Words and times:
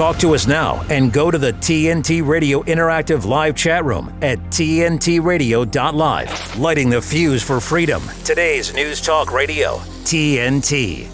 Talk 0.00 0.16
to 0.20 0.34
us 0.34 0.46
now 0.46 0.82
and 0.88 1.12
go 1.12 1.30
to 1.30 1.36
the 1.36 1.52
TNT 1.52 2.26
Radio 2.26 2.62
Interactive 2.62 3.26
Live 3.26 3.54
chat 3.54 3.84
room 3.84 4.10
at 4.22 4.38
TNTRadio.live. 4.44 6.58
Lighting 6.58 6.88
the 6.88 7.02
fuse 7.02 7.42
for 7.42 7.60
freedom. 7.60 8.02
Today's 8.24 8.72
News 8.72 9.02
Talk 9.02 9.30
Radio, 9.30 9.76
TNT. 10.04 11.06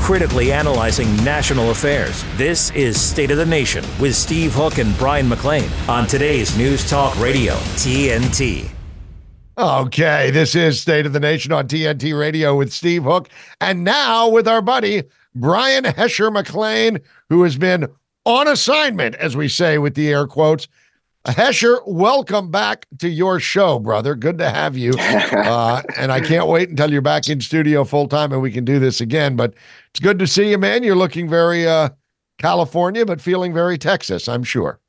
Critically 0.00 0.52
analyzing 0.52 1.16
national 1.24 1.70
affairs. 1.70 2.26
This 2.36 2.70
is 2.72 3.00
State 3.00 3.30
of 3.30 3.38
the 3.38 3.46
Nation 3.46 3.82
with 3.98 4.14
Steve 4.14 4.52
Hook 4.52 4.76
and 4.76 4.94
Brian 4.98 5.30
McLean 5.30 5.70
on 5.88 6.06
today's 6.06 6.54
News 6.58 6.86
Talk 6.90 7.18
Radio, 7.18 7.54
TNT. 7.54 8.68
Okay, 9.56 10.30
this 10.30 10.54
is 10.54 10.78
State 10.78 11.06
of 11.06 11.14
the 11.14 11.20
Nation 11.20 11.52
on 11.52 11.68
TNT 11.68 12.18
Radio 12.18 12.54
with 12.54 12.70
Steve 12.70 13.04
Hook, 13.04 13.30
and 13.62 13.82
now 13.82 14.28
with 14.28 14.46
our 14.46 14.60
buddy 14.60 15.04
Brian 15.34 15.84
Hesher 15.84 16.32
McLean, 16.32 17.00
who 17.28 17.42
has 17.42 17.56
been 17.56 17.88
on 18.24 18.48
assignment, 18.48 19.14
as 19.16 19.36
we 19.36 19.48
say 19.48 19.78
with 19.78 19.94
the 19.94 20.08
air 20.08 20.26
quotes. 20.26 20.68
Hesher, 21.26 21.80
welcome 21.86 22.50
back 22.50 22.86
to 22.98 23.08
your 23.08 23.40
show, 23.40 23.78
brother. 23.78 24.14
Good 24.14 24.38
to 24.38 24.50
have 24.50 24.76
you. 24.76 24.92
Uh, 25.40 25.82
and 25.96 26.12
I 26.12 26.20
can't 26.20 26.46
wait 26.46 26.68
until 26.68 26.92
you're 26.92 27.02
back 27.02 27.28
in 27.28 27.40
studio 27.40 27.82
full 27.84 28.06
time 28.06 28.32
and 28.32 28.40
we 28.40 28.52
can 28.52 28.64
do 28.64 28.78
this 28.78 29.00
again. 29.00 29.36
But 29.36 29.54
it's 29.90 30.00
good 30.00 30.18
to 30.20 30.26
see 30.26 30.50
you, 30.50 30.58
man. 30.58 30.82
You're 30.82 30.96
looking 30.96 31.28
very 31.28 31.66
uh, 31.66 31.88
California, 32.38 33.04
but 33.04 33.20
feeling 33.20 33.52
very 33.52 33.78
Texas, 33.78 34.28
I'm 34.28 34.44
sure. 34.44 34.80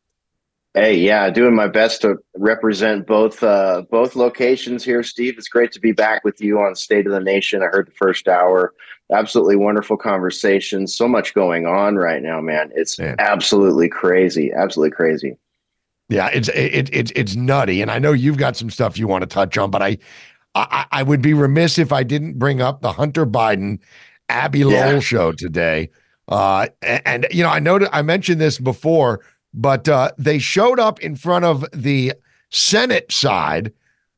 Hey, 0.74 0.96
yeah, 0.96 1.30
doing 1.30 1.56
my 1.56 1.68
best 1.68 2.02
to 2.02 2.18
represent 2.38 3.06
both 3.06 3.44
uh, 3.44 3.84
both 3.90 4.16
locations 4.16 4.86
here, 4.86 5.04
Steve. 5.04 5.38
It's 5.38 5.50
great 5.50 5.72
to 5.74 5.82
be 5.82 5.92
back 5.92 6.24
with 6.24 6.40
you 6.42 6.60
on 6.60 6.76
State 6.76 7.06
of 7.06 7.12
the 7.12 7.20
Nation. 7.20 7.62
I 7.62 7.66
heard 7.66 7.88
the 7.88 7.92
first 7.92 8.28
hour, 8.28 8.74
absolutely 9.12 9.56
wonderful 9.56 9.98
conversation. 9.98 10.88
So 10.88 11.08
much 11.08 11.34
going 11.34 11.66
on 11.66 11.96
right 11.96 12.22
now, 12.22 12.42
man. 12.42 12.72
It's 12.76 12.98
man. 13.00 13.16
absolutely 13.20 13.90
crazy, 13.90 14.52
absolutely 14.54 14.96
crazy. 14.96 15.38
Yeah, 16.10 16.28
it's 16.28 16.50
it, 16.50 16.90
it's 16.94 17.12
it's 17.16 17.36
nutty, 17.36 17.82
and 17.82 17.90
I 17.90 18.00
know 18.00 18.12
you've 18.12 18.38
got 18.38 18.58
some 18.58 18.70
stuff 18.70 18.98
you 18.98 19.08
want 19.08 19.22
to 19.22 19.28
touch 19.28 19.58
on, 19.58 19.72
but 19.72 19.82
I 19.82 19.98
I, 20.56 20.86
I 20.92 21.04
would 21.04 21.22
be 21.22 21.34
remiss 21.34 21.78
if 21.78 21.94
I 21.94 22.04
didn't 22.04 22.38
bring 22.38 22.62
up 22.62 22.82
the 22.82 22.92
Hunter 22.92 23.26
Biden 23.26 23.80
Abbe 24.28 24.64
Lowell 24.66 24.94
yeah. 24.96 25.00
show 25.00 25.32
today. 25.32 25.90
Uh, 26.28 26.68
and, 26.82 27.02
and 27.06 27.28
you 27.32 27.44
know, 27.44 27.50
I 27.50 27.60
know 27.60 27.80
I 27.92 28.02
mentioned 28.02 28.42
this 28.42 28.60
before 28.60 29.22
but 29.54 29.90
uh, 29.90 30.12
they 30.18 30.40
showed 30.40 30.80
up 30.80 31.00
in 31.02 31.16
front 31.16 31.46
of 31.46 31.66
the 31.74 32.14
Senate 32.50 33.12
side 33.12 33.72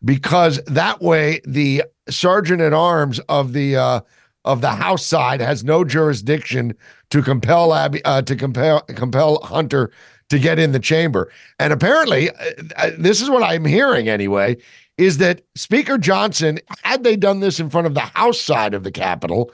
because 0.03 0.61
that 0.65 1.01
way 1.01 1.41
the 1.45 1.83
sergeant 2.09 2.61
at 2.61 2.73
arms 2.73 3.19
of 3.29 3.53
the 3.53 3.75
uh, 3.75 4.01
of 4.45 4.61
the 4.61 4.71
House 4.71 5.05
side 5.05 5.41
has 5.41 5.63
no 5.63 5.83
jurisdiction 5.83 6.73
to 7.09 7.21
compel 7.21 7.73
Abbe, 7.73 8.03
uh, 8.03 8.21
to 8.23 8.35
compel 8.35 8.81
compel 8.81 9.39
Hunter 9.43 9.91
to 10.29 10.39
get 10.39 10.59
in 10.59 10.71
the 10.71 10.79
chamber. 10.79 11.31
And 11.59 11.71
apparently, 11.71 12.29
uh, 12.29 12.51
uh, 12.77 12.91
this 12.97 13.21
is 13.21 13.29
what 13.29 13.43
I'm 13.43 13.65
hearing 13.65 14.09
anyway, 14.09 14.57
is 14.97 15.17
that 15.19 15.41
Speaker 15.55 15.97
Johnson, 15.97 16.59
had 16.83 17.03
they 17.03 17.15
done 17.15 17.39
this 17.39 17.59
in 17.59 17.69
front 17.69 17.87
of 17.87 17.93
the 17.93 18.01
House 18.01 18.39
side 18.39 18.73
of 18.73 18.83
the 18.83 18.91
Capitol, 18.91 19.51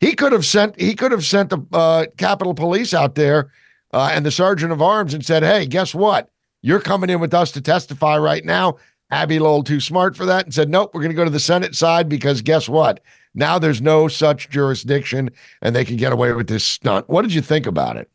he 0.00 0.14
could 0.14 0.32
have 0.32 0.46
sent 0.46 0.78
he 0.80 0.94
could 0.94 1.12
have 1.12 1.24
sent 1.24 1.50
the 1.50 1.58
uh, 1.72 2.06
Capitol 2.16 2.54
Police 2.54 2.94
out 2.94 3.14
there 3.14 3.50
uh, 3.92 4.10
and 4.12 4.24
the 4.24 4.30
sergeant 4.30 4.72
of 4.72 4.82
arms 4.82 5.14
and 5.14 5.24
said, 5.24 5.42
Hey, 5.42 5.66
guess 5.66 5.94
what? 5.94 6.30
You're 6.62 6.80
coming 6.80 7.10
in 7.10 7.20
with 7.20 7.34
us 7.34 7.52
to 7.52 7.60
testify 7.60 8.18
right 8.18 8.44
now. 8.44 8.76
Abbe 9.10 9.38
Lowell 9.38 9.62
too 9.62 9.80
smart 9.80 10.16
for 10.16 10.26
that 10.26 10.44
and 10.44 10.54
said, 10.54 10.68
Nope, 10.68 10.90
we're 10.94 11.00
going 11.00 11.10
to 11.10 11.16
go 11.16 11.24
to 11.24 11.30
the 11.30 11.40
Senate 11.40 11.74
side 11.74 12.08
because 12.08 12.42
guess 12.42 12.68
what? 12.68 13.00
Now 13.38 13.58
there's 13.58 13.80
no 13.80 14.08
such 14.08 14.50
jurisdiction 14.50 15.30
and 15.62 15.74
they 15.74 15.84
can 15.84 15.96
get 15.96 16.12
away 16.12 16.32
with 16.32 16.48
this 16.48 16.64
stunt. 16.64 17.08
What 17.08 17.22
did 17.22 17.32
you 17.32 17.40
think 17.40 17.66
about 17.66 17.96
it? 17.96 18.10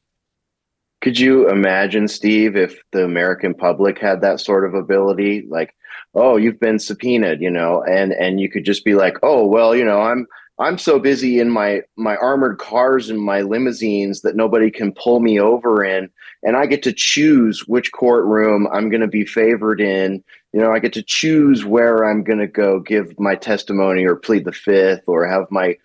Could 1.01 1.17
you 1.19 1.49
imagine, 1.49 2.07
Steve, 2.07 2.55
if 2.55 2.81
the 2.91 3.03
American 3.03 3.53
public 3.53 3.99
had 3.99 4.21
that 4.21 4.39
sort 4.39 4.65
of 4.65 4.73
ability? 4.73 5.45
Like, 5.49 5.75
oh, 6.13 6.37
you've 6.37 6.59
been 6.59 6.79
subpoenaed, 6.79 7.41
you 7.41 7.49
know, 7.49 7.83
and 7.83 8.13
and 8.13 8.39
you 8.39 8.49
could 8.49 8.65
just 8.65 8.85
be 8.85 8.95
like, 8.95 9.17
oh, 9.23 9.45
well, 9.45 9.75
you 9.75 9.83
know, 9.83 10.01
I'm 10.01 10.27
I'm 10.59 10.77
so 10.77 10.99
busy 10.99 11.39
in 11.39 11.49
my 11.49 11.81
my 11.97 12.15
armored 12.17 12.59
cars 12.59 13.09
and 13.09 13.19
my 13.19 13.41
limousines 13.41 14.21
that 14.21 14.35
nobody 14.35 14.69
can 14.69 14.93
pull 14.93 15.19
me 15.19 15.39
over 15.39 15.83
in 15.83 16.09
and 16.43 16.55
I 16.55 16.65
get 16.65 16.83
to 16.83 16.93
choose 16.93 17.61
which 17.67 17.91
courtroom 17.91 18.67
I'm 18.71 18.89
going 18.89 19.01
to 19.01 19.07
be 19.07 19.25
favored 19.25 19.81
in. 19.81 20.23
You 20.53 20.61
know, 20.61 20.71
I 20.71 20.79
get 20.79 20.93
to 20.93 21.03
choose 21.03 21.65
where 21.65 22.05
I'm 22.05 22.23
going 22.23 22.39
to 22.39 22.47
go 22.47 22.79
give 22.79 23.19
my 23.19 23.35
testimony 23.35 24.05
or 24.05 24.15
plead 24.15 24.45
the 24.45 24.51
fifth 24.51 25.03
or 25.07 25.27
have 25.27 25.47
my 25.49 25.77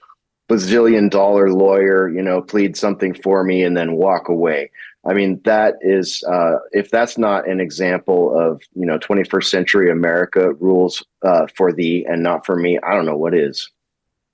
bazillion 0.48 1.10
dollar 1.10 1.50
lawyer, 1.52 2.08
you 2.08 2.22
know, 2.22 2.40
plead 2.40 2.76
something 2.76 3.14
for 3.14 3.44
me 3.44 3.62
and 3.62 3.76
then 3.76 3.94
walk 3.94 4.28
away. 4.28 4.70
I 5.06 5.14
mean, 5.14 5.40
that 5.44 5.76
is, 5.80 6.22
uh, 6.24 6.58
if 6.72 6.90
that's 6.90 7.16
not 7.16 7.48
an 7.48 7.60
example 7.60 8.38
of, 8.38 8.62
you 8.74 8.84
know, 8.84 8.98
21st 8.98 9.44
century 9.44 9.90
America 9.90 10.52
rules 10.54 11.04
uh, 11.22 11.46
for 11.54 11.72
thee 11.72 12.04
and 12.08 12.22
not 12.22 12.44
for 12.44 12.56
me, 12.56 12.78
I 12.82 12.94
don't 12.94 13.06
know 13.06 13.16
what 13.16 13.34
is. 13.34 13.70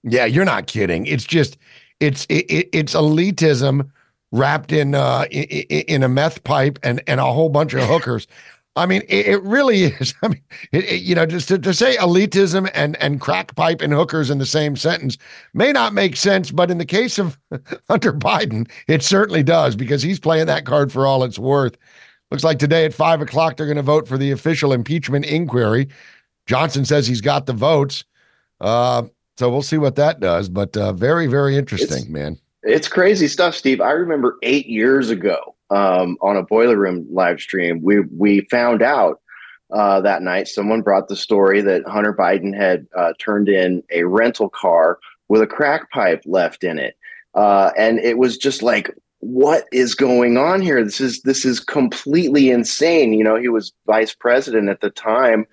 Yeah, 0.02 0.26
you're 0.26 0.44
not 0.44 0.66
kidding. 0.66 1.06
It's 1.06 1.24
just 1.24 1.56
it's 1.98 2.26
it, 2.28 2.68
it's 2.72 2.94
elitism 2.94 3.90
wrapped 4.32 4.72
in 4.72 4.94
uh 4.94 5.24
in, 5.30 5.82
in, 5.86 6.02
a 6.02 6.08
meth 6.08 6.44
pipe 6.44 6.78
and 6.82 7.02
and 7.06 7.20
a 7.20 7.24
whole 7.24 7.48
bunch 7.48 7.72
of 7.72 7.82
hookers. 7.88 8.26
I 8.76 8.86
mean, 8.86 9.02
it, 9.08 9.26
it 9.26 9.42
really 9.42 9.82
is. 9.84 10.14
I 10.22 10.28
mean, 10.28 10.42
it, 10.72 10.84
it, 10.84 11.02
you 11.02 11.14
know, 11.14 11.26
just 11.26 11.48
to, 11.48 11.58
to 11.58 11.74
say 11.74 11.96
elitism 11.96 12.70
and 12.74 12.96
and 12.96 13.20
crack 13.20 13.54
pipe 13.54 13.80
and 13.80 13.92
hookers 13.92 14.30
in 14.30 14.38
the 14.38 14.46
same 14.46 14.76
sentence 14.76 15.16
may 15.52 15.72
not 15.72 15.94
make 15.94 16.16
sense, 16.16 16.50
but 16.50 16.70
in 16.70 16.78
the 16.78 16.84
case 16.84 17.18
of 17.18 17.38
Hunter 17.88 18.12
Biden, 18.12 18.70
it 18.88 19.02
certainly 19.02 19.42
does 19.42 19.76
because 19.76 20.02
he's 20.02 20.20
playing 20.20 20.46
that 20.46 20.64
card 20.64 20.92
for 20.92 21.06
all 21.06 21.24
it's 21.24 21.38
worth. 21.38 21.76
Looks 22.30 22.44
like 22.44 22.58
today 22.58 22.84
at 22.84 22.94
five 22.94 23.20
o'clock 23.20 23.56
they're 23.56 23.66
going 23.66 23.76
to 23.76 23.82
vote 23.82 24.08
for 24.08 24.18
the 24.18 24.30
official 24.30 24.72
impeachment 24.72 25.24
inquiry. 25.24 25.88
Johnson 26.46 26.84
says 26.84 27.06
he's 27.06 27.20
got 27.20 27.46
the 27.46 27.52
votes. 27.52 28.04
Uh, 28.60 29.04
so 29.36 29.50
we'll 29.50 29.62
see 29.62 29.78
what 29.78 29.96
that 29.96 30.20
does. 30.20 30.48
But 30.48 30.76
uh, 30.76 30.92
very, 30.92 31.26
very 31.26 31.56
interesting, 31.56 32.02
it's, 32.02 32.08
man. 32.08 32.38
It's 32.62 32.88
crazy 32.88 33.28
stuff, 33.28 33.54
Steve. 33.54 33.80
I 33.80 33.92
remember 33.92 34.36
eight 34.42 34.66
years 34.66 35.10
ago 35.10 35.53
um, 35.70 36.16
on 36.20 36.36
a 36.36 36.42
boiler 36.42 36.76
room 36.76 37.06
live 37.10 37.40
stream, 37.40 37.80
we 37.82 38.00
we 38.16 38.46
found 38.50 38.82
out 38.82 39.20
uh, 39.72 40.00
that 40.00 40.22
night 40.22 40.48
someone 40.48 40.82
brought 40.82 41.08
the 41.08 41.16
story 41.16 41.60
that 41.62 41.86
Hunter 41.86 42.14
Biden 42.14 42.54
had 42.56 42.86
uh, 42.96 43.12
turned 43.18 43.48
in 43.48 43.82
a 43.90 44.04
rental 44.04 44.48
car 44.48 44.98
with 45.28 45.42
a 45.42 45.46
crack 45.46 45.90
pipe 45.90 46.22
left 46.26 46.64
in 46.64 46.78
it, 46.78 46.96
uh, 47.34 47.70
and 47.76 47.98
it 47.98 48.18
was 48.18 48.36
just 48.36 48.62
like, 48.62 48.94
what 49.20 49.64
is 49.72 49.94
going 49.94 50.36
on 50.36 50.60
here? 50.60 50.84
This 50.84 51.00
is 51.00 51.22
this 51.22 51.44
is 51.44 51.60
completely 51.60 52.50
insane. 52.50 53.14
You 53.14 53.24
know, 53.24 53.36
he 53.36 53.48
was 53.48 53.72
vice 53.86 54.14
president 54.14 54.68
at 54.68 54.80
the 54.80 54.90
time. 54.90 55.46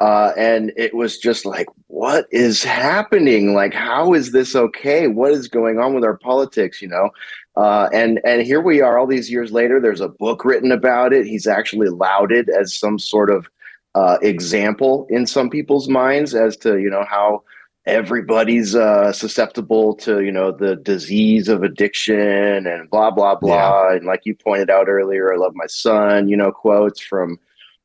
Uh, 0.00 0.32
and 0.36 0.72
it 0.76 0.94
was 0.94 1.16
just 1.16 1.46
like, 1.46 1.68
what 1.86 2.26
is 2.32 2.64
happening? 2.64 3.54
Like, 3.54 3.72
how 3.72 4.14
is 4.14 4.32
this 4.32 4.56
okay? 4.56 5.06
What 5.06 5.30
is 5.30 5.46
going 5.46 5.78
on 5.78 5.94
with 5.94 6.02
our 6.02 6.16
politics? 6.16 6.82
You 6.82 6.88
know, 6.88 7.10
uh, 7.56 7.88
and 7.92 8.20
and 8.24 8.42
here 8.42 8.60
we 8.60 8.80
are, 8.80 8.98
all 8.98 9.06
these 9.06 9.30
years 9.30 9.52
later. 9.52 9.80
There's 9.80 10.00
a 10.00 10.08
book 10.08 10.44
written 10.44 10.72
about 10.72 11.12
it. 11.12 11.26
He's 11.26 11.46
actually 11.46 11.88
lauded 11.88 12.48
as 12.48 12.74
some 12.74 12.98
sort 12.98 13.30
of 13.30 13.48
uh, 13.94 14.18
example 14.22 15.06
in 15.10 15.26
some 15.26 15.50
people's 15.50 15.88
minds 15.88 16.34
as 16.34 16.56
to 16.58 16.78
you 16.78 16.88
know 16.88 17.04
how 17.08 17.42
everybody's 17.84 18.74
uh, 18.74 19.12
susceptible 19.12 19.94
to 19.96 20.20
you 20.22 20.32
know 20.32 20.50
the 20.50 20.76
disease 20.76 21.48
of 21.48 21.62
addiction 21.62 22.66
and 22.66 22.88
blah 22.88 23.10
blah 23.10 23.34
blah. 23.34 23.88
Yeah. 23.88 23.96
And 23.96 24.06
like 24.06 24.22
you 24.24 24.34
pointed 24.34 24.70
out 24.70 24.88
earlier, 24.88 25.32
I 25.32 25.36
love 25.36 25.52
my 25.54 25.66
son. 25.66 26.28
You 26.28 26.38
know, 26.38 26.52
quotes 26.52 27.00
from 27.00 27.38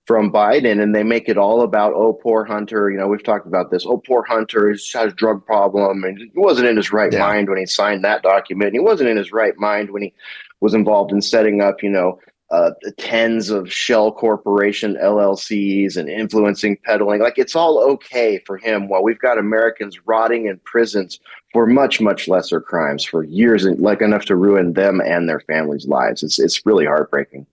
from 0.08 0.32
Biden, 0.32 0.82
and 0.82 0.96
they 0.96 1.04
make 1.04 1.28
it 1.28 1.38
all 1.38 1.62
about 1.62 1.94
oh 1.94 2.14
poor 2.14 2.46
Hunter. 2.46 2.90
You 2.90 2.98
know, 2.98 3.08
we've 3.08 3.24
talked 3.24 3.46
about 3.46 3.70
this. 3.70 3.86
Oh 3.86 3.98
poor 3.98 4.24
Hunter 4.24 4.70
has 4.70 4.96
a 4.96 5.12
drug 5.12 5.46
problem, 5.46 6.04
and 6.06 6.18
he 6.18 6.32
wasn't 6.34 6.70
in 6.70 6.78
his 6.78 6.92
right 6.94 7.12
yeah. 7.12 7.20
mind 7.20 7.50
when 7.50 7.60
he 7.60 7.66
signed 7.66 8.04
that 8.06 8.24
document. 8.24 8.74
He 8.74 8.80
wasn't 8.80 9.10
in 9.10 9.18
his 9.18 9.34
right 9.34 9.56
mind 9.58 9.92
when 9.92 10.04
he 10.04 10.14
was 10.62 10.74
involved 10.74 11.12
in 11.12 11.22
setting 11.22 11.62
up, 11.62 11.84
you 11.84 11.90
know, 11.90 12.20
uh, 12.50 12.72
tens 12.98 13.50
of 13.50 13.72
shell 13.72 14.10
corporation 14.10 14.96
LLCs 14.96 15.98
and 15.98 16.08
influencing 16.08 16.78
peddling. 16.86 17.22
Like 17.22 17.38
it's 17.38 17.56
all 17.56 17.80
okay 17.92 18.40
for 18.46 18.58
him 18.58 18.88
while 18.88 19.04
we've 19.04 19.20
got 19.20 19.38
Americans 19.38 20.00
rotting 20.06 20.46
in 20.48 20.58
prisons 20.60 21.20
for 21.52 21.68
much, 21.68 22.00
much 22.00 22.30
lesser 22.30 22.62
crimes 22.62 23.04
for 23.04 23.26
years 23.26 23.66
and 23.66 23.80
like 23.82 24.02
enough 24.02 24.24
to 24.26 24.38
ruin 24.38 24.74
them 24.74 25.02
and 25.02 25.28
their 25.28 25.42
families' 25.42 25.88
lives. 25.88 26.24
It's 26.24 26.40
it's 26.40 26.66
really 26.66 26.86
heartbreaking. 26.86 27.46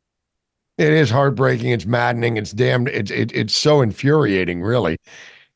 It 0.77 0.93
is 0.93 1.11
heartbreaking. 1.11 1.71
It's 1.71 1.87
maddening. 1.87 2.37
It's 2.37 2.53
damned. 2.53 2.89
It's 2.89 3.11
it, 3.11 3.33
it's 3.35 3.55
so 3.55 3.81
infuriating, 3.81 4.63
really. 4.63 4.99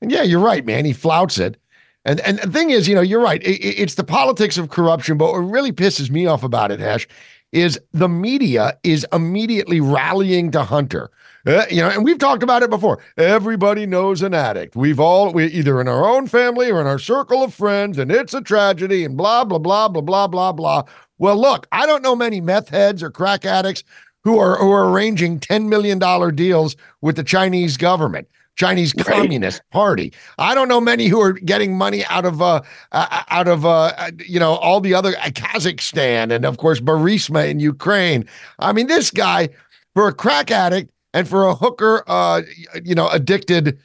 And 0.01 0.13
yeah, 0.13 0.23
you're 0.23 0.41
right, 0.41 0.65
man. 0.65 0.85
He 0.85 0.93
flouts 0.93 1.39
it. 1.39 1.57
And 2.05 2.21
and 2.21 2.39
the 2.39 2.51
thing 2.51 2.71
is, 2.71 2.87
you 2.87 2.95
know, 2.95 3.01
you're 3.01 3.21
right. 3.21 3.43
It, 3.43 3.59
it's 3.61 3.97
the 3.97 4.05
politics 4.05 4.59
of 4.59 4.71
corruption. 4.71 5.19
But 5.19 5.33
what 5.33 5.39
really 5.39 5.73
pisses 5.73 6.11
me 6.11 6.27
off 6.27 6.45
about 6.45 6.71
it, 6.71 6.79
Hash, 6.79 7.09
is 7.53 7.81
the 7.93 8.09
media 8.09 8.79
is 8.85 9.05
immediately 9.13 9.81
rallying 9.81 10.53
to 10.53 10.63
Hunter. 10.63 11.11
Uh, 11.47 11.65
you 11.71 11.81
know, 11.81 11.89
and 11.89 12.05
we've 12.05 12.19
talked 12.19 12.43
about 12.43 12.63
it 12.63 12.71
before. 12.71 12.99
Everybody 13.17 13.87
knows 13.87 14.23
an 14.23 14.35
addict. 14.35 14.77
We've 14.77 15.01
all 15.01 15.33
we 15.33 15.47
either 15.47 15.81
in 15.81 15.89
our 15.89 16.07
own 16.07 16.27
family 16.27 16.71
or 16.71 16.81
in 16.81 16.87
our 16.87 16.99
circle 16.99 17.43
of 17.43 17.55
friends, 17.55 17.99
and 17.99 18.13
it's 18.13 18.35
a 18.35 18.41
tragedy, 18.41 19.05
and 19.05 19.17
blah 19.17 19.45
blah 19.45 19.59
blah 19.59 19.89
blah 19.89 20.03
blah 20.03 20.27
blah 20.29 20.53
blah. 20.53 20.83
Well, 21.19 21.41
look, 21.41 21.67
I 21.73 21.87
don't 21.87 22.03
know 22.03 22.15
many 22.15 22.41
meth 22.41 22.69
heads 22.69 23.03
or 23.03 23.11
crack 23.11 23.45
addicts 23.45 23.83
who 24.25 24.39
are 24.39 24.57
who 24.59 24.71
are 24.71 24.91
arranging 24.91 25.41
$10 25.41 25.69
million 25.69 25.99
deals 26.35 26.77
with 27.01 27.17
the 27.17 27.25
Chinese 27.25 27.77
government. 27.77 28.29
Chinese 28.57 28.93
right. 28.97 29.07
Communist 29.07 29.63
Party. 29.71 30.13
I 30.39 30.53
don't 30.55 30.69
know 30.69 30.81
many 30.81 31.07
who 31.07 31.21
are 31.21 31.33
getting 31.33 31.79
money 31.79 32.05
out 32.07 32.25
of 32.25 32.43
uh, 32.43 32.61
uh 32.91 33.23
out 33.31 33.47
of 33.47 33.65
uh, 33.65 33.93
uh 33.97 34.11
you 34.27 34.41
know 34.41 34.57
all 34.57 34.81
the 34.81 34.95
other 34.95 35.17
uh, 35.19 35.27
Kazakhstan 35.27 36.35
and 36.35 36.45
of 36.45 36.59
course 36.59 36.81
Burisma 36.81 37.49
in 37.49 37.61
Ukraine. 37.61 38.29
I 38.59 38.73
mean, 38.73 38.89
this 38.89 39.13
guy 39.13 39.51
for 39.95 40.09
a 40.09 40.13
crack 40.13 40.51
addict 40.51 40.91
and 41.15 41.29
for 41.29 41.45
a 41.45 41.55
hooker, 41.55 42.05
uh, 42.07 42.43
you 42.85 42.95
know, 42.95 43.09
addicted, 43.09 43.79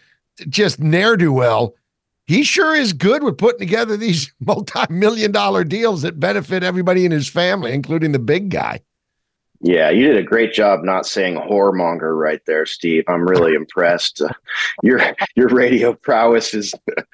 just 0.49 0.79
ne'er 0.79 1.17
do 1.17 1.31
well. 1.31 1.73
He 2.25 2.43
sure 2.43 2.75
is 2.75 2.93
good 2.93 3.23
with 3.23 3.37
putting 3.37 3.59
together 3.59 3.97
these 3.97 4.33
multi-million 4.39 5.31
dollar 5.31 5.63
deals 5.63 6.01
that 6.01 6.19
benefit 6.19 6.63
everybody 6.63 7.05
in 7.05 7.11
his 7.11 7.27
family, 7.27 7.73
including 7.73 8.11
the 8.11 8.19
big 8.19 8.49
guy. 8.49 8.81
Yeah, 9.65 9.89
you 9.91 10.05
did 10.05 10.17
a 10.17 10.23
great 10.23 10.51
job 10.51 10.83
not 10.83 11.05
saying 11.05 11.35
whoremonger 11.35 12.19
right 12.19 12.41
there, 12.45 12.65
Steve. 12.65 13.05
I'm 13.07 13.25
really 13.25 13.53
impressed. 13.55 14.21
Uh, 14.21 14.27
your 14.83 14.99
your 15.35 15.47
radio 15.47 15.93
prowess 15.93 16.53
is 16.53 16.73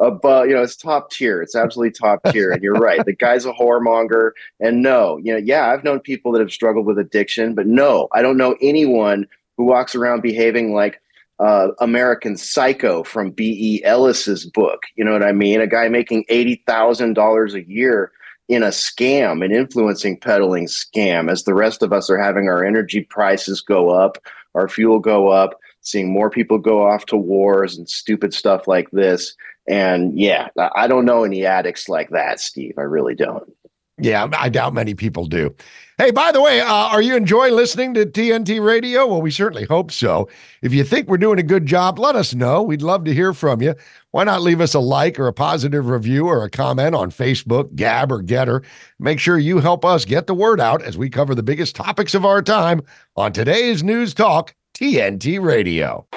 above, 0.00 0.46
you 0.46 0.54
know, 0.54 0.62
it's 0.62 0.76
top 0.76 1.10
tier. 1.10 1.42
It's 1.42 1.54
absolutely 1.54 1.92
top 1.92 2.20
tier. 2.32 2.50
And 2.52 2.62
you're 2.62 2.72
right. 2.72 3.04
The 3.04 3.14
guy's 3.14 3.44
a 3.44 3.52
whoremonger. 3.52 4.30
And 4.60 4.82
no, 4.82 5.18
you 5.18 5.32
know, 5.34 5.38
yeah, 5.38 5.68
I've 5.68 5.84
known 5.84 6.00
people 6.00 6.32
that 6.32 6.40
have 6.40 6.50
struggled 6.50 6.86
with 6.86 6.98
addiction, 6.98 7.54
but 7.54 7.66
no, 7.66 8.08
I 8.12 8.22
don't 8.22 8.38
know 8.38 8.56
anyone 8.62 9.26
who 9.58 9.64
walks 9.64 9.94
around 9.94 10.22
behaving 10.22 10.72
like 10.72 11.02
uh, 11.38 11.68
American 11.80 12.36
Psycho 12.38 13.02
from 13.02 13.30
B.E. 13.30 13.84
Ellis's 13.84 14.46
book. 14.46 14.84
You 14.96 15.04
know 15.04 15.12
what 15.12 15.22
I 15.22 15.32
mean? 15.32 15.60
A 15.60 15.66
guy 15.66 15.88
making 15.88 16.24
eighty 16.30 16.62
thousand 16.66 17.12
dollars 17.12 17.52
a 17.54 17.68
year 17.68 18.10
in 18.48 18.62
a 18.62 18.68
scam, 18.68 19.44
an 19.44 19.52
influencing 19.52 20.18
peddling 20.18 20.66
scam, 20.66 21.30
as 21.30 21.44
the 21.44 21.54
rest 21.54 21.82
of 21.82 21.92
us 21.92 22.10
are 22.10 22.18
having 22.18 22.48
our 22.48 22.64
energy 22.64 23.00
prices 23.02 23.60
go 23.60 23.90
up, 23.90 24.18
our 24.54 24.68
fuel 24.68 24.98
go 24.98 25.28
up, 25.28 25.58
seeing 25.80 26.12
more 26.12 26.30
people 26.30 26.58
go 26.58 26.86
off 26.86 27.06
to 27.06 27.16
wars 27.16 27.76
and 27.76 27.88
stupid 27.88 28.34
stuff 28.34 28.68
like 28.68 28.90
this. 28.90 29.34
And 29.68 30.18
yeah, 30.18 30.48
I 30.76 30.86
don't 30.86 31.06
know 31.06 31.24
any 31.24 31.46
addicts 31.46 31.88
like 31.88 32.10
that, 32.10 32.38
Steve. 32.40 32.74
I 32.76 32.82
really 32.82 33.14
don't. 33.14 33.50
Yeah, 33.98 34.28
I 34.36 34.48
doubt 34.48 34.74
many 34.74 34.94
people 34.94 35.26
do. 35.26 35.54
Hey, 35.96 36.10
by 36.10 36.32
the 36.32 36.42
way, 36.42 36.60
uh, 36.60 36.66
are 36.66 37.00
you 37.00 37.14
enjoying 37.14 37.54
listening 37.54 37.94
to 37.94 38.04
TNT 38.04 38.60
Radio? 38.60 39.06
Well, 39.06 39.22
we 39.22 39.30
certainly 39.30 39.64
hope 39.64 39.92
so. 39.92 40.28
If 40.60 40.74
you 40.74 40.82
think 40.82 41.06
we're 41.06 41.18
doing 41.18 41.38
a 41.38 41.44
good 41.44 41.66
job, 41.66 42.00
let 42.00 42.16
us 42.16 42.34
know. 42.34 42.64
We'd 42.64 42.82
love 42.82 43.04
to 43.04 43.14
hear 43.14 43.32
from 43.32 43.62
you. 43.62 43.76
Why 44.10 44.24
not 44.24 44.42
leave 44.42 44.60
us 44.60 44.74
a 44.74 44.80
like 44.80 45.20
or 45.20 45.28
a 45.28 45.32
positive 45.32 45.86
review 45.86 46.26
or 46.26 46.42
a 46.42 46.50
comment 46.50 46.96
on 46.96 47.12
Facebook, 47.12 47.76
Gab, 47.76 48.10
or 48.10 48.24
Gettr? 48.24 48.64
Make 48.98 49.20
sure 49.20 49.38
you 49.38 49.60
help 49.60 49.84
us 49.84 50.04
get 50.04 50.26
the 50.26 50.34
word 50.34 50.60
out 50.60 50.82
as 50.82 50.98
we 50.98 51.08
cover 51.08 51.32
the 51.32 51.44
biggest 51.44 51.76
topics 51.76 52.12
of 52.12 52.24
our 52.24 52.42
time 52.42 52.82
on 53.14 53.32
today's 53.32 53.84
News 53.84 54.14
Talk 54.14 54.52
TNT 54.74 55.40
Radio. 55.40 56.08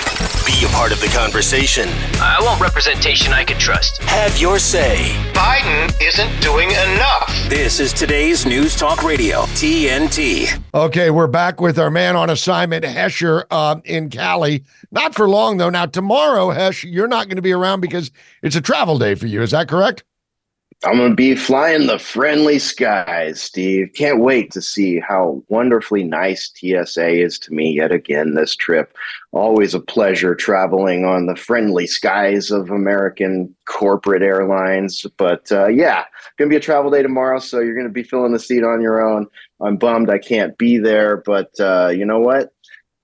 Be 0.59 0.65
a 0.65 0.69
part 0.69 0.91
of 0.91 0.99
the 0.99 1.07
conversation. 1.07 1.87
I 2.19 2.39
want 2.41 2.59
representation 2.59 3.31
I 3.31 3.43
can 3.43 3.59
trust. 3.59 4.01
Have 4.01 4.39
your 4.39 4.57
say. 4.57 5.13
Biden 5.33 5.93
isn't 6.01 6.41
doing 6.41 6.71
enough. 6.71 7.31
This 7.47 7.79
is 7.79 7.93
today's 7.93 8.43
News 8.43 8.75
Talk 8.75 9.03
Radio, 9.03 9.41
TNT. 9.53 10.59
Okay, 10.73 11.11
we're 11.11 11.27
back 11.27 11.61
with 11.61 11.77
our 11.77 11.91
man 11.91 12.15
on 12.15 12.31
assignment, 12.31 12.83
Hesher, 12.85 13.45
uh, 13.51 13.79
in 13.85 14.09
Cali. 14.09 14.63
Not 14.89 15.13
for 15.13 15.29
long, 15.29 15.57
though. 15.57 15.69
Now, 15.69 15.85
tomorrow, 15.85 16.49
Hesh, 16.49 16.83
you're 16.83 17.07
not 17.07 17.27
going 17.27 17.35
to 17.35 17.43
be 17.43 17.53
around 17.53 17.81
because 17.81 18.09
it's 18.41 18.55
a 18.55 18.61
travel 18.61 18.97
day 18.97 19.13
for 19.13 19.27
you. 19.27 19.43
Is 19.43 19.51
that 19.51 19.67
correct? 19.67 20.05
I'm 20.83 20.97
going 20.97 21.09
to 21.09 21.15
be 21.15 21.35
flying 21.35 21.87
the 21.87 21.97
friendly 21.97 22.59
skies, 22.59 23.41
Steve. 23.41 23.89
Can't 23.95 24.19
wait 24.19 24.51
to 24.51 24.61
see 24.61 24.99
how 24.99 25.43
wonderfully 25.47 26.03
nice 26.03 26.51
TSA 26.53 27.19
is 27.19 27.39
to 27.39 27.53
me 27.53 27.71
yet 27.71 27.91
again 27.91 28.35
this 28.35 28.55
trip. 28.55 28.95
Always 29.31 29.73
a 29.73 29.79
pleasure 29.79 30.35
traveling 30.35 31.03
on 31.03 31.25
the 31.25 31.35
friendly 31.35 31.87
skies 31.87 32.51
of 32.51 32.69
American 32.69 33.55
corporate 33.65 34.21
airlines. 34.21 35.03
But 35.17 35.51
uh, 35.51 35.67
yeah, 35.67 36.05
going 36.37 36.47
to 36.47 36.53
be 36.53 36.57
a 36.57 36.61
travel 36.61 36.91
day 36.91 37.01
tomorrow, 37.01 37.39
so 37.39 37.59
you're 37.59 37.73
going 37.73 37.87
to 37.87 37.91
be 37.91 38.03
filling 38.03 38.33
the 38.33 38.39
seat 38.39 38.63
on 38.63 38.79
your 38.79 39.01
own. 39.01 39.25
I'm 39.59 39.77
bummed 39.77 40.11
I 40.11 40.19
can't 40.19 40.55
be 40.59 40.77
there, 40.77 41.17
but 41.25 41.51
uh, 41.59 41.87
you 41.87 42.05
know 42.05 42.19
what? 42.19 42.53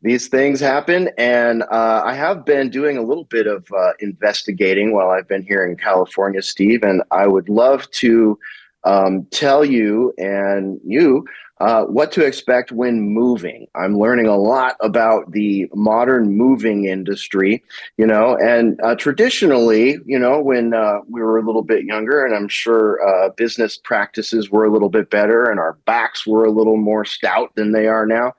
These 0.03 0.27
things 0.27 0.59
happen. 0.59 1.09
And 1.17 1.63
uh, 1.63 2.03
I 2.05 2.13
have 2.13 2.45
been 2.45 2.69
doing 2.69 2.97
a 2.97 3.01
little 3.01 3.23
bit 3.23 3.47
of 3.47 3.65
uh, 3.71 3.93
investigating 3.99 4.93
while 4.93 5.09
I've 5.09 5.27
been 5.27 5.43
here 5.43 5.65
in 5.65 5.77
California, 5.77 6.41
Steve. 6.41 6.83
And 6.83 7.01
I 7.09 7.25
would 7.25 7.47
love 7.47 7.89
to 7.91 8.37
um, 8.83 9.25
tell 9.31 9.63
you 9.63 10.13
and 10.17 10.79
you 10.83 11.25
uh, 11.61 11.85
what 11.85 12.11
to 12.11 12.25
expect 12.25 12.73
when 12.73 12.99
moving. 12.99 13.65
I'm 13.75 13.97
learning 13.97 14.25
a 14.25 14.35
lot 14.35 14.75
about 14.81 15.31
the 15.31 15.69
modern 15.73 16.35
moving 16.35 16.83
industry, 16.85 17.63
you 17.95 18.05
know, 18.05 18.35
and 18.35 18.77
uh, 18.83 18.95
traditionally, 18.95 19.99
you 20.05 20.19
know, 20.19 20.41
when 20.41 20.73
uh, 20.73 20.99
we 21.07 21.21
were 21.21 21.37
a 21.37 21.45
little 21.45 21.63
bit 21.63 21.85
younger, 21.85 22.25
and 22.25 22.35
I'm 22.35 22.49
sure 22.49 22.99
uh, 23.07 23.29
business 23.29 23.77
practices 23.77 24.49
were 24.49 24.65
a 24.65 24.71
little 24.73 24.89
bit 24.89 25.09
better 25.09 25.45
and 25.45 25.61
our 25.61 25.77
backs 25.85 26.27
were 26.27 26.43
a 26.43 26.51
little 26.51 26.75
more 26.75 27.05
stout 27.05 27.55
than 27.55 27.71
they 27.71 27.87
are 27.87 28.05
now 28.05 28.33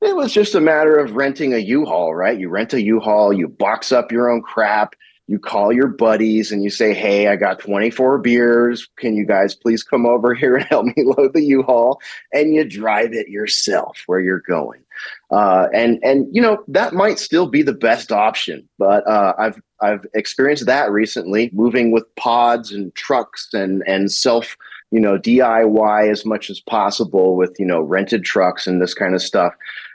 it 0.00 0.16
was 0.16 0.32
just 0.32 0.54
a 0.54 0.60
matter 0.60 0.98
of 0.98 1.16
renting 1.16 1.54
a 1.54 1.58
U-Haul, 1.58 2.14
right? 2.14 2.38
You 2.38 2.48
rent 2.48 2.74
a 2.74 2.82
U-Haul, 2.82 3.32
you 3.32 3.48
box 3.48 3.92
up 3.92 4.12
your 4.12 4.30
own 4.30 4.42
crap, 4.42 4.94
you 5.26 5.38
call 5.38 5.72
your 5.72 5.88
buddies 5.88 6.52
and 6.52 6.62
you 6.62 6.68
say, 6.68 6.92
"Hey, 6.92 7.28
I 7.28 7.36
got 7.36 7.58
24 7.58 8.18
beers. 8.18 8.86
Can 8.98 9.16
you 9.16 9.24
guys 9.24 9.54
please 9.54 9.82
come 9.82 10.04
over 10.04 10.34
here 10.34 10.56
and 10.56 10.66
help 10.66 10.84
me 10.84 10.94
load 10.98 11.32
the 11.32 11.42
U-Haul?" 11.42 12.00
And 12.32 12.54
you 12.54 12.64
drive 12.64 13.14
it 13.14 13.28
yourself 13.28 14.02
where 14.06 14.20
you're 14.20 14.42
going. 14.46 14.82
Uh, 15.30 15.68
and 15.72 15.98
and 16.02 16.26
you 16.30 16.42
know 16.42 16.62
that 16.68 16.92
might 16.92 17.18
still 17.18 17.46
be 17.46 17.62
the 17.62 17.72
best 17.72 18.12
option, 18.12 18.68
but 18.78 19.06
uh, 19.08 19.32
I've 19.38 19.62
I've 19.80 20.06
experienced 20.14 20.66
that 20.66 20.90
recently, 20.90 21.50
moving 21.54 21.90
with 21.90 22.04
pods 22.16 22.70
and 22.70 22.94
trucks 22.94 23.48
and 23.54 23.82
and 23.86 24.12
self 24.12 24.56
you 24.90 25.00
know 25.00 25.18
DIY 25.18 26.10
as 26.10 26.26
much 26.26 26.50
as 26.50 26.60
possible 26.60 27.34
with 27.34 27.56
you 27.58 27.66
know 27.66 27.80
rented 27.80 28.24
trucks 28.24 28.66
and 28.66 28.80
this 28.80 28.94
kind 28.94 29.14
of 29.14 29.22
stuff. 29.22 29.54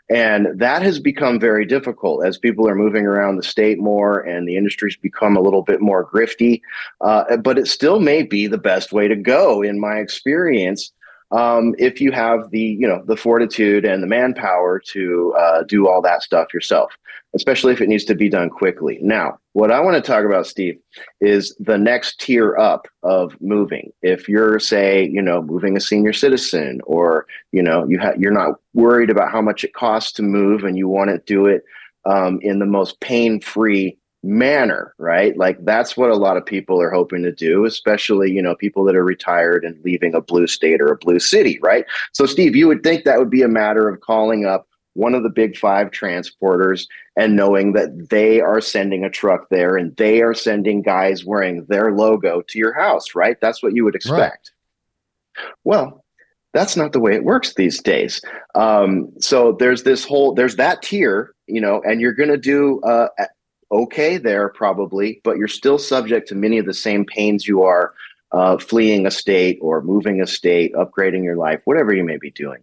And 0.10 0.48
that 0.60 0.82
has 0.82 1.00
become 1.00 1.40
very 1.40 1.66
difficult 1.66 2.26
as 2.26 2.38
people 2.38 2.68
are 2.68 2.76
moving 2.76 3.06
around 3.06 3.36
the 3.36 3.44
state 3.44 3.80
more 3.80 4.22
and 4.22 4.48
the 4.48 4.58
industry's 4.58 4.98
become 4.98 5.38
a 5.38 5.42
little 5.42 5.62
bit 5.62 5.82
more 5.82 6.10
grifty. 6.10 6.62
Uh, 7.02 7.38
but 7.38 7.60
it 7.60 7.68
still 7.68 8.00
may 8.00 8.24
be 8.24 8.48
the 8.48 8.58
best 8.58 8.92
way 8.92 9.08
to 9.08 9.16
go, 9.16 9.62
in 9.62 9.80
my 9.80 9.98
experience, 9.98 10.92
um, 11.32 11.76
if 11.78 12.02
you 12.02 12.12
have 12.12 12.50
the 12.52 12.60
you 12.60 12.88
know 12.88 13.04
the 13.06 13.16
fortitude 13.16 13.86
and 13.86 14.02
the 14.02 14.08
manpower 14.08 14.80
to 14.80 15.34
uh, 15.38 15.64
do 15.64 15.88
all 15.88 16.02
that 16.02 16.24
stuff 16.24 16.54
yourself 16.54 16.92
especially 17.36 17.72
if 17.72 17.82
it 17.82 17.88
needs 17.88 18.06
to 18.06 18.16
be 18.16 18.30
done 18.30 18.50
quickly 18.50 18.98
now 19.02 19.38
what 19.54 19.72
i 19.72 19.80
want 19.80 19.96
to 19.96 20.12
talk 20.12 20.26
about 20.26 20.46
steve 20.46 20.80
is 21.22 21.56
the 21.60 21.78
next 21.78 22.20
tier 22.20 22.58
up 22.58 22.88
of 23.04 23.36
moving 23.42 23.92
if 24.02 24.28
you're 24.28 24.60
say 24.60 25.08
you 25.08 25.22
know 25.22 25.42
moving 25.42 25.76
a 25.76 25.82
senior 25.82 26.14
citizen 26.14 26.80
or 26.86 27.26
you 27.52 27.62
know 27.62 27.88
you 27.88 28.00
ha- 28.00 28.14
you're 28.18 28.32
not 28.32 28.56
worried 28.74 29.10
about 29.10 29.32
how 29.32 29.42
much 29.42 29.64
it 29.64 29.74
costs 29.74 30.12
to 30.12 30.22
move 30.22 30.64
and 30.64 30.78
you 30.78 30.88
want 30.88 31.10
to 31.10 31.18
do 31.26 31.46
it 31.46 31.64
um, 32.06 32.40
in 32.42 32.60
the 32.60 32.66
most 32.66 33.00
pain-free 33.02 33.98
manner, 34.24 34.94
right? 34.98 35.38
Like 35.38 35.64
that's 35.64 35.96
what 35.96 36.10
a 36.10 36.16
lot 36.16 36.38
of 36.38 36.46
people 36.46 36.82
are 36.82 36.92
hoping 36.92 37.24
to 37.24 37.32
do, 37.32 37.66
especially, 37.66 38.32
you 38.32 38.42
know, 38.42 38.56
people 38.56 38.84
that 38.86 38.96
are 38.96 39.04
retired 39.04 39.64
and 39.64 39.82
leaving 39.84 40.14
a 40.14 40.22
blue 40.22 40.48
state 40.48 40.82
or 40.82 40.88
a 40.88 40.98
blue 40.98 41.20
city, 41.20 41.60
right? 41.62 41.86
So, 42.14 42.26
Steve, 42.26 42.56
you 42.56 42.68
would 42.68 42.84
think 42.84 43.04
that 43.06 43.20
would 43.20 43.30
be 43.30 43.42
a 43.42 43.48
matter 43.48 43.88
of 43.88 44.02
calling 44.02 44.46
up 44.46 44.68
one 45.00 45.16
of 45.16 45.24
the 45.24 45.30
big 45.30 45.58
five 45.58 45.92
transporters 45.92 46.86
and 47.16 47.36
knowing 47.36 47.72
that 47.72 48.10
they 48.10 48.42
are 48.42 48.60
sending 48.60 49.06
a 49.06 49.10
truck 49.10 49.48
there 49.50 49.78
and 49.78 49.96
they 49.96 50.22
are 50.22 50.34
sending 50.34 50.82
guys 50.82 51.24
wearing 51.24 51.66
their 51.70 51.94
logo 51.94 52.42
to 52.50 52.60
your 52.60 52.74
house, 52.74 53.16
right? 53.16 53.38
That's 53.40 53.64
what 53.64 53.74
you 53.74 53.86
would 53.86 53.96
expect. 53.96 54.52
Right. 55.38 55.46
Well, 55.64 56.04
that's 56.54 56.76
not 56.76 56.92
the 56.92 57.00
way 57.00 57.16
it 57.16 57.24
works 57.24 57.54
these 57.54 57.82
days. 57.82 58.22
Um, 58.56 59.14
so 59.20 59.54
there's 59.54 59.84
this 59.84 60.04
whole 60.04 60.34
there's 60.34 60.58
that 60.58 60.82
tier, 60.82 61.34
you 61.48 61.62
know, 61.62 61.82
and 61.86 62.02
you're 62.02 62.14
going 62.14 62.30
to 62.30 62.38
do 62.38 62.82
uh, 62.82 63.08
okay 63.72 64.18
there 64.18 64.50
probably, 64.50 65.22
but 65.24 65.38
you're 65.38 65.48
still 65.48 65.78
subject 65.78 66.28
to 66.28 66.36
many 66.36 66.58
of 66.58 66.66
the 66.66 66.74
same 66.74 67.06
pains 67.06 67.48
you 67.48 67.64
are 67.64 67.94
uh, 68.32 68.58
fleeing 68.58 69.06
a 69.06 69.12
state 69.12 69.58
or 69.62 69.82
moving 69.82 70.22
a 70.22 70.28
state, 70.28 70.74
upgrading 70.74 71.24
your 71.24 71.36
life, 71.36 71.62
whatever 71.66 71.94
you 71.94 72.04
may 72.04 72.18
be 72.18 72.32
doing. 72.32 72.60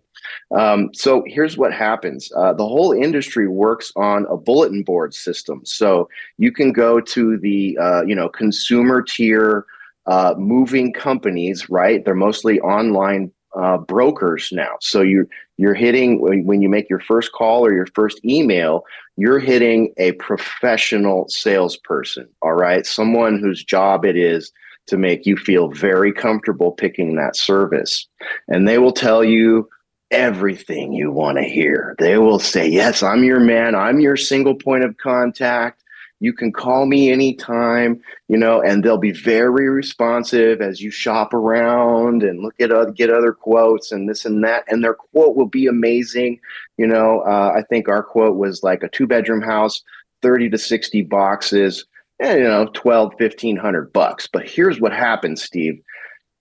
Um, 0.57 0.91
so 0.95 1.25
here's 1.27 1.57
what 1.57 1.73
happens: 1.73 2.31
uh, 2.37 2.53
the 2.53 2.67
whole 2.67 2.93
industry 2.93 3.49
works 3.49 3.93
on 3.97 4.27
a 4.27 4.37
bulletin 4.37 4.83
board 4.83 5.15
system. 5.15 5.63
So 5.65 6.09
you 6.39 6.53
can 6.53 6.73
go 6.73 7.01
to 7.01 7.37
the 7.39 7.79
uh, 7.81 8.03
you 8.03 8.15
know 8.15 8.29
consumer 8.29 9.03
tier 9.03 9.67
uh, 10.07 10.35
moving 10.37 10.93
companies, 10.93 11.69
right? 11.69 12.05
They're 12.05 12.15
mostly 12.15 12.61
online 12.61 13.33
uh, 13.57 13.79
brokers 13.79 14.51
now. 14.53 14.77
So 14.81 15.01
you 15.03 15.29
you're 15.57 15.75
hitting 15.75 16.21
when, 16.21 16.45
when 16.45 16.63
you 16.63 16.69
make 16.69 16.89
your 16.91 17.01
first 17.01 17.33
call 17.33 17.65
or 17.65 17.73
your 17.73 17.87
first 17.95 18.25
email, 18.25 18.85
you're 19.17 19.39
hitting 19.39 19.93
a 19.97 20.13
professional 20.13 21.27
salesperson. 21.29 22.29
All 22.43 22.53
right, 22.53 22.87
someone 22.87 23.41
whose 23.41 23.65
job 23.65 24.05
it 24.05 24.17
is 24.17 24.53
to 24.87 24.97
make 24.97 25.27
you 25.27 25.37
feel 25.37 25.69
very 25.69 26.13
comfortable 26.13 26.73
picking 26.73 27.17
that 27.17 27.37
service. 27.37 28.07
And 28.49 28.69
they 28.69 28.79
will 28.79 28.93
tell 28.93 29.25
you 29.25 29.69
everything 30.11 30.93
you 30.93 31.11
want 31.11 31.39
to 31.39 31.45
hear. 31.45 31.95
They 31.99 32.19
will 32.19 32.39
say, 32.39 32.69
Yes, 32.69 33.03
I'm 33.03 33.25
your 33.25 33.41
man. 33.41 33.75
I'm 33.75 34.01
your 34.01 34.17
single 34.17 34.55
point 34.55 34.85
of 34.85 34.97
contact. 34.99 35.83
You 36.19 36.33
can 36.33 36.51
call 36.51 36.87
me 36.87 37.13
anytime, 37.13 38.01
you 38.29 38.39
know, 38.39 38.63
and 38.63 38.83
they'll 38.83 38.97
be 38.97 39.13
very 39.13 39.69
responsive 39.69 40.63
as 40.63 40.81
you 40.81 40.91
shop 40.91 41.35
around 41.35 42.23
and 42.23 42.41
look 42.41 42.59
at 42.59 42.73
other, 42.73 42.91
get 42.91 43.11
other 43.11 43.35
quotes 43.35 43.93
and 43.93 44.09
this 44.09 44.25
and 44.25 44.43
that. 44.43 44.65
And 44.69 44.83
their 44.83 44.95
quote 44.95 45.37
will 45.37 45.47
be 45.47 45.67
amazing. 45.67 46.41
You 46.79 46.87
know, 46.87 47.21
uh, 47.21 47.53
I 47.55 47.63
think 47.63 47.89
our 47.89 48.03
quote 48.03 48.37
was 48.37 48.63
like 48.63 48.83
a 48.83 48.89
two 48.89 49.07
bedroom 49.07 49.43
house, 49.43 49.83
30 50.23 50.49
to 50.51 50.59
60 50.59 51.03
boxes, 51.03 51.85
Eh, 52.21 52.37
you 52.37 52.45
know, 52.45 52.67
12, 52.73 53.15
1500 53.19 53.93
bucks. 53.93 54.27
But 54.27 54.49
here's 54.49 54.81
what 54.81 54.93
happens, 54.93 55.43
Steve. 55.43 55.81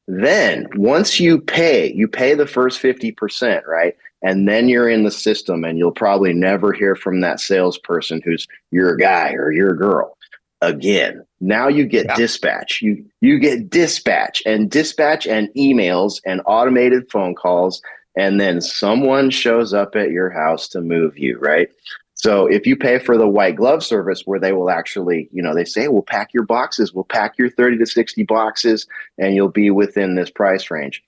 Then 0.08 0.68
once 0.76 1.20
you 1.20 1.40
pay, 1.42 1.92
you 1.94 2.08
pay 2.08 2.36
the 2.36 2.48
first 2.48 2.82
50%, 2.82 3.66
right? 3.66 3.96
and 4.26 4.48
then 4.48 4.68
you're 4.68 4.90
in 4.90 5.04
the 5.04 5.12
system 5.12 5.64
and 5.64 5.78
you'll 5.78 5.92
probably 5.92 6.34
never 6.34 6.74
hear 6.74 6.96
from 6.96 7.22
that 7.22 7.40
salesperson 7.40 8.22
who's 8.26 8.48
your 8.72 8.96
guy 8.96 9.32
or 9.34 9.52
your 9.52 9.74
girl 9.74 10.18
again 10.62 11.26
now 11.40 11.68
you 11.68 11.86
get 11.86 12.06
yeah. 12.06 12.16
dispatch 12.16 12.82
you 12.82 13.06
you 13.22 13.40
get 13.40 13.70
dispatch 13.70 14.42
and 14.46 14.72
dispatch 14.72 15.28
and 15.28 15.50
emails 15.56 16.20
and 16.26 16.42
automated 16.46 17.10
phone 17.10 17.36
calls 17.36 17.82
and 18.18 18.40
then 18.40 18.60
someone 18.62 19.30
shows 19.30 19.74
up 19.74 19.96
at 19.96 20.12
your 20.12 20.30
house 20.30 20.68
to 20.68 20.82
move 20.82 21.18
you 21.18 21.38
right 21.40 21.70
so 22.16 22.48
if 22.48 22.66
you 22.66 22.76
pay 22.76 22.98
for 22.98 23.18
the 23.18 23.28
white 23.28 23.56
glove 23.56 23.84
service 23.84 24.24
where 24.26 24.40
they 24.40 24.52
will 24.54 24.70
actually 24.70 25.30
you 25.32 25.42
know 25.42 25.54
they 25.54 25.66
say 25.66 25.88
we'll 25.88 26.02
pack 26.02 26.34
your 26.34 26.44
boxes 26.44 26.94
we'll 26.94 27.04
pack 27.04 27.38
your 27.38 27.50
30 27.50 27.78
to 27.78 27.86
60 27.86 28.24
boxes 28.24 28.88
and 29.18 29.36
you'll 29.36 29.50
be 29.50 29.70
within 29.70 30.16
this 30.16 30.30
price 30.30 30.72
range 30.72 31.04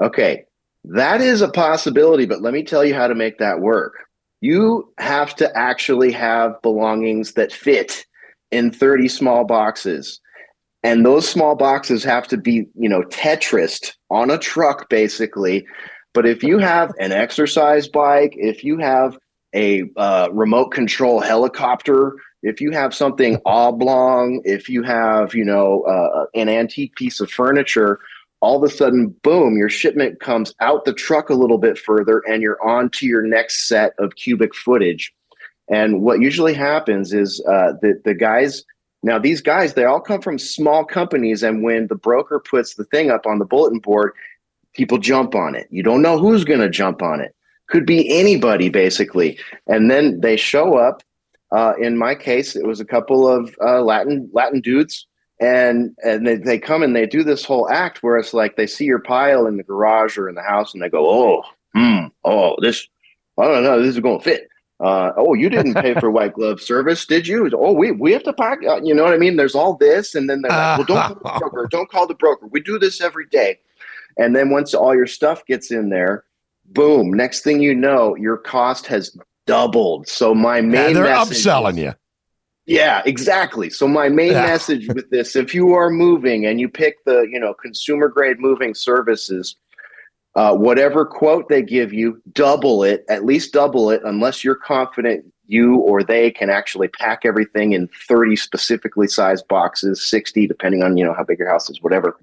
okay 0.00 0.44
that 0.84 1.20
is 1.20 1.42
a 1.42 1.48
possibility, 1.48 2.26
but 2.26 2.42
let 2.42 2.54
me 2.54 2.62
tell 2.62 2.84
you 2.84 2.94
how 2.94 3.06
to 3.06 3.14
make 3.14 3.38
that 3.38 3.60
work. 3.60 3.94
You 4.40 4.92
have 4.98 5.34
to 5.36 5.54
actually 5.56 6.12
have 6.12 6.60
belongings 6.62 7.34
that 7.34 7.52
fit 7.52 8.06
in 8.50 8.70
30 8.70 9.08
small 9.08 9.44
boxes. 9.44 10.20
And 10.82 11.04
those 11.04 11.28
small 11.28 11.54
boxes 11.54 12.02
have 12.04 12.26
to 12.28 12.38
be, 12.38 12.66
you 12.74 12.88
know, 12.88 13.02
Tetrised 13.02 13.92
on 14.08 14.30
a 14.30 14.38
truck, 14.38 14.88
basically. 14.88 15.66
But 16.14 16.26
if 16.26 16.42
you 16.42 16.58
have 16.58 16.92
an 16.98 17.12
exercise 17.12 17.86
bike, 17.86 18.34
if 18.36 18.64
you 18.64 18.78
have 18.78 19.18
a 19.54 19.84
uh, 19.96 20.28
remote 20.32 20.70
control 20.70 21.20
helicopter, 21.20 22.16
if 22.42 22.60
you 22.60 22.70
have 22.70 22.94
something 22.94 23.38
oblong, 23.46 24.42
if 24.44 24.68
you 24.68 24.82
have, 24.82 25.34
you 25.34 25.44
know, 25.44 25.82
uh, 25.82 26.26
an 26.34 26.48
antique 26.48 26.94
piece 26.96 27.20
of 27.20 27.30
furniture, 27.30 28.00
all 28.40 28.56
of 28.56 28.70
a 28.70 28.74
sudden, 28.74 29.08
boom, 29.22 29.56
your 29.56 29.68
shipment 29.68 30.20
comes 30.20 30.54
out 30.60 30.84
the 30.84 30.94
truck 30.94 31.28
a 31.28 31.34
little 31.34 31.58
bit 31.58 31.78
further 31.78 32.22
and 32.26 32.42
you're 32.42 32.62
on 32.66 32.88
to 32.90 33.06
your 33.06 33.22
next 33.22 33.68
set 33.68 33.92
of 33.98 34.16
cubic 34.16 34.54
footage. 34.54 35.12
And 35.68 36.00
what 36.00 36.20
usually 36.20 36.54
happens 36.54 37.12
is 37.12 37.44
uh, 37.46 37.74
the, 37.82 38.00
the 38.04 38.14
guys, 38.14 38.64
now 39.02 39.18
these 39.18 39.40
guys, 39.40 39.74
they 39.74 39.84
all 39.84 40.00
come 40.00 40.22
from 40.22 40.38
small 40.38 40.84
companies. 40.84 41.42
And 41.42 41.62
when 41.62 41.86
the 41.86 41.94
broker 41.94 42.40
puts 42.40 42.74
the 42.74 42.84
thing 42.84 43.10
up 43.10 43.26
on 43.26 43.38
the 43.38 43.44
bulletin 43.44 43.78
board, 43.78 44.12
people 44.74 44.98
jump 44.98 45.34
on 45.34 45.54
it. 45.54 45.68
You 45.70 45.82
don't 45.82 46.02
know 46.02 46.18
who's 46.18 46.44
going 46.44 46.60
to 46.60 46.70
jump 46.70 47.02
on 47.02 47.20
it. 47.20 47.34
Could 47.70 47.86
be 47.86 48.18
anybody, 48.18 48.68
basically. 48.68 49.38
And 49.66 49.90
then 49.90 50.20
they 50.20 50.36
show 50.36 50.76
up. 50.76 51.02
Uh, 51.52 51.72
in 51.80 51.96
my 51.98 52.14
case, 52.14 52.54
it 52.54 52.66
was 52.66 52.80
a 52.80 52.84
couple 52.84 53.28
of 53.28 53.56
uh, 53.64 53.80
Latin 53.80 54.28
Latin 54.32 54.60
dudes. 54.60 55.06
And 55.40 55.96
and 56.04 56.26
they, 56.26 56.36
they 56.36 56.58
come 56.58 56.82
and 56.82 56.94
they 56.94 57.06
do 57.06 57.24
this 57.24 57.44
whole 57.44 57.70
act 57.70 58.02
where 58.02 58.18
it's 58.18 58.34
like 58.34 58.56
they 58.56 58.66
see 58.66 58.84
your 58.84 58.98
pile 58.98 59.46
in 59.46 59.56
the 59.56 59.62
garage 59.62 60.18
or 60.18 60.28
in 60.28 60.34
the 60.34 60.42
house 60.42 60.74
and 60.74 60.82
they 60.82 60.90
go 60.90 61.08
oh 61.08 61.42
hmm 61.74 62.08
oh 62.24 62.56
this 62.60 62.86
i 63.38 63.44
don't 63.46 63.64
know 63.64 63.80
this 63.80 63.94
is 63.94 64.00
going 64.00 64.18
to 64.18 64.24
fit. 64.24 64.48
Uh, 64.80 65.12
oh 65.16 65.32
you 65.32 65.48
didn't 65.48 65.74
pay 65.74 65.94
for 65.94 66.10
white 66.18 66.34
glove 66.34 66.60
service 66.60 67.06
did 67.06 67.26
you? 67.26 67.50
Oh 67.54 67.72
we 67.72 67.90
we 67.90 68.12
have 68.12 68.22
to 68.24 68.34
pack 68.34 68.58
uh, 68.68 68.82
you 68.82 68.94
know 68.94 69.02
what 69.02 69.14
i 69.14 69.18
mean? 69.18 69.36
There's 69.36 69.54
all 69.54 69.76
this. 69.76 70.14
And 70.14 70.28
then 70.28 70.42
they're 70.42 70.50
like 70.50 70.76
well 70.76 70.86
don't 70.86 71.22
call 71.22 71.32
the 71.32 71.38
broker 71.38 71.68
don't 71.70 71.90
call 71.90 72.06
the 72.06 72.14
broker. 72.14 72.46
We 72.46 72.60
do 72.60 72.78
this 72.78 73.00
every 73.00 73.26
day. 73.26 73.60
And 74.18 74.36
then 74.36 74.50
once 74.50 74.74
all 74.74 74.94
your 74.94 75.06
stuff 75.06 75.46
gets 75.46 75.70
in 75.70 75.88
there 75.88 76.24
boom 76.70 77.12
next 77.12 77.42
thing 77.42 77.60
you 77.60 77.74
know 77.74 78.14
your 78.16 78.36
cost 78.36 78.86
has 78.86 79.16
doubled 79.46 80.08
so 80.08 80.34
my 80.34 80.60
main 80.60 80.94
yeah, 80.94 81.02
they're 81.02 81.16
upselling 81.16 81.76
you 81.76 81.92
yeah, 82.70 83.02
exactly. 83.04 83.68
So 83.68 83.88
my 83.88 84.08
main 84.08 84.30
yeah. 84.30 84.46
message 84.46 84.86
with 84.86 85.10
this, 85.10 85.34
if 85.34 85.56
you 85.56 85.74
are 85.74 85.90
moving 85.90 86.46
and 86.46 86.60
you 86.60 86.68
pick 86.68 87.04
the, 87.04 87.22
you 87.22 87.40
know, 87.40 87.52
consumer 87.52 88.06
grade 88.06 88.38
moving 88.38 88.74
services, 88.74 89.56
uh, 90.36 90.54
whatever 90.54 91.04
quote 91.04 91.48
they 91.48 91.62
give 91.62 91.92
you, 91.92 92.22
double 92.32 92.84
it, 92.84 93.04
at 93.08 93.24
least 93.24 93.52
double 93.52 93.90
it, 93.90 94.02
unless 94.04 94.44
you're 94.44 94.54
confident 94.54 95.24
you 95.46 95.78
or 95.78 96.04
they 96.04 96.30
can 96.30 96.48
actually 96.48 96.86
pack 96.86 97.22
everything 97.24 97.72
in 97.72 97.88
30 98.06 98.36
specifically 98.36 99.08
sized 99.08 99.48
boxes, 99.48 100.08
60, 100.08 100.46
depending 100.46 100.84
on, 100.84 100.96
you 100.96 101.04
know, 101.04 101.12
how 101.12 101.24
big 101.24 101.40
your 101.40 101.50
house 101.50 101.68
is, 101.68 101.82
whatever. 101.82 102.16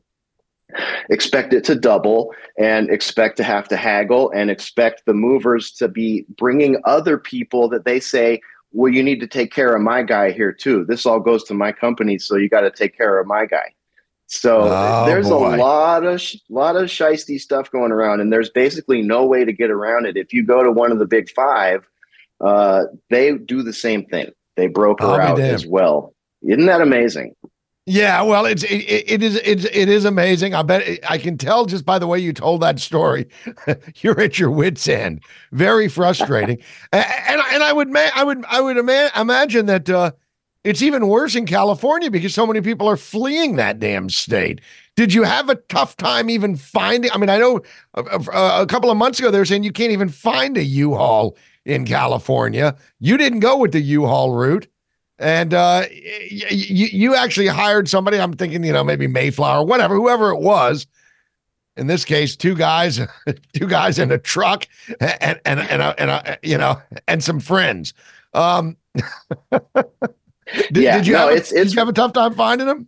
Expect 1.09 1.53
it 1.53 1.63
to 1.65 1.75
double 1.75 2.33
and 2.57 2.89
expect 2.89 3.37
to 3.37 3.43
have 3.43 3.67
to 3.69 3.77
haggle 3.77 4.31
and 4.31 4.51
expect 4.51 5.03
the 5.05 5.13
movers 5.13 5.71
to 5.71 5.87
be 5.87 6.25
bringing 6.37 6.81
other 6.83 7.17
people 7.17 7.69
that 7.69 7.85
they 7.85 7.99
say, 7.99 8.41
well, 8.73 8.91
you 8.91 9.01
need 9.01 9.19
to 9.21 9.27
take 9.27 9.51
care 9.51 9.73
of 9.75 9.81
my 9.81 10.03
guy 10.03 10.31
here 10.31 10.51
too. 10.51 10.85
This 10.85 11.05
all 11.05 11.19
goes 11.19 11.43
to 11.45 11.53
my 11.53 11.71
company, 11.71 12.17
so 12.17 12.35
you 12.35 12.49
got 12.49 12.61
to 12.61 12.71
take 12.71 12.97
care 12.97 13.19
of 13.19 13.27
my 13.27 13.45
guy. 13.45 13.73
So 14.27 14.63
oh, 14.63 15.05
there's 15.05 15.29
boy. 15.29 15.55
a 15.55 15.57
lot 15.57 16.05
of 16.05 16.21
lot 16.49 16.75
of 16.75 16.83
shisty 16.89 17.39
stuff 17.39 17.71
going 17.71 17.93
around, 17.93 18.19
and 18.19 18.31
there's 18.31 18.49
basically 18.49 19.01
no 19.01 19.25
way 19.25 19.45
to 19.45 19.53
get 19.53 19.71
around 19.71 20.05
it. 20.05 20.17
If 20.17 20.33
you 20.33 20.43
go 20.43 20.63
to 20.63 20.71
one 20.71 20.91
of 20.91 20.99
the 20.99 21.05
big 21.05 21.29
five, 21.31 21.87
uh, 22.41 22.83
they 23.09 23.37
do 23.37 23.63
the 23.63 23.71
same 23.71 24.05
thing. 24.05 24.31
They 24.57 24.67
broker 24.67 25.05
I'll 25.05 25.21
out 25.21 25.39
as 25.39 25.65
well. 25.65 26.13
Isn't 26.43 26.65
that 26.65 26.81
amazing? 26.81 27.35
Yeah, 27.89 28.21
well, 28.23 28.45
it's 28.45 28.63
it, 28.63 28.83
it 29.07 29.23
is 29.23 29.35
it's 29.45 29.63
it 29.63 29.87
is 29.87 30.03
amazing. 30.03 30.53
I 30.53 30.61
bet 30.61 30.99
I 31.09 31.17
can 31.17 31.37
tell 31.37 31.65
just 31.65 31.85
by 31.85 31.97
the 31.97 32.05
way 32.05 32.19
you 32.19 32.33
told 32.33 32.61
that 32.61 32.79
story. 32.81 33.27
You're 34.01 34.19
at 34.19 34.37
your 34.37 34.51
wits' 34.51 34.89
end. 34.89 35.21
Very 35.53 35.87
frustrating. 35.87 36.57
and, 36.91 37.05
and 37.29 37.41
and 37.53 37.63
I 37.63 37.71
would 37.71 37.87
ma- 37.89 38.09
I 38.13 38.25
would 38.25 38.43
I 38.45 38.59
would 38.59 38.75
ima- 38.75 39.09
imagine 39.15 39.67
that 39.67 39.89
uh, 39.89 40.11
it's 40.65 40.81
even 40.81 41.07
worse 41.07 41.33
in 41.33 41.45
California 41.45 42.11
because 42.11 42.33
so 42.33 42.45
many 42.45 42.59
people 42.59 42.89
are 42.89 42.97
fleeing 42.97 43.55
that 43.55 43.79
damn 43.79 44.09
state. 44.09 44.59
Did 44.97 45.13
you 45.13 45.23
have 45.23 45.47
a 45.49 45.55
tough 45.55 45.95
time 45.95 46.29
even 46.29 46.57
finding? 46.57 47.09
I 47.13 47.17
mean, 47.17 47.29
I 47.29 47.37
know 47.37 47.61
uh, 47.95 48.01
uh, 48.01 48.19
a, 48.27 48.31
a, 48.31 48.59
uh, 48.59 48.61
a 48.63 48.67
couple 48.67 48.91
of 48.91 48.97
months 48.97 49.17
ago 49.17 49.31
they 49.31 49.39
were 49.39 49.45
saying 49.45 49.63
you 49.63 49.71
can't 49.71 49.93
even 49.93 50.09
find 50.09 50.57
a 50.57 50.63
U-Haul 50.63 51.37
in 51.65 51.85
California. 51.85 52.75
You 52.99 53.15
didn't 53.15 53.39
go 53.39 53.55
with 53.57 53.71
the 53.71 53.79
U-Haul 53.81 54.33
route. 54.33 54.67
And 55.19 55.53
uh, 55.53 55.83
y- 55.89 56.47
y- 56.51 56.89
you 56.91 57.15
actually 57.15 57.47
hired 57.47 57.89
somebody. 57.89 58.19
I'm 58.19 58.33
thinking, 58.33 58.63
you 58.63 58.73
know, 58.73 58.83
maybe 58.83 59.07
Mayflower, 59.07 59.65
whatever, 59.65 59.95
whoever 59.95 60.29
it 60.29 60.39
was. 60.39 60.85
In 61.75 61.87
this 61.87 62.05
case, 62.05 62.35
two 62.35 62.55
guys, 62.55 62.99
two 63.53 63.67
guys 63.67 63.99
in 63.99 64.11
a 64.11 64.17
truck, 64.17 64.67
and 64.99 65.39
and 65.45 65.59
and, 65.59 65.81
a, 65.81 65.95
and 65.99 66.09
a, 66.09 66.37
you 66.41 66.57
know, 66.57 66.81
and 67.07 67.23
some 67.23 67.39
friends. 67.39 67.93
Um, 68.33 68.77
did, 69.51 69.63
yeah, 70.71 70.97
did 70.97 71.07
you 71.07 71.13
no, 71.13 71.19
have 71.19 71.29
a, 71.29 71.33
it's, 71.33 71.51
it's, 71.51 71.69
did 71.69 71.73
you 71.73 71.79
have 71.79 71.89
a 71.89 71.93
tough 71.93 72.13
time 72.13 72.33
finding 72.33 72.67
them? 72.67 72.87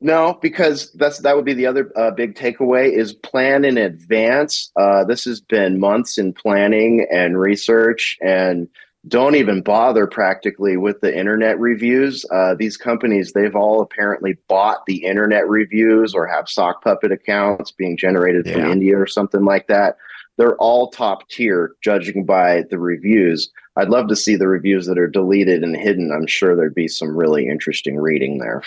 No, 0.00 0.38
because 0.42 0.92
that's 0.92 1.18
that 1.20 1.36
would 1.36 1.44
be 1.44 1.54
the 1.54 1.66
other 1.66 1.90
uh, 1.96 2.10
big 2.10 2.34
takeaway 2.34 2.92
is 2.92 3.14
plan 3.14 3.64
in 3.64 3.78
advance. 3.78 4.70
Uh, 4.76 5.04
this 5.04 5.24
has 5.24 5.40
been 5.40 5.80
months 5.80 6.18
in 6.18 6.32
planning 6.32 7.06
and 7.10 7.40
research 7.40 8.18
and 8.20 8.68
don't 9.08 9.36
even 9.36 9.62
bother 9.62 10.06
practically 10.06 10.76
with 10.76 11.00
the 11.00 11.16
internet 11.16 11.58
reviews. 11.60 12.24
Uh, 12.32 12.54
these 12.54 12.76
companies, 12.76 13.32
they've 13.32 13.54
all 13.54 13.80
apparently 13.80 14.36
bought 14.48 14.84
the 14.86 15.04
internet 15.04 15.48
reviews 15.48 16.14
or 16.14 16.26
have 16.26 16.48
sock 16.48 16.82
puppet 16.82 17.12
accounts 17.12 17.70
being 17.70 17.96
generated 17.96 18.46
yeah. 18.46 18.54
from 18.54 18.72
India 18.72 18.98
or 18.98 19.06
something 19.06 19.44
like 19.44 19.68
that. 19.68 19.96
They're 20.38 20.56
all 20.56 20.90
top 20.90 21.28
tier, 21.28 21.72
judging 21.82 22.24
by 22.24 22.64
the 22.70 22.78
reviews. 22.78 23.50
I'd 23.76 23.88
love 23.88 24.08
to 24.08 24.16
see 24.16 24.36
the 24.36 24.48
reviews 24.48 24.86
that 24.86 24.98
are 24.98 25.08
deleted 25.08 25.62
and 25.62 25.76
hidden. 25.76 26.12
I'm 26.12 26.26
sure 26.26 26.56
there'd 26.56 26.74
be 26.74 26.88
some 26.88 27.16
really 27.16 27.48
interesting 27.48 27.96
reading 27.96 28.38
there. 28.38 28.62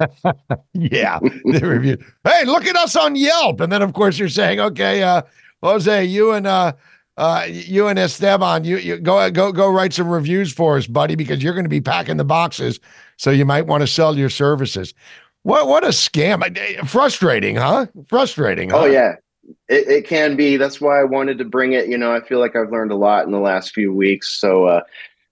yeah, 0.74 1.18
the 1.44 1.60
review. 1.62 1.96
Hey, 2.24 2.44
look 2.44 2.66
at 2.66 2.76
us 2.76 2.96
on 2.96 3.16
Yelp, 3.16 3.60
and 3.60 3.72
then 3.72 3.80
of 3.80 3.94
course 3.94 4.18
you're 4.18 4.28
saying, 4.28 4.60
okay, 4.60 5.02
uh, 5.02 5.22
Jose, 5.62 6.04
you 6.04 6.32
and 6.32 6.46
uh, 6.46 6.74
uh, 7.16 7.46
you 7.48 7.88
and 7.88 7.98
Esteban, 7.98 8.64
you, 8.64 8.78
you 8.78 8.98
go 8.98 9.30
go 9.30 9.52
go 9.52 9.70
write 9.70 9.92
some 9.92 10.08
reviews 10.08 10.52
for 10.52 10.78
us, 10.78 10.86
buddy, 10.86 11.14
because 11.14 11.42
you're 11.42 11.52
going 11.52 11.64
to 11.64 11.70
be 11.70 11.80
packing 11.80 12.16
the 12.16 12.24
boxes, 12.24 12.80
so 13.16 13.30
you 13.30 13.44
might 13.44 13.66
want 13.66 13.82
to 13.82 13.86
sell 13.86 14.16
your 14.16 14.30
services. 14.30 14.94
What 15.42 15.68
what 15.68 15.84
a 15.84 15.88
scam! 15.88 16.88
Frustrating, 16.88 17.56
huh? 17.56 17.86
Frustrating. 18.06 18.70
Huh? 18.70 18.78
Oh 18.78 18.84
yeah, 18.86 19.16
it, 19.68 19.88
it 19.88 20.06
can 20.06 20.36
be. 20.36 20.56
That's 20.56 20.80
why 20.80 21.00
I 21.00 21.04
wanted 21.04 21.38
to 21.38 21.44
bring 21.44 21.72
it. 21.72 21.88
You 21.88 21.98
know, 21.98 22.14
I 22.14 22.20
feel 22.20 22.38
like 22.38 22.56
I've 22.56 22.70
learned 22.70 22.92
a 22.92 22.96
lot 22.96 23.26
in 23.26 23.32
the 23.32 23.40
last 23.40 23.72
few 23.74 23.92
weeks. 23.92 24.40
So 24.40 24.64
uh, 24.64 24.80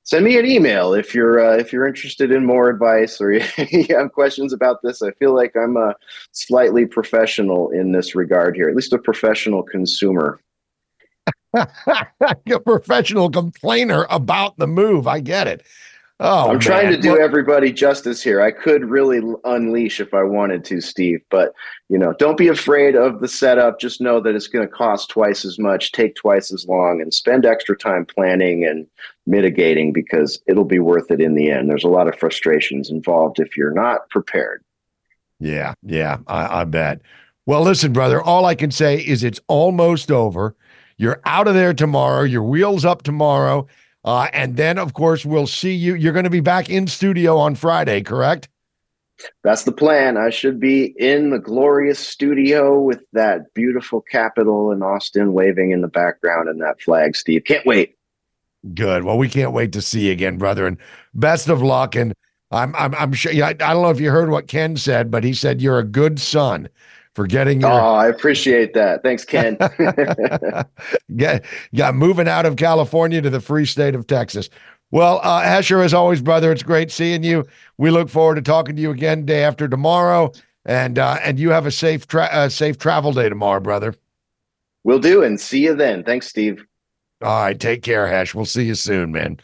send 0.03 0.25
me 0.25 0.39
an 0.39 0.47
email 0.47 0.93
if 0.93 1.15
you're 1.15 1.41
uh, 1.41 1.57
if 1.57 1.73
you're 1.73 1.87
interested 1.87 2.31
in 2.31 2.45
more 2.45 2.69
advice 2.69 3.21
or 3.21 3.33
you 3.71 3.87
have 3.97 4.13
questions 4.13 4.53
about 4.53 4.83
this. 4.83 5.01
I 5.01 5.13
feel 5.13 5.35
like 5.35 5.57
I'm 5.57 5.77
a 5.77 5.95
slightly 6.33 6.85
professional 6.85 7.71
in 7.71 7.93
this 7.93 8.15
regard 8.15 8.57
here, 8.57 8.69
at 8.69 8.77
least 8.77 8.93
a 8.93 8.99
professional 8.99 9.63
consumer. 9.63 10.41
A 11.55 12.61
professional 12.61 13.31
complainer 13.31 14.07
about 14.11 14.57
the 14.59 14.67
move. 14.67 15.07
I 15.07 15.21
get 15.21 15.49
it. 15.49 15.67
Oh, 16.23 16.49
I'm 16.49 16.49
man. 16.49 16.61
trying 16.61 16.91
to 16.91 16.99
do 16.99 17.19
everybody 17.19 17.73
justice 17.73 18.23
here. 18.23 18.43
I 18.43 18.51
could 18.51 18.85
really 18.85 19.23
unleash 19.45 20.01
if 20.01 20.13
I 20.13 20.23
wanted 20.23 20.67
to, 20.67 20.83
Steve, 20.83 21.23
but 21.31 21.55
you 21.89 21.97
know, 21.97 22.13
don't 22.19 22.37
be 22.37 22.49
afraid 22.49 22.95
of 22.95 23.21
the 23.21 23.29
setup. 23.29 23.81
Just 23.81 24.03
know 24.03 24.21
that 24.21 24.35
it's 24.35 24.47
going 24.47 24.69
to 24.69 24.73
cost 24.73 25.09
twice 25.09 25.47
as 25.47 25.59
much, 25.59 25.93
take 25.93 26.15
twice 26.17 26.53
as 26.53 26.67
long, 26.67 27.01
and 27.01 27.15
spend 27.15 27.47
extra 27.47 27.75
time 27.75 28.05
planning 28.05 28.67
and 28.67 28.87
mitigating 29.27 29.95
because 29.95 30.39
it'll 30.47 30.65
be 30.65 30.79
worth 30.79 31.11
it 31.11 31.23
in 31.23 31.35
the 31.35 31.51
end. 31.51 31.71
There's 31.71 31.85
a 31.85 31.89
lot 31.89 32.07
of 32.07 32.19
frustrations 32.19 32.91
involved 32.91 33.41
if 33.41 33.57
you're 33.57 33.73
not 33.73 34.11
prepared. 34.11 34.63
Yeah, 35.39 35.73
yeah, 35.83 36.19
I, 36.27 36.61
I 36.61 36.65
bet. 36.65 37.01
Well, 37.47 37.63
listen, 37.63 37.95
brother, 37.95 38.21
all 38.21 38.45
I 38.45 38.55
can 38.55 38.71
say 38.71 38.99
is 38.99 39.25
it's 39.25 39.41
almost 39.49 40.11
over. 40.11 40.55
You're 41.01 41.23
out 41.25 41.49
of 41.49 41.55
there 41.55 41.73
tomorrow. 41.73 42.25
Your 42.25 42.43
wheels 42.43 42.85
up 42.85 43.05
tomorrow. 43.05 43.67
Uh, 44.05 44.29
and 44.35 44.59
then, 44.59 44.77
of 44.77 44.93
course, 44.93 45.25
we'll 45.25 45.47
see 45.47 45.73
you. 45.73 45.95
You're 45.95 46.13
going 46.13 46.25
to 46.25 46.31
be 46.31 46.41
back 46.41 46.69
in 46.69 46.87
studio 46.87 47.39
on 47.39 47.55
Friday, 47.55 48.03
correct? 48.03 48.51
That's 49.43 49.65
the 49.65 49.73
plan. 49.73 50.19
I 50.19 50.29
should 50.29 50.61
be 50.61 50.95
in 50.99 51.31
the 51.31 51.39
glorious 51.39 51.99
studio 51.99 52.79
with 52.83 53.03
that 53.15 53.55
beautiful 53.55 54.03
Capitol 54.03 54.73
in 54.73 54.83
Austin 54.83 55.33
waving 55.33 55.71
in 55.71 55.81
the 55.81 55.89
background 55.89 56.51
and 56.51 56.61
that 56.61 56.83
flag, 56.83 57.17
Steve. 57.17 57.45
Can't 57.47 57.65
wait. 57.65 57.97
Good. 58.75 59.05
Well, 59.05 59.17
we 59.17 59.31
can't 59.31 59.53
wait 59.53 59.73
to 59.73 59.81
see 59.81 60.09
you 60.09 60.13
again, 60.13 60.37
brother. 60.37 60.67
And 60.67 60.77
best 61.15 61.49
of 61.49 61.63
luck. 61.63 61.97
And 61.97 62.13
I'm, 62.51 62.77
I'm, 62.77 62.95
I'm 62.95 63.15
sure. 63.15 63.33
Yeah, 63.33 63.47
I 63.47 63.53
don't 63.55 63.83
know 63.83 63.89
if 63.91 64.01
you 64.01 64.11
heard 64.11 64.29
what 64.29 64.49
Ken 64.49 64.77
said, 64.77 65.11
but 65.11 65.25
he 65.25 65.33
said 65.33 65.63
you're 65.63 65.79
a 65.79 65.83
good 65.83 66.21
son 66.21 66.69
for 67.15 67.27
getting 67.27 67.65
Oh, 67.65 67.69
I 67.69 68.09
appreciate 68.09 68.75
that. 68.75 69.03
Thanks, 69.03 69.25
Ken. 69.25 69.57
get, 71.17 71.45
yeah, 71.73 71.93
moving 71.93 72.29
out 72.29 72.47
of 72.47 72.57
California 72.57 73.21
to 73.21 73.31
the 73.31 73.41
free 73.41 73.67
state 73.67 73.95
of 73.95 74.07
Texas. 74.07 74.49
Well, 74.93 75.21
uh, 75.23 75.43
Hesher, 75.43 75.85
as 75.85 75.95
always, 75.95 76.21
brother, 76.21 76.51
it's 76.51 76.63
great 76.63 76.91
seeing 76.91 77.23
you. 77.23 77.47
We 77.79 77.91
look 77.91 78.09
forward 78.09 78.37
to 78.37 78.43
talking 78.43 78.77
to 78.77 78.83
you 78.83 78.91
again 78.91 79.25
day 79.25 79.45
after 79.45 79.69
tomorrow, 79.69 80.33
and 80.65 80.99
uh, 80.99 81.19
and 81.23 81.39
you 81.39 81.51
have 81.51 81.67
a 81.67 81.71
safe 81.71 82.07
tra- 82.07 82.29
uh, 82.31 82.49
safe 82.49 82.77
travel 82.79 83.13
day 83.13 83.29
tomorrow, 83.29 83.61
brother. 83.61 83.95
We'll 84.83 84.99
do. 84.99 85.23
And 85.23 85.41
see 85.41 85.61
you 85.61 85.77
then. 85.77 86.03
Thanks, 86.03 86.27
Steve. 86.27 86.65
All 87.23 87.43
right, 87.43 87.59
take 87.59 87.83
care, 87.83 88.07
Hash. 88.09 88.35
We'll 88.35 88.47
see 88.47 88.65
you 88.65 88.75
soon, 88.75 89.13
man. 89.13 89.39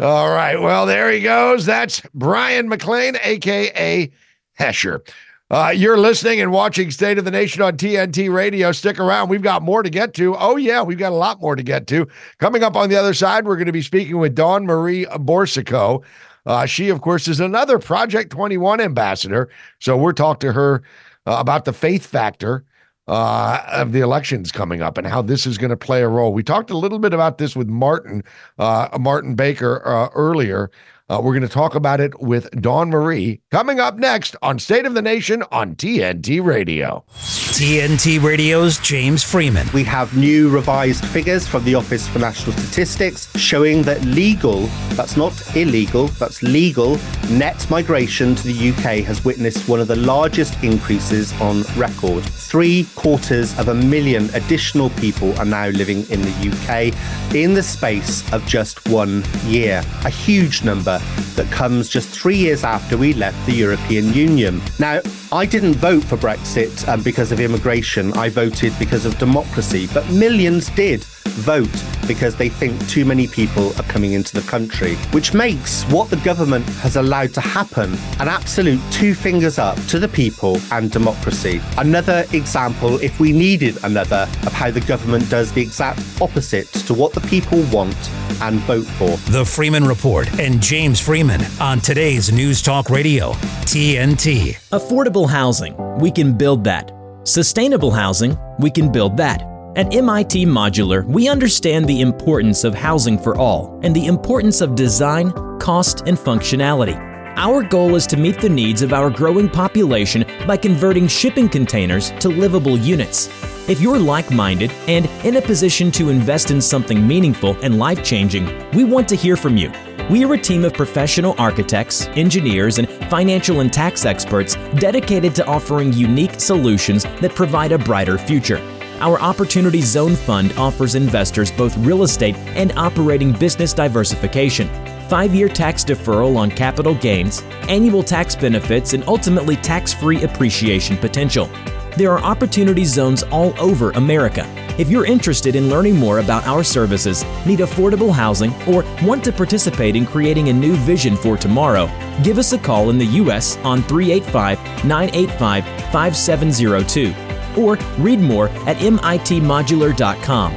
All 0.00 0.30
right, 0.30 0.60
well, 0.60 0.86
there 0.86 1.10
he 1.10 1.20
goes. 1.20 1.66
That's 1.66 2.00
Brian 2.14 2.68
McLean, 2.68 3.16
aka 3.22 4.10
Hesher. 4.58 5.06
Uh, 5.52 5.68
you're 5.68 5.98
listening 5.98 6.40
and 6.40 6.50
watching 6.50 6.90
State 6.90 7.18
of 7.18 7.26
the 7.26 7.30
Nation 7.30 7.60
on 7.60 7.76
TNT 7.76 8.32
Radio. 8.32 8.72
Stick 8.72 8.98
around. 8.98 9.28
We've 9.28 9.42
got 9.42 9.60
more 9.60 9.82
to 9.82 9.90
get 9.90 10.14
to. 10.14 10.34
Oh, 10.34 10.56
yeah, 10.56 10.80
we've 10.80 10.96
got 10.96 11.12
a 11.12 11.14
lot 11.14 11.42
more 11.42 11.54
to 11.56 11.62
get 11.62 11.86
to. 11.88 12.08
Coming 12.38 12.62
up 12.62 12.74
on 12.74 12.88
the 12.88 12.96
other 12.96 13.12
side, 13.12 13.44
we're 13.44 13.56
going 13.56 13.66
to 13.66 13.72
be 13.72 13.82
speaking 13.82 14.16
with 14.16 14.34
Dawn 14.34 14.64
Marie 14.64 15.04
Boursiquot. 15.04 16.02
Uh, 16.46 16.64
she, 16.64 16.88
of 16.88 17.02
course, 17.02 17.28
is 17.28 17.38
another 17.38 17.78
Project 17.78 18.32
21 18.32 18.80
ambassador. 18.80 19.50
So 19.78 19.94
we're 19.94 20.14
talking 20.14 20.48
to 20.48 20.54
her 20.54 20.84
uh, 21.26 21.36
about 21.38 21.66
the 21.66 21.74
faith 21.74 22.06
factor 22.06 22.64
uh, 23.06 23.62
of 23.66 23.92
the 23.92 24.00
elections 24.00 24.52
coming 24.52 24.80
up 24.80 24.96
and 24.96 25.06
how 25.06 25.20
this 25.20 25.46
is 25.46 25.58
going 25.58 25.68
to 25.68 25.76
play 25.76 26.00
a 26.00 26.08
role. 26.08 26.32
We 26.32 26.42
talked 26.42 26.70
a 26.70 26.78
little 26.78 26.98
bit 26.98 27.12
about 27.12 27.36
this 27.36 27.54
with 27.54 27.68
Martin, 27.68 28.22
uh, 28.58 28.88
Martin 28.98 29.34
Baker 29.34 29.86
uh, 29.86 30.08
earlier. 30.14 30.70
Uh, 31.12 31.20
we're 31.20 31.32
going 31.32 31.42
to 31.42 31.48
talk 31.48 31.74
about 31.74 32.00
it 32.00 32.18
with 32.22 32.50
Dawn 32.58 32.88
Marie 32.88 33.42
coming 33.50 33.78
up 33.78 33.98
next 33.98 34.34
on 34.40 34.58
State 34.58 34.86
of 34.86 34.94
the 34.94 35.02
Nation 35.02 35.44
on 35.52 35.76
TNT 35.76 36.42
Radio. 36.42 37.04
TNT 37.52 38.22
Radio's 38.22 38.78
James 38.78 39.22
Freeman. 39.22 39.66
We 39.74 39.84
have 39.84 40.16
new 40.16 40.48
revised 40.48 41.04
figures 41.04 41.46
from 41.46 41.64
the 41.64 41.74
Office 41.74 42.08
for 42.08 42.18
National 42.18 42.56
Statistics 42.56 43.30
showing 43.38 43.82
that 43.82 44.02
legal, 44.06 44.68
that's 44.94 45.18
not 45.18 45.34
illegal, 45.54 46.06
that's 46.08 46.42
legal, 46.42 46.98
net 47.28 47.68
migration 47.68 48.34
to 48.34 48.42
the 48.44 48.70
UK 48.70 49.04
has 49.04 49.22
witnessed 49.22 49.68
one 49.68 49.80
of 49.80 49.88
the 49.88 49.96
largest 49.96 50.64
increases 50.64 51.38
on 51.42 51.62
record. 51.76 52.24
Three 52.24 52.88
quarters 52.94 53.58
of 53.58 53.68
a 53.68 53.74
million 53.74 54.30
additional 54.34 54.88
people 54.88 55.38
are 55.38 55.44
now 55.44 55.66
living 55.68 56.08
in 56.10 56.22
the 56.22 56.50
UK 56.50 57.34
in 57.34 57.52
the 57.52 57.62
space 57.62 58.32
of 58.32 58.46
just 58.46 58.88
one 58.88 59.22
year. 59.44 59.82
A 60.06 60.10
huge 60.10 60.64
number 60.64 61.01
that 61.36 61.50
comes 61.50 61.88
just 61.88 62.08
three 62.08 62.36
years 62.36 62.64
after 62.64 62.96
we 62.96 63.14
left 63.14 63.44
the 63.46 63.52
European 63.52 64.12
Union. 64.12 64.60
Now, 64.78 65.00
I 65.32 65.46
didn't 65.46 65.74
vote 65.74 66.04
for 66.04 66.16
Brexit 66.16 66.86
um, 66.88 67.02
because 67.02 67.32
of 67.32 67.40
immigration. 67.40 68.12
I 68.14 68.28
voted 68.28 68.72
because 68.78 69.06
of 69.06 69.18
democracy, 69.18 69.88
but 69.92 70.08
millions 70.10 70.68
did 70.70 71.04
vote 71.32 71.84
because 72.06 72.36
they 72.36 72.48
think 72.48 72.86
too 72.88 73.04
many 73.04 73.26
people 73.26 73.68
are 73.78 73.84
coming 73.84 74.12
into 74.12 74.38
the 74.38 74.46
country, 74.48 74.96
which 75.12 75.32
makes 75.32 75.84
what 75.84 76.10
the 76.10 76.16
government 76.18 76.66
has 76.80 76.96
allowed 76.96 77.32
to 77.34 77.40
happen 77.40 77.94
an 78.20 78.28
absolute 78.28 78.80
two 78.90 79.14
fingers 79.14 79.58
up 79.58 79.76
to 79.86 79.98
the 79.98 80.08
people 80.08 80.58
and 80.70 80.90
democracy. 80.90 81.60
Another 81.78 82.26
example, 82.32 83.00
if 83.02 83.18
we 83.18 83.32
needed 83.32 83.82
another, 83.84 84.28
of 84.44 84.52
how 84.52 84.70
the 84.70 84.80
government 84.80 85.28
does 85.30 85.52
the 85.52 85.62
exact 85.62 86.00
opposite 86.20 86.68
to 86.72 86.94
what 86.94 87.12
the 87.12 87.20
people 87.22 87.62
want 87.72 87.96
and 88.42 88.58
vote 88.60 88.84
for. 88.84 89.16
The 89.30 89.44
Freeman 89.44 89.84
Report 89.84 90.28
and 90.40 90.60
James 90.60 90.98
Freeman 91.00 91.40
on 91.60 91.80
today's 91.80 92.32
News 92.32 92.60
Talk 92.60 92.90
Radio, 92.90 93.32
TNT. 93.64 94.56
Affordable 94.70 95.28
housing, 95.28 95.76
we 95.98 96.10
can 96.10 96.36
build 96.36 96.64
that. 96.64 96.92
Sustainable 97.24 97.92
housing, 97.92 98.36
we 98.58 98.70
can 98.70 98.90
build 98.90 99.16
that. 99.16 99.42
At 99.76 99.94
MIT 99.94 100.46
Modular, 100.46 101.06
we 101.06 101.28
understand 101.28 101.86
the 101.86 102.00
importance 102.00 102.64
of 102.64 102.74
housing 102.74 103.18
for 103.18 103.38
all 103.38 103.80
and 103.82 103.94
the 103.94 104.06
importance 104.06 104.60
of 104.60 104.74
design, 104.74 105.32
cost, 105.58 106.02
and 106.06 106.18
functionality. 106.18 107.11
Our 107.36 107.62
goal 107.62 107.94
is 107.94 108.06
to 108.08 108.18
meet 108.18 108.40
the 108.40 108.48
needs 108.48 108.82
of 108.82 108.92
our 108.92 109.08
growing 109.08 109.48
population 109.48 110.26
by 110.46 110.58
converting 110.58 111.08
shipping 111.08 111.48
containers 111.48 112.10
to 112.20 112.28
livable 112.28 112.76
units. 112.76 113.30
If 113.70 113.80
you're 113.80 113.98
like 113.98 114.30
minded 114.30 114.70
and 114.86 115.06
in 115.24 115.36
a 115.36 115.40
position 115.40 115.90
to 115.92 116.10
invest 116.10 116.50
in 116.50 116.60
something 116.60 117.06
meaningful 117.06 117.56
and 117.62 117.78
life 117.78 118.04
changing, 118.04 118.70
we 118.72 118.84
want 118.84 119.08
to 119.08 119.16
hear 119.16 119.36
from 119.36 119.56
you. 119.56 119.72
We 120.10 120.24
are 120.26 120.34
a 120.34 120.38
team 120.38 120.62
of 120.64 120.74
professional 120.74 121.34
architects, 121.38 122.06
engineers, 122.08 122.76
and 122.78 122.88
financial 123.08 123.60
and 123.60 123.72
tax 123.72 124.04
experts 124.04 124.56
dedicated 124.74 125.34
to 125.36 125.46
offering 125.46 125.94
unique 125.94 126.38
solutions 126.38 127.04
that 127.04 127.34
provide 127.34 127.72
a 127.72 127.78
brighter 127.78 128.18
future. 128.18 128.58
Our 129.00 129.18
Opportunity 129.20 129.80
Zone 129.80 130.16
Fund 130.16 130.52
offers 130.58 130.94
investors 130.94 131.50
both 131.50 131.76
real 131.78 132.02
estate 132.02 132.36
and 132.54 132.72
operating 132.76 133.32
business 133.32 133.72
diversification, 133.72 134.68
five 135.12 135.34
year 135.34 135.46
tax 135.46 135.84
deferral 135.84 136.38
on 136.38 136.50
capital 136.50 136.94
gains, 136.94 137.42
annual 137.68 138.02
tax 138.02 138.34
benefits, 138.34 138.94
and 138.94 139.04
ultimately 139.06 139.56
tax 139.56 139.92
free 139.92 140.22
appreciation 140.22 140.96
potential. 140.96 141.50
There 141.98 142.10
are 142.12 142.22
opportunity 142.22 142.86
zones 142.86 143.22
all 143.24 143.52
over 143.60 143.90
America. 143.90 144.46
If 144.78 144.88
you're 144.88 145.04
interested 145.04 145.54
in 145.54 145.68
learning 145.68 145.98
more 145.98 146.20
about 146.20 146.46
our 146.46 146.64
services, 146.64 147.26
need 147.44 147.58
affordable 147.58 148.10
housing, 148.10 148.54
or 148.66 148.84
want 149.02 149.22
to 149.24 149.32
participate 149.32 149.96
in 149.96 150.06
creating 150.06 150.48
a 150.48 150.52
new 150.54 150.76
vision 150.76 151.14
for 151.14 151.36
tomorrow, 151.36 151.90
give 152.24 152.38
us 152.38 152.54
a 152.54 152.58
call 152.58 152.88
in 152.88 152.96
the 152.96 153.12
U.S. 153.20 153.58
on 153.58 153.82
385 153.82 154.86
985 154.86 155.64
5702 155.92 157.60
or 157.60 157.76
read 157.98 158.18
more 158.18 158.48
at 158.66 158.78
mitmodular.com. 158.78 160.52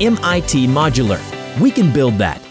MIT 0.00 0.66
Modular. 0.66 1.60
We 1.60 1.70
can 1.70 1.92
build 1.92 2.14
that. 2.14 2.49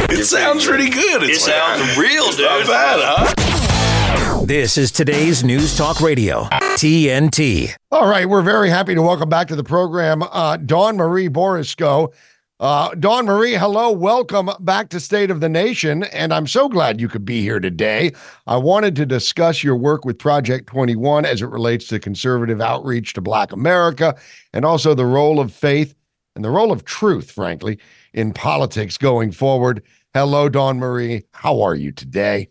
It 0.00 0.24
sounds 0.24 0.64
pretty 0.64 0.88
good. 0.90 1.24
It 1.24 1.40
sounds 1.40 1.96
real, 1.98 2.24
it's 2.26 2.36
dude. 2.36 2.46
Not 2.46 2.66
bad, 2.66 3.00
huh? 3.02 4.44
This 4.46 4.78
is 4.78 4.92
today's 4.92 5.42
News 5.42 5.76
Talk 5.76 6.00
Radio, 6.00 6.44
TNT. 6.44 7.74
All 7.90 8.08
right, 8.08 8.28
we're 8.28 8.42
very 8.42 8.70
happy 8.70 8.94
to 8.94 9.02
welcome 9.02 9.28
back 9.28 9.48
to 9.48 9.56
the 9.56 9.64
program 9.64 10.22
uh, 10.22 10.56
Dawn 10.56 10.96
Marie 10.96 11.28
Boursiquot. 11.28 12.14
Uh, 12.60 12.94
Dawn 12.94 13.26
Marie, 13.26 13.54
hello, 13.54 13.90
welcome 13.90 14.50
back 14.60 14.88
to 14.90 15.00
State 15.00 15.30
of 15.30 15.40
the 15.40 15.48
Nation, 15.48 16.04
and 16.04 16.32
I'm 16.32 16.46
so 16.46 16.68
glad 16.68 17.00
you 17.00 17.08
could 17.08 17.24
be 17.24 17.40
here 17.42 17.60
today. 17.60 18.12
I 18.46 18.56
wanted 18.56 18.96
to 18.96 19.06
discuss 19.06 19.62
your 19.62 19.76
work 19.76 20.04
with 20.04 20.18
Project 20.18 20.68
21 20.68 21.24
as 21.24 21.42
it 21.42 21.46
relates 21.46 21.86
to 21.88 21.98
conservative 21.98 22.60
outreach 22.60 23.12
to 23.14 23.20
Black 23.20 23.52
America, 23.52 24.16
and 24.52 24.64
also 24.64 24.94
the 24.94 25.06
role 25.06 25.40
of 25.40 25.52
faith 25.52 25.94
and 26.34 26.44
the 26.44 26.50
role 26.50 26.70
of 26.70 26.84
truth, 26.84 27.32
frankly, 27.32 27.78
in 28.18 28.32
politics 28.32 28.98
going 28.98 29.30
forward. 29.30 29.80
Hello, 30.12 30.48
Dawn 30.48 30.78
Marie. 30.78 31.22
How 31.30 31.62
are 31.62 31.76
you 31.76 31.92
today? 31.92 32.48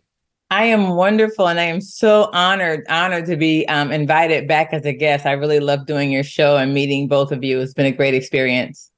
I 0.49 0.63
am 0.63 0.91
wonderful, 0.91 1.49
and 1.49 1.59
I 1.59 1.65
am 1.65 1.81
so 1.81 2.29
honored 2.31 2.85
honored 2.87 3.25
to 3.25 3.35
be 3.35 3.67
um, 3.67 3.91
invited 3.91 4.47
back 4.47 4.69
as 4.71 4.85
a 4.85 4.93
guest. 4.93 5.25
I 5.25 5.33
really 5.33 5.59
love 5.59 5.85
doing 5.85 6.09
your 6.09 6.23
show 6.23 6.55
and 6.55 6.73
meeting 6.73 7.09
both 7.09 7.33
of 7.33 7.43
you. 7.43 7.59
It's 7.59 7.73
been 7.73 7.85
a 7.85 7.91
great 7.91 8.13
experience. 8.13 8.89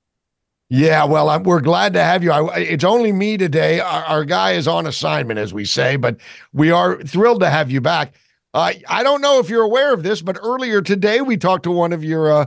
Yeah, 0.69 1.05
well, 1.05 1.29
I'm, 1.29 1.41
we're 1.41 1.59
glad 1.59 1.93
to 1.93 2.03
have 2.03 2.23
you. 2.23 2.31
I, 2.31 2.59
it's 2.59 2.83
only 2.83 3.11
me 3.11 3.37
today. 3.37 3.79
Our, 3.79 4.03
our, 4.03 4.23
guy 4.23 4.51
is 4.51 4.67
on 4.67 4.85
assignment, 4.85 5.39
as 5.39 5.51
we 5.51 5.65
say, 5.65 5.95
but 5.95 6.17
we 6.53 6.69
are 6.69 7.01
thrilled 7.01 7.39
to 7.39 7.49
have 7.49 7.71
you 7.71 7.81
back. 7.81 8.13
Uh, 8.53 8.73
I 8.87 9.01
don't 9.01 9.21
know 9.21 9.39
if 9.39 9.49
you're 9.49 9.63
aware 9.63 9.91
of 9.91 10.03
this, 10.03 10.21
but 10.21 10.37
earlier 10.43 10.83
today 10.83 11.21
we 11.21 11.37
talked 11.37 11.63
to 11.63 11.71
one 11.71 11.91
of 11.93 12.03
your 12.03 12.31
uh, 12.31 12.45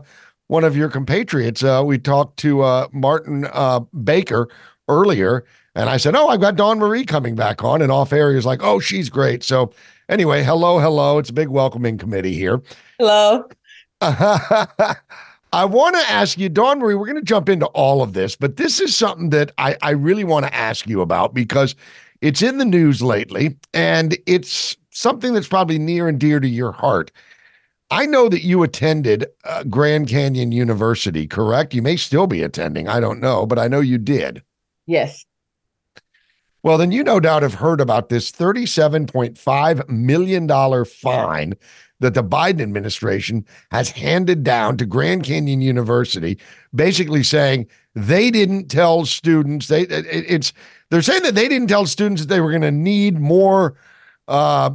one 0.53 0.65
of 0.65 0.77
your 0.77 0.91
compatriots. 0.91 1.65
Uh, 1.65 1.83
we 1.83 1.97
talked 1.97 2.37
to 2.37 2.61
uh, 2.61 2.87
Martin 2.93 3.49
uh, 3.55 3.81
Baker 4.05 4.51
earlier, 4.87 5.47
and 5.75 5.89
I 5.89 5.97
said, 5.97 6.15
"Oh, 6.15 6.29
I've 6.29 6.43
got 6.43 6.57
Dawn 6.57 6.79
Marie 6.79 7.07
coming 7.07 7.35
back 7.35 7.65
on." 7.65 7.81
And 7.81 7.91
off 7.91 8.13
air, 8.13 8.35
he's 8.35 8.45
like, 8.45 8.63
"Oh, 8.63 8.79
she's 8.79 9.09
great." 9.09 9.43
So 9.43 9.73
anyway, 10.11 10.45
hello, 10.45 10.79
hello. 10.79 11.17
It's 11.17 11.31
a 11.31 11.33
big 11.33 11.49
welcoming 11.49 11.97
committee 11.97 12.35
here. 12.35 12.61
Hello. 12.99 13.49
I 14.03 15.65
want 15.65 15.97
to 15.97 16.11
ask 16.11 16.37
you, 16.37 16.51
Dawn 16.51 16.81
Marie, 16.81 16.97
we're 16.97 17.07
going 17.07 17.17
to 17.17 17.23
jump 17.23 17.49
into 17.49 17.67
all 17.69 18.03
of 18.03 18.13
this, 18.13 18.37
but 18.37 18.57
this 18.57 18.79
is 18.79 18.95
something 18.95 19.31
that 19.31 19.53
I, 19.57 19.77
I 19.81 19.91
really 19.91 20.25
want 20.25 20.45
to 20.45 20.55
ask 20.55 20.87
you 20.87 21.01
about 21.01 21.33
because 21.33 21.75
it's 22.21 22.43
in 22.43 22.59
the 22.59 22.65
news 22.65 23.01
lately 23.01 23.57
and 23.73 24.19
it's 24.27 24.77
something 24.91 25.33
that's 25.33 25.49
probably 25.49 25.79
near 25.79 26.09
and 26.09 26.19
dear 26.19 26.41
to 26.41 26.49
your 26.49 26.73
heart. 26.73 27.11
I 27.93 28.07
know 28.07 28.31
that 28.31 28.43
you 28.43 28.63
attended 28.63 29.27
uh, 29.45 29.65
Grand 29.65 30.09
Canyon 30.09 30.51
University, 30.51 31.27
correct? 31.27 31.75
You 31.75 31.83
may 31.83 31.97
still 31.97 32.27
be 32.27 32.43
attending. 32.43 32.89
I 32.89 33.01
don't 33.01 33.21
know, 33.21 33.45
but 33.45 33.59
I 33.59 33.69
know 33.69 33.81
you 33.81 33.99
did. 33.99 34.43
Yes. 34.87 35.27
Well, 36.63 36.79
then 36.79 36.91
you 36.91 37.05
no 37.05 37.21
doubt 37.21 37.43
have 37.43 37.55
heard 37.55 37.83
about 37.83 38.09
this 38.09 38.33
$37.5 38.33 39.89
million 39.91 40.85
fine 40.87 41.55
that 42.01 42.15
the 42.15 42.25
Biden 42.25 42.63
administration 42.63 43.45
has 43.71 43.91
handed 43.91 44.43
down 44.43 44.79
to 44.79 44.87
Grand 44.87 45.25
Canyon 45.25 45.61
University, 45.61 46.39
basically 46.75 47.23
saying 47.23 47.67
they 47.95 48.31
didn't 48.31 48.69
tell 48.69 49.05
students 49.05 49.69
they 49.69 49.83
it, 49.83 50.07
it's 50.09 50.55
they're 50.91 51.03
saying 51.03 51.23
that 51.25 51.35
they 51.35 51.47
didn't 51.47 51.69
tell 51.69 51.85
students 51.85 52.23
that 52.23 52.29
they 52.29 52.41
were 52.41 52.51
going 52.51 52.63
to 52.63 52.73
need 52.73 53.21
more 53.21 53.75
uh 54.29 54.71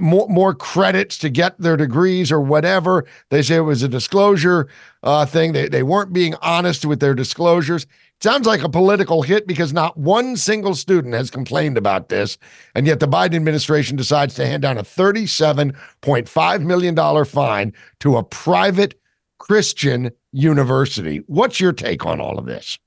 more 0.00 0.28
more 0.28 0.54
credits 0.54 1.18
to 1.18 1.28
get 1.28 1.58
their 1.58 1.76
degrees 1.76 2.30
or 2.30 2.40
whatever 2.40 3.04
they 3.30 3.42
say 3.42 3.56
it 3.56 3.60
was 3.60 3.82
a 3.82 3.88
disclosure 3.88 4.68
uh 5.02 5.26
thing 5.26 5.52
they 5.52 5.68
they 5.68 5.82
weren't 5.82 6.12
being 6.12 6.34
honest 6.40 6.84
with 6.84 7.00
their 7.00 7.14
disclosures 7.14 7.86
Sounds 8.22 8.46
like 8.46 8.62
a 8.62 8.68
political 8.68 9.20
hit 9.20 9.46
because 9.46 9.74
not 9.74 9.96
one 9.98 10.36
single 10.36 10.74
student 10.74 11.12
has 11.14 11.30
complained 11.30 11.76
about 11.76 12.08
this. 12.08 12.38
And 12.74 12.86
yet 12.86 12.98
the 12.98 13.06
Biden 13.06 13.36
administration 13.36 13.94
decides 13.94 14.34
to 14.34 14.46
hand 14.46 14.62
down 14.62 14.78
a 14.78 14.82
$37.5 14.82 16.62
million 16.62 17.24
fine 17.26 17.74
to 18.00 18.16
a 18.16 18.22
private 18.22 18.98
Christian 19.38 20.10
university. 20.32 21.18
What's 21.26 21.60
your 21.60 21.74
take 21.74 22.06
on 22.06 22.20
all 22.20 22.38
of 22.38 22.46
this? 22.46 22.78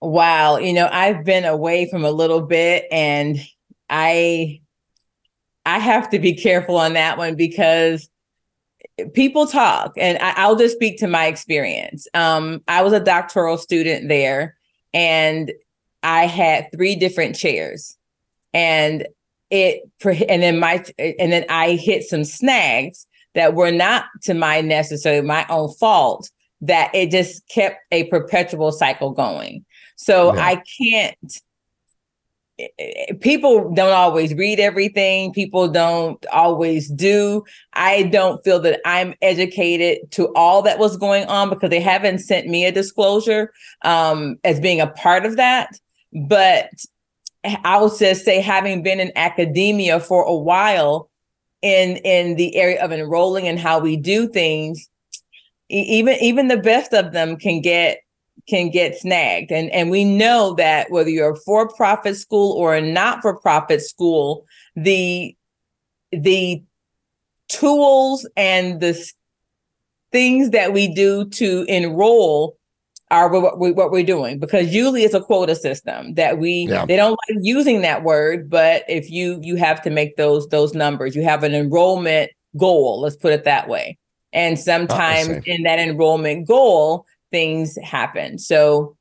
Wow. 0.00 0.58
You 0.58 0.72
know, 0.72 0.88
I've 0.90 1.24
been 1.24 1.44
away 1.44 1.90
from 1.90 2.04
a 2.04 2.12
little 2.12 2.42
bit 2.42 2.86
and 2.92 3.40
I 3.90 4.60
I 5.70 5.78
have 5.78 6.10
to 6.10 6.18
be 6.18 6.34
careful 6.34 6.76
on 6.76 6.94
that 6.94 7.16
one 7.16 7.36
because 7.36 8.08
people 9.14 9.46
talk 9.46 9.92
and 9.96 10.18
I, 10.18 10.48
will 10.48 10.56
just 10.56 10.74
speak 10.74 10.98
to 10.98 11.06
my 11.06 11.26
experience. 11.26 12.08
Um, 12.12 12.62
I 12.66 12.82
was 12.82 12.92
a 12.92 13.00
doctoral 13.00 13.56
student 13.56 14.08
there 14.08 14.56
and 14.92 15.52
I 16.02 16.26
had 16.26 16.68
three 16.72 16.96
different 16.96 17.36
chairs, 17.36 17.96
and 18.52 19.06
it 19.50 19.82
and 20.04 20.42
then 20.42 20.58
my 20.58 20.84
and 20.98 21.30
then 21.32 21.44
I 21.48 21.72
hit 21.72 22.04
some 22.04 22.24
snags 22.24 23.06
that 23.34 23.54
were 23.54 23.70
not 23.70 24.06
to 24.22 24.34
my 24.34 24.60
necessarily 24.62 25.26
my 25.26 25.46
own 25.48 25.72
fault 25.74 26.30
that 26.62 26.92
it 26.94 27.10
just 27.10 27.46
kept 27.48 27.80
a 27.92 28.04
perpetual 28.04 28.72
cycle 28.72 29.12
going. 29.12 29.64
So 29.96 30.34
yeah. 30.34 30.46
I 30.46 30.62
can't 30.82 31.40
people 33.20 33.72
don't 33.74 33.92
always 33.92 34.34
read 34.34 34.60
everything. 34.60 35.32
People 35.32 35.68
don't 35.68 36.24
always 36.32 36.90
do. 36.90 37.44
I 37.74 38.04
don't 38.04 38.42
feel 38.44 38.58
that 38.60 38.80
i'm 38.84 39.14
educated 39.22 40.10
to 40.12 40.32
all 40.34 40.62
that 40.62 40.78
was 40.78 40.96
going 40.96 41.24
on 41.26 41.48
because 41.48 41.70
they 41.70 41.80
haven't 41.80 42.18
sent 42.18 42.46
me 42.46 42.64
a 42.64 42.72
disclosure 42.72 43.52
um, 43.84 44.38
as 44.44 44.60
being 44.60 44.80
a 44.80 44.88
part 44.88 45.24
of 45.24 45.36
that. 45.36 45.78
But 46.12 46.70
i 47.64 47.80
would 47.80 47.92
just 47.98 48.24
say 48.24 48.40
having 48.40 48.82
been 48.82 49.00
in 49.00 49.10
academia 49.16 49.98
for 49.98 50.24
a 50.24 50.34
while 50.34 51.08
in 51.62 51.96
in 51.98 52.36
the 52.36 52.54
area 52.56 52.82
of 52.84 52.92
enrolling 52.92 53.48
and 53.48 53.58
how 53.58 53.78
we 53.78 53.96
do 53.96 54.28
things 54.28 54.90
even 55.70 56.16
even 56.20 56.48
the 56.48 56.56
best 56.56 56.92
of 56.92 57.12
them 57.12 57.36
can 57.36 57.60
get 57.60 58.00
can 58.50 58.70
get 58.70 58.96
snagged. 58.96 59.52
And, 59.52 59.70
and 59.70 59.90
we 59.90 60.04
know 60.04 60.54
that 60.54 60.90
whether 60.90 61.08
you're 61.08 61.32
a 61.32 61.36
for-profit 61.36 62.16
school 62.16 62.52
or 62.52 62.74
a 62.74 62.80
not-for-profit 62.80 63.80
school, 63.80 64.44
the 64.76 65.36
the 66.12 66.62
tools 67.48 68.28
and 68.36 68.80
the 68.80 69.10
things 70.10 70.50
that 70.50 70.72
we 70.72 70.92
do 70.92 71.24
to 71.30 71.64
enroll 71.68 72.56
are 73.10 73.28
what, 73.28 73.58
we, 73.58 73.72
what 73.72 73.90
we're 73.90 74.04
doing 74.04 74.38
because 74.38 74.72
usually 74.72 75.02
it's 75.02 75.14
a 75.14 75.20
quota 75.20 75.54
system 75.54 76.14
that 76.14 76.38
we 76.38 76.66
yeah. 76.68 76.86
they 76.86 76.96
don't 76.96 77.18
like 77.28 77.38
using 77.42 77.80
that 77.82 78.04
word 78.04 78.48
but 78.48 78.84
if 78.88 79.10
you 79.10 79.40
you 79.42 79.56
have 79.56 79.82
to 79.82 79.90
make 79.90 80.16
those 80.16 80.48
those 80.48 80.74
numbers 80.74 81.16
you 81.16 81.22
have 81.22 81.42
an 81.42 81.52
enrollment 81.52 82.30
goal 82.56 83.00
let's 83.00 83.16
put 83.16 83.32
it 83.32 83.44
that 83.44 83.68
way 83.68 83.98
and 84.32 84.56
ah, 84.56 84.60
sometimes 84.60 85.44
in 85.46 85.64
that 85.64 85.80
enrollment 85.80 86.46
goal 86.46 87.04
things 87.30 87.76
happen. 87.82 88.38
So 88.38 88.96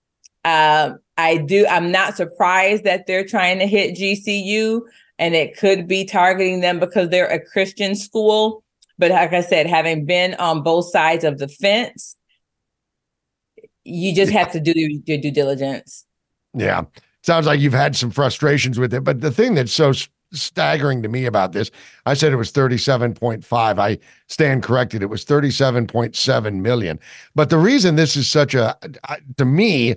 uh, 0.46 0.94
I 1.18 1.38
do. 1.38 1.66
I'm 1.68 1.92
not 1.92 2.16
surprised 2.16 2.84
that 2.86 3.08
they're 3.08 3.26
trying 3.26 3.60
to 3.60 3.68
hit 3.68 3.98
GCU, 3.98 4.82
and 5.18 5.36
it 5.36 5.58
could 5.58 5.88
be 5.88 6.06
targeting 6.06 6.62
them 6.62 6.80
because 6.80 7.10
they're 7.10 7.28
a 7.28 7.44
Christian 7.44 7.96
school. 7.96 8.64
But 8.98 9.12
like 9.12 9.34
I 9.34 9.42
said, 9.42 9.68
having 9.68 10.06
been 10.06 10.34
on 10.36 10.64
both 10.64 10.90
sides 10.90 11.24
of 11.24 11.38
the 11.38 11.48
fence, 11.48 12.16
you 13.84 14.14
just 14.14 14.32
have 14.32 14.52
to 14.52 14.60
do 14.60 14.74
your 14.76 15.18
due 15.18 15.32
diligence. 15.32 16.06
Yeah. 16.54 16.84
Sounds 17.24 17.46
like 17.46 17.60
you've 17.60 17.74
had 17.74 17.96
some 17.96 18.12
frustrations 18.12 18.80
with 18.80 18.94
it. 18.94 19.04
But 19.04 19.22
the 19.22 19.32
thing 19.32 19.56
that's 19.56 19.72
so 19.72 19.92
staggering 20.32 21.02
to 21.04 21.10
me 21.10 21.26
about 21.26 21.54
this. 21.54 21.72
I 22.06 22.14
said 22.14 22.32
it 22.32 22.38
was 22.38 22.52
37.5. 22.52 23.80
I 23.80 23.98
stand 24.28 24.64
corrected. 24.64 25.02
It 25.02 25.10
was 25.10 25.26
37.7 25.26 26.62
million. 26.62 27.00
But 27.36 27.50
the 27.50 27.58
reason 27.58 27.96
this 27.96 28.16
is 28.16 28.30
such 28.30 28.54
a, 28.54 28.78
to 29.38 29.46
me, 29.46 29.96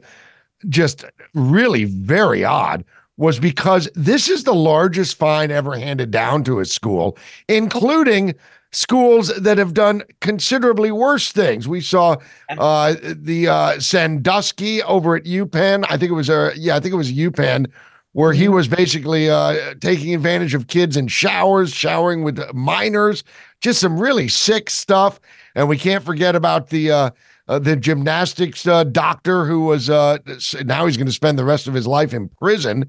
just 0.69 1.05
really 1.35 1.85
very 1.85 2.45
odd 2.45 2.85
was 3.17 3.39
because 3.39 3.89
this 3.95 4.29
is 4.29 4.45
the 4.45 4.55
largest 4.55 5.17
fine 5.17 5.51
ever 5.51 5.77
handed 5.77 6.11
down 6.11 6.45
to 6.45 6.61
a 6.61 6.65
school, 6.65 7.19
including 7.49 8.35
schools 8.73 9.29
that 9.37 9.59
have 9.59 9.75
done 9.75 10.03
considerably 10.21 10.91
worse 10.91 11.31
things. 11.31 11.69
We 11.69 11.83
saw 11.83 12.17
uh, 12.51 12.95
the 13.03 13.49
uh, 13.49 13.81
Sandusky 13.81 14.83
over 14.83 15.17
at 15.17 15.25
UPenn. 15.25 15.85
I 15.91 15.99
think 15.99 16.11
it 16.11 16.15
was 16.15 16.31
a 16.31 16.51
uh, 16.51 16.53
yeah, 16.57 16.77
I 16.77 16.81
think 16.81 16.95
it 16.95 16.97
was 16.97 17.13
UPenn 17.13 17.67
where 18.13 18.33
he 18.33 18.45
mm-hmm. 18.45 18.55
was 18.55 18.69
basically 18.69 19.31
uh, 19.31 19.75
taking 19.81 20.15
advantage 20.15 20.55
of 20.55 20.67
kids 20.67 20.97
in 20.97 21.09
showers, 21.09 21.73
showering 21.73 22.23
with 22.23 22.41
minors, 22.55 23.25
just 23.61 23.81
some 23.81 23.99
really 23.99 24.29
sick 24.29 24.71
stuff. 24.71 25.19
And 25.55 25.69
we 25.69 25.79
can't 25.79 26.05
forget 26.05 26.35
about 26.35 26.69
the 26.69 26.91
uh, 26.91 27.11
uh, 27.49 27.59
the 27.59 27.77
gymnastics 27.77 28.67
uh, 28.67 28.85
doctor 28.85 29.45
who 29.45 29.63
was 29.63 29.91
uh, 29.91 30.19
now 30.65 30.87
he's 30.87 30.97
going 30.97 31.07
to 31.07 31.13
spend 31.13 31.39
the 31.39 31.45
rest 31.45 31.67
of 31.67 31.75
his 31.75 31.87
life 31.87 32.15
in 32.15 32.29
prison. 32.29 32.89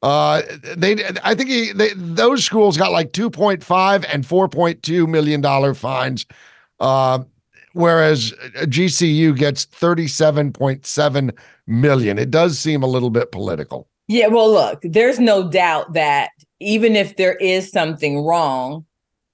Uh, 0.00 0.42
they, 0.76 1.04
I 1.24 1.34
think 1.34 1.50
he, 1.50 1.72
they, 1.72 1.92
those 1.94 2.44
schools 2.44 2.76
got 2.76 2.92
like 2.92 3.12
2.5 3.12 4.06
and 4.08 4.24
4.2 4.24 5.08
million 5.08 5.40
dollar 5.40 5.74
fines, 5.74 6.24
whereas 7.72 8.32
GCU 8.54 9.36
gets 9.36 9.66
37.7 9.66 11.36
million. 11.66 12.18
It 12.18 12.30
does 12.30 12.58
seem 12.58 12.84
a 12.84 12.86
little 12.86 13.10
bit 13.10 13.32
political. 13.32 13.88
Yeah, 14.08 14.28
well, 14.28 14.50
look, 14.50 14.80
there's 14.82 15.18
no 15.18 15.48
doubt 15.48 15.92
that 15.92 16.30
even 16.60 16.96
if 16.96 17.16
there 17.16 17.34
is 17.34 17.70
something 17.70 18.24
wrong, 18.24 18.84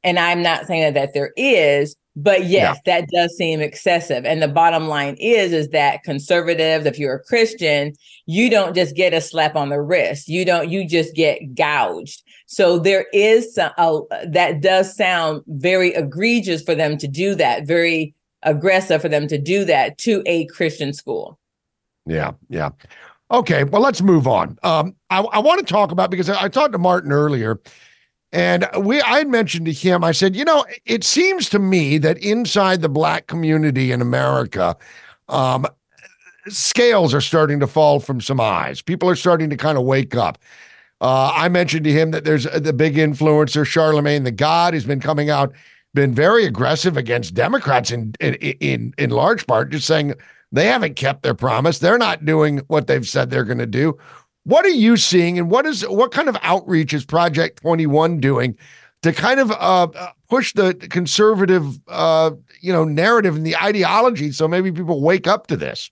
and 0.03 0.19
I'm 0.19 0.43
not 0.43 0.67
saying 0.67 0.83
that, 0.83 0.95
that 0.95 1.15
there 1.15 1.33
is, 1.37 1.97
but 2.17 2.45
yes, 2.45 2.79
yeah. 2.85 3.01
that 3.01 3.09
does 3.09 3.37
seem 3.37 3.61
excessive. 3.61 4.25
And 4.25 4.43
the 4.43 4.49
bottom 4.49 4.87
line 4.87 5.17
is, 5.19 5.53
is 5.53 5.71
that 5.71 6.03
conservatives, 6.05 6.87
if 6.87 6.99
you're 6.99 7.17
a 7.17 7.23
Christian, 7.23 7.93
you 8.27 8.51
don't 8.51 8.75
just 8.75 8.95
get 8.95 9.15
a 9.15 9.21
slap 9.21 9.57
on 9.57 9.69
the 9.69 9.81
wrist. 9.81 10.29
You 10.29 10.45
don't, 10.45 10.71
you 10.71 10.87
just 10.87 11.15
get 11.15 11.55
gouged. 11.55 12.23
So 12.47 12.79
there 12.79 13.07
is 13.13 13.55
some, 13.55 13.73
uh, 13.79 14.01
that 14.27 14.61
does 14.61 14.95
sound 14.95 15.43
very 15.49 15.95
egregious 15.95 16.63
for 16.63 16.75
them 16.75 16.99
to 16.99 17.09
do 17.09 17.35
that, 17.35 17.67
very 17.67 18.15
aggressive 18.43 19.03
for 19.03 19.09
them 19.09 19.27
to 19.29 19.39
do 19.39 19.65
that 19.65 19.99
to 19.99 20.23
a 20.27 20.47
Christian 20.47 20.93
school. 20.93 21.39
Yeah, 22.07 22.33
yeah. 22.49 22.71
Okay, 23.31 23.65
well, 23.65 23.81
let's 23.81 24.03
move 24.03 24.27
on. 24.27 24.59
Um, 24.63 24.95
I, 25.11 25.21
I 25.21 25.39
want 25.39 25.67
to 25.67 25.73
talk 25.73 25.91
about 25.91 26.11
because 26.11 26.29
I, 26.29 26.45
I 26.45 26.49
talked 26.49 26.73
to 26.73 26.79
Martin 26.79 27.11
earlier, 27.11 27.59
and 28.33 28.69
we 28.79 29.01
I 29.01 29.19
had 29.19 29.29
mentioned 29.29 29.67
to 29.67 29.73
him, 29.73 30.05
I 30.05 30.13
said, 30.13 30.37
you 30.37 30.45
know, 30.45 30.65
it 30.85 31.05
seems 31.05 31.49
to 31.51 31.59
me 31.59 31.99
that 31.99 32.19
inside 32.19 32.83
the 32.83 32.89
black 32.89 33.27
community 33.27 33.93
in 33.93 34.03
America, 34.03 34.77
um, 35.29 35.67
scales 36.49 37.15
are 37.15 37.21
starting 37.21 37.61
to 37.61 37.67
fall 37.67 37.99
from 37.99 38.21
some 38.21 38.41
eyes. 38.41 38.83
People 38.83 39.09
are 39.09 39.17
starting 39.17 39.49
to 39.51 39.57
kind 39.57 39.79
of 39.79 39.85
wake 39.85 40.15
up. 40.15 40.39
Uh, 41.01 41.33
I 41.35 41.49
mentioned 41.49 41.85
to 41.85 41.93
him 41.93 42.11
that 42.13 42.25
there's 42.25 42.45
the 42.45 42.73
big 42.73 42.97
influencer 42.97 43.67
Charlemagne 43.67 44.25
the 44.25 44.31
God 44.31 44.75
has 44.75 44.85
been 44.85 45.01
coming 45.01 45.31
out, 45.31 45.53
been 45.95 46.15
very 46.15 46.45
aggressive 46.45 46.97
against 46.97 47.35
Democrats 47.35 47.91
in 47.91 48.15
in 48.21 48.35
in, 48.35 48.95
in 48.99 49.11
large 49.11 49.47
part, 49.47 49.71
just 49.71 49.87
saying 49.87 50.15
they 50.55 50.67
haven't 50.67 50.97
kept 50.97 51.23
their 51.23 51.35
promise. 51.35 51.79
They're 51.79 51.99
not 51.99 52.25
doing 52.25 52.59
what 52.69 52.87
they've 52.87 53.07
said 53.07 53.31
they're 53.31 53.45
going 53.45 53.59
to 53.59 53.67
do. 53.67 53.99
What 54.45 54.65
are 54.65 54.69
you 54.69 54.97
seeing, 54.97 55.39
and 55.39 55.51
what 55.51 55.67
is 55.67 55.83
what 55.89 56.13
kind 56.13 56.29
of 56.29 56.37
outreach 56.43 56.93
is 56.93 57.05
Project 57.05 57.63
Twenty 57.63 57.87
One 57.87 58.21
doing 58.21 58.57
to 59.03 59.13
kind 59.13 59.41
of 59.41 59.51
uh, 59.53 59.89
push 60.29 60.53
the 60.53 60.75
conservative, 60.75 61.79
uh, 61.89 62.31
you 62.61 62.73
know, 62.73 62.85
narrative 62.85 63.37
and 63.37 63.47
the 63.47 63.57
ideology, 63.57 64.33
so 64.33 64.49
maybe 64.49 64.71
people 64.73 65.03
wake 65.03 65.27
up 65.27 65.47
to 65.49 65.57
this? 65.57 65.91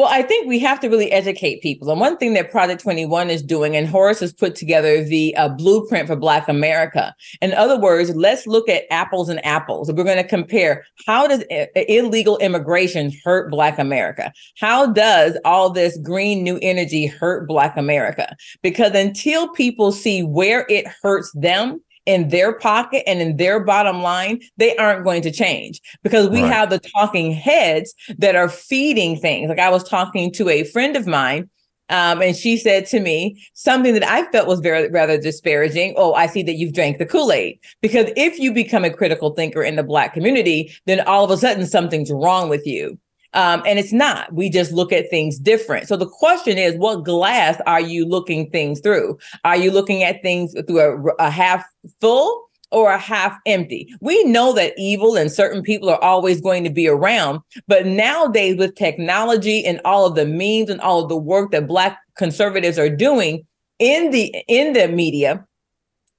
Well, 0.00 0.08
I 0.10 0.22
think 0.22 0.48
we 0.48 0.58
have 0.60 0.80
to 0.80 0.88
really 0.88 1.12
educate 1.12 1.60
people. 1.60 1.90
And 1.90 2.00
one 2.00 2.16
thing 2.16 2.32
that 2.32 2.50
Project 2.50 2.80
21 2.80 3.28
is 3.28 3.42
doing, 3.42 3.76
and 3.76 3.86
Horace 3.86 4.20
has 4.20 4.32
put 4.32 4.54
together 4.54 5.04
the 5.04 5.36
uh, 5.36 5.50
blueprint 5.50 6.06
for 6.06 6.16
Black 6.16 6.48
America. 6.48 7.14
In 7.42 7.52
other 7.52 7.78
words, 7.78 8.08
let's 8.16 8.46
look 8.46 8.66
at 8.70 8.84
apples 8.90 9.28
and 9.28 9.44
apples. 9.44 9.92
We're 9.92 10.04
going 10.04 10.16
to 10.16 10.24
compare 10.26 10.86
how 11.06 11.26
does 11.26 11.44
I- 11.50 11.68
illegal 11.86 12.38
immigration 12.38 13.12
hurt 13.26 13.50
Black 13.50 13.78
America? 13.78 14.32
How 14.56 14.86
does 14.86 15.36
all 15.44 15.68
this 15.68 15.98
green 15.98 16.42
new 16.42 16.58
energy 16.62 17.04
hurt 17.04 17.46
Black 17.46 17.76
America? 17.76 18.34
Because 18.62 18.94
until 18.94 19.48
people 19.48 19.92
see 19.92 20.22
where 20.22 20.64
it 20.70 20.86
hurts 21.02 21.30
them, 21.32 21.82
in 22.06 22.28
their 22.28 22.52
pocket 22.52 23.02
and 23.06 23.20
in 23.20 23.36
their 23.36 23.60
bottom 23.60 24.02
line, 24.02 24.40
they 24.56 24.76
aren't 24.76 25.04
going 25.04 25.22
to 25.22 25.30
change 25.30 25.80
because 26.02 26.28
we 26.28 26.42
Right. 26.42 26.52
have 26.52 26.70
the 26.70 26.78
talking 26.78 27.32
heads 27.32 27.94
that 28.18 28.36
are 28.36 28.48
feeding 28.48 29.16
things. 29.16 29.48
Like 29.48 29.58
I 29.58 29.70
was 29.70 29.84
talking 29.84 30.32
to 30.32 30.48
a 30.48 30.64
friend 30.64 30.96
of 30.96 31.06
mine. 31.06 31.48
Um, 31.88 32.22
and 32.22 32.36
she 32.36 32.56
said 32.56 32.86
to 32.86 33.00
me 33.00 33.44
something 33.54 33.94
that 33.94 34.08
I 34.08 34.30
felt 34.30 34.46
was 34.46 34.60
very 34.60 34.88
rather 34.90 35.18
disparaging. 35.18 35.94
Oh, 35.96 36.14
I 36.14 36.28
see 36.28 36.44
that 36.44 36.54
you've 36.54 36.72
drank 36.72 36.98
the 36.98 37.04
Kool-Aid. 37.06 37.58
Because 37.82 38.06
if 38.16 38.38
you 38.38 38.52
become 38.52 38.84
a 38.84 38.90
critical 38.90 39.30
thinker 39.30 39.60
in 39.60 39.74
the 39.74 39.82
black 39.82 40.14
community, 40.14 40.72
then 40.86 41.00
all 41.00 41.24
of 41.24 41.32
a 41.32 41.36
sudden 41.36 41.66
something's 41.66 42.12
wrong 42.12 42.48
with 42.48 42.64
you. 42.64 42.96
Um, 43.32 43.62
and 43.64 43.78
it's 43.78 43.92
not. 43.92 44.32
We 44.32 44.50
just 44.50 44.72
look 44.72 44.92
at 44.92 45.08
things 45.08 45.38
different. 45.38 45.86
So 45.88 45.96
the 45.96 46.08
question 46.08 46.58
is, 46.58 46.74
what 46.76 47.04
glass 47.04 47.60
are 47.66 47.80
you 47.80 48.04
looking 48.04 48.50
things 48.50 48.80
through? 48.80 49.18
Are 49.44 49.56
you 49.56 49.70
looking 49.70 50.02
at 50.02 50.22
things 50.22 50.54
through 50.66 50.80
a, 50.80 51.14
a 51.24 51.30
half 51.30 51.64
full 52.00 52.44
or 52.72 52.90
a 52.90 52.98
half 52.98 53.36
empty? 53.46 53.88
We 54.00 54.22
know 54.24 54.52
that 54.54 54.74
evil 54.76 55.16
and 55.16 55.30
certain 55.30 55.62
people 55.62 55.88
are 55.90 56.02
always 56.02 56.40
going 56.40 56.64
to 56.64 56.70
be 56.70 56.88
around, 56.88 57.40
but 57.68 57.86
nowadays 57.86 58.56
with 58.56 58.74
technology 58.74 59.64
and 59.64 59.80
all 59.84 60.06
of 60.06 60.16
the 60.16 60.26
memes 60.26 60.70
and 60.70 60.80
all 60.80 61.02
of 61.02 61.08
the 61.08 61.16
work 61.16 61.52
that 61.52 61.68
Black 61.68 61.98
conservatives 62.16 62.78
are 62.78 62.90
doing 62.90 63.46
in 63.78 64.10
the 64.10 64.34
in 64.46 64.74
the 64.74 64.88
media, 64.88 65.44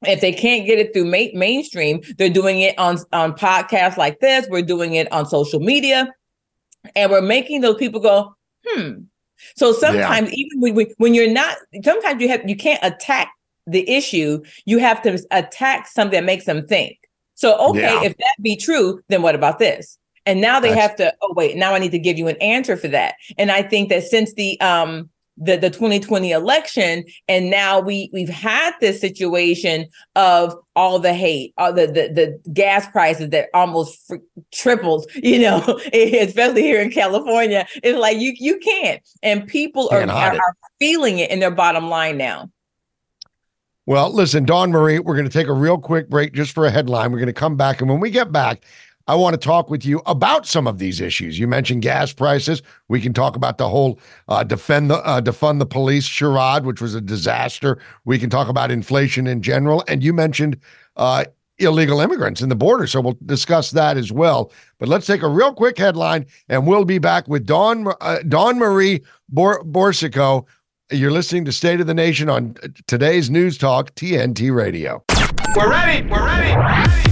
if 0.03 0.19
they 0.19 0.33
can't 0.33 0.65
get 0.65 0.79
it 0.79 0.93
through 0.93 1.05
ma- 1.05 1.37
mainstream, 1.37 2.01
they're 2.17 2.29
doing 2.29 2.59
it 2.59 2.77
on 2.77 2.97
on 3.13 3.33
podcasts 3.33 3.97
like 3.97 4.19
this. 4.19 4.47
We're 4.49 4.63
doing 4.63 4.95
it 4.95 5.11
on 5.11 5.25
social 5.27 5.59
media, 5.59 6.11
and 6.95 7.11
we're 7.11 7.21
making 7.21 7.61
those 7.61 7.75
people 7.77 7.99
go, 8.01 8.35
hmm. 8.67 8.91
So 9.55 9.73
sometimes 9.73 10.31
even 10.33 10.59
when, 10.61 10.75
when- 10.75 10.93
when 10.97 11.13
you're 11.13 11.31
not, 11.31 11.57
sometimes 11.83 12.21
you 12.21 12.27
have 12.29 12.47
you 12.47 12.55
can't 12.55 12.79
attack 12.83 13.31
the 13.67 13.87
issue. 13.89 14.41
You 14.65 14.77
have 14.79 15.01
to 15.03 15.19
attack 15.31 15.87
something 15.87 16.17
that 16.19 16.25
makes 16.25 16.45
them 16.45 16.67
think. 16.67 16.97
So 17.35 17.57
okay, 17.69 17.81
Yeah. 17.81 18.03
if 18.03 18.17
that 18.17 18.35
be 18.41 18.55
true, 18.55 19.01
then 19.09 19.21
what 19.21 19.33
about 19.35 19.57
this? 19.59 19.97
And 20.27 20.41
now 20.41 20.59
they 20.59 20.69
That's- 20.69 20.87
have 20.89 20.95
to. 20.97 21.13
Oh 21.23 21.33
wait, 21.35 21.57
now 21.57 21.73
I 21.73 21.79
need 21.79 21.91
to 21.91 21.99
give 21.99 22.17
you 22.17 22.27
an 22.27 22.37
answer 22.37 22.77
for 22.77 22.87
that. 22.89 23.15
And 23.39 23.51
I 23.51 23.63
think 23.63 23.89
that 23.89 24.03
since 24.03 24.33
the 24.33 24.59
um 24.61 25.09
the, 25.37 25.57
the 25.57 25.69
2020 25.69 26.31
election 26.31 27.03
and 27.27 27.49
now 27.49 27.79
we 27.79 28.09
we've 28.13 28.29
had 28.29 28.73
this 28.81 28.99
situation 28.99 29.87
of 30.15 30.55
all 30.75 30.99
the 30.99 31.13
hate 31.13 31.53
all 31.57 31.73
the 31.73 31.87
the, 31.87 32.09
the 32.13 32.51
gas 32.53 32.87
prices 32.89 33.29
that 33.29 33.49
almost 33.53 34.05
fr- 34.07 34.15
tripled 34.51 35.09
you 35.15 35.39
know 35.39 35.79
especially 35.93 36.61
here 36.61 36.81
in 36.81 36.91
california 36.91 37.65
it's 37.83 37.97
like 37.97 38.17
you 38.19 38.33
you 38.37 38.57
can't 38.59 39.01
and 39.23 39.47
people 39.47 39.89
are, 39.91 40.03
are, 40.03 40.35
are 40.35 40.55
feeling 40.79 41.19
it 41.19 41.31
in 41.31 41.39
their 41.39 41.51
bottom 41.51 41.89
line 41.89 42.17
now 42.17 42.49
Well, 43.87 44.13
listen, 44.13 44.45
Dawn 44.45 44.71
Marie, 44.71 44.99
we're 44.99 45.15
going 45.15 45.27
to 45.27 45.33
take 45.33 45.47
a 45.47 45.53
real 45.53 45.77
quick 45.77 46.07
break 46.07 46.33
just 46.33 46.53
for 46.53 46.65
a 46.65 46.71
headline. 46.71 47.11
We're 47.11 47.17
going 47.17 47.27
to 47.27 47.33
come 47.33 47.57
back. 47.57 47.81
And 47.81 47.89
when 47.89 47.99
we 47.99 48.11
get 48.11 48.31
back, 48.31 48.63
I 49.11 49.15
want 49.15 49.33
to 49.33 49.37
talk 49.37 49.69
with 49.69 49.83
you 49.83 50.01
about 50.05 50.47
some 50.47 50.67
of 50.67 50.79
these 50.79 51.01
issues. 51.01 51.37
You 51.37 51.45
mentioned 51.45 51.81
gas 51.81 52.13
prices. 52.13 52.61
We 52.87 53.01
can 53.01 53.11
talk 53.11 53.35
about 53.35 53.57
the 53.57 53.67
whole 53.67 53.99
uh, 54.29 54.45
defend 54.45 54.89
the 54.89 55.05
uh, 55.05 55.19
defund 55.19 55.59
the 55.59 55.65
police 55.65 56.05
charade, 56.05 56.63
which 56.63 56.79
was 56.79 56.95
a 56.95 57.01
disaster. 57.01 57.77
We 58.05 58.17
can 58.17 58.29
talk 58.29 58.47
about 58.47 58.71
inflation 58.71 59.27
in 59.27 59.41
general. 59.41 59.83
And 59.89 60.01
you 60.01 60.13
mentioned 60.13 60.57
uh, 60.95 61.25
illegal 61.57 61.99
immigrants 61.99 62.41
in 62.41 62.47
the 62.47 62.55
border. 62.55 62.87
So 62.87 63.01
we'll 63.01 63.17
discuss 63.25 63.71
that 63.71 63.97
as 63.97 64.13
well. 64.13 64.53
But 64.79 64.87
let's 64.87 65.07
take 65.07 65.23
a 65.23 65.27
real 65.27 65.53
quick 65.53 65.77
headline, 65.77 66.25
and 66.47 66.65
we'll 66.65 66.85
be 66.85 66.97
back 66.97 67.27
with 67.27 67.45
Dawn 67.45 67.93
uh, 67.99 68.19
Marie 68.53 69.03
Bor- 69.27 69.61
Boursiquot. 69.65 70.45
You're 70.89 71.11
listening 71.11 71.43
to 71.43 71.51
State 71.51 71.81
of 71.81 71.87
the 71.87 71.93
Nation 71.93 72.29
on 72.29 72.55
uh, 72.63 72.69
today's 72.87 73.29
News 73.29 73.57
Talk 73.57 73.93
TNT 73.95 74.55
Radio. 74.55 75.03
We're 75.53 75.69
ready. 75.69 76.07
We're 76.07 76.25
ready. 76.25 77.10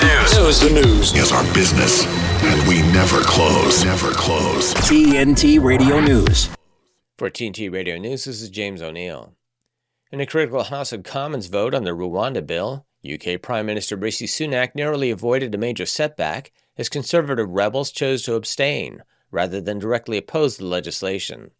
News. 0.00 0.36
News. 0.36 0.60
The 0.60 0.70
news 0.70 1.12
is 1.14 1.32
our 1.32 1.42
business, 1.52 2.06
and 2.06 2.68
we 2.68 2.82
never 2.92 3.20
close. 3.22 3.84
Never 3.84 4.12
close. 4.12 4.72
TNT 4.74 5.60
Radio 5.60 5.98
News. 5.98 6.50
For 7.16 7.28
TNT 7.28 7.72
Radio 7.72 7.98
News, 7.98 8.24
this 8.24 8.40
is 8.40 8.48
James 8.48 8.80
O'Neill. 8.80 9.34
In 10.12 10.20
a 10.20 10.26
critical 10.26 10.62
House 10.62 10.92
of 10.92 11.02
Commons 11.02 11.48
vote 11.48 11.74
on 11.74 11.82
the 11.82 11.90
Rwanda 11.90 12.46
bill, 12.46 12.86
UK 13.04 13.42
Prime 13.42 13.66
Minister 13.66 13.96
Rishi 13.96 14.26
Sunak 14.26 14.76
narrowly 14.76 15.10
avoided 15.10 15.52
a 15.52 15.58
major 15.58 15.86
setback 15.86 16.52
as 16.76 16.88
conservative 16.88 17.50
rebels 17.50 17.90
chose 17.90 18.22
to 18.22 18.34
abstain 18.34 19.02
rather 19.32 19.60
than 19.60 19.80
directly 19.80 20.16
oppose 20.16 20.58
the 20.58 20.64
legislation. 20.64 21.50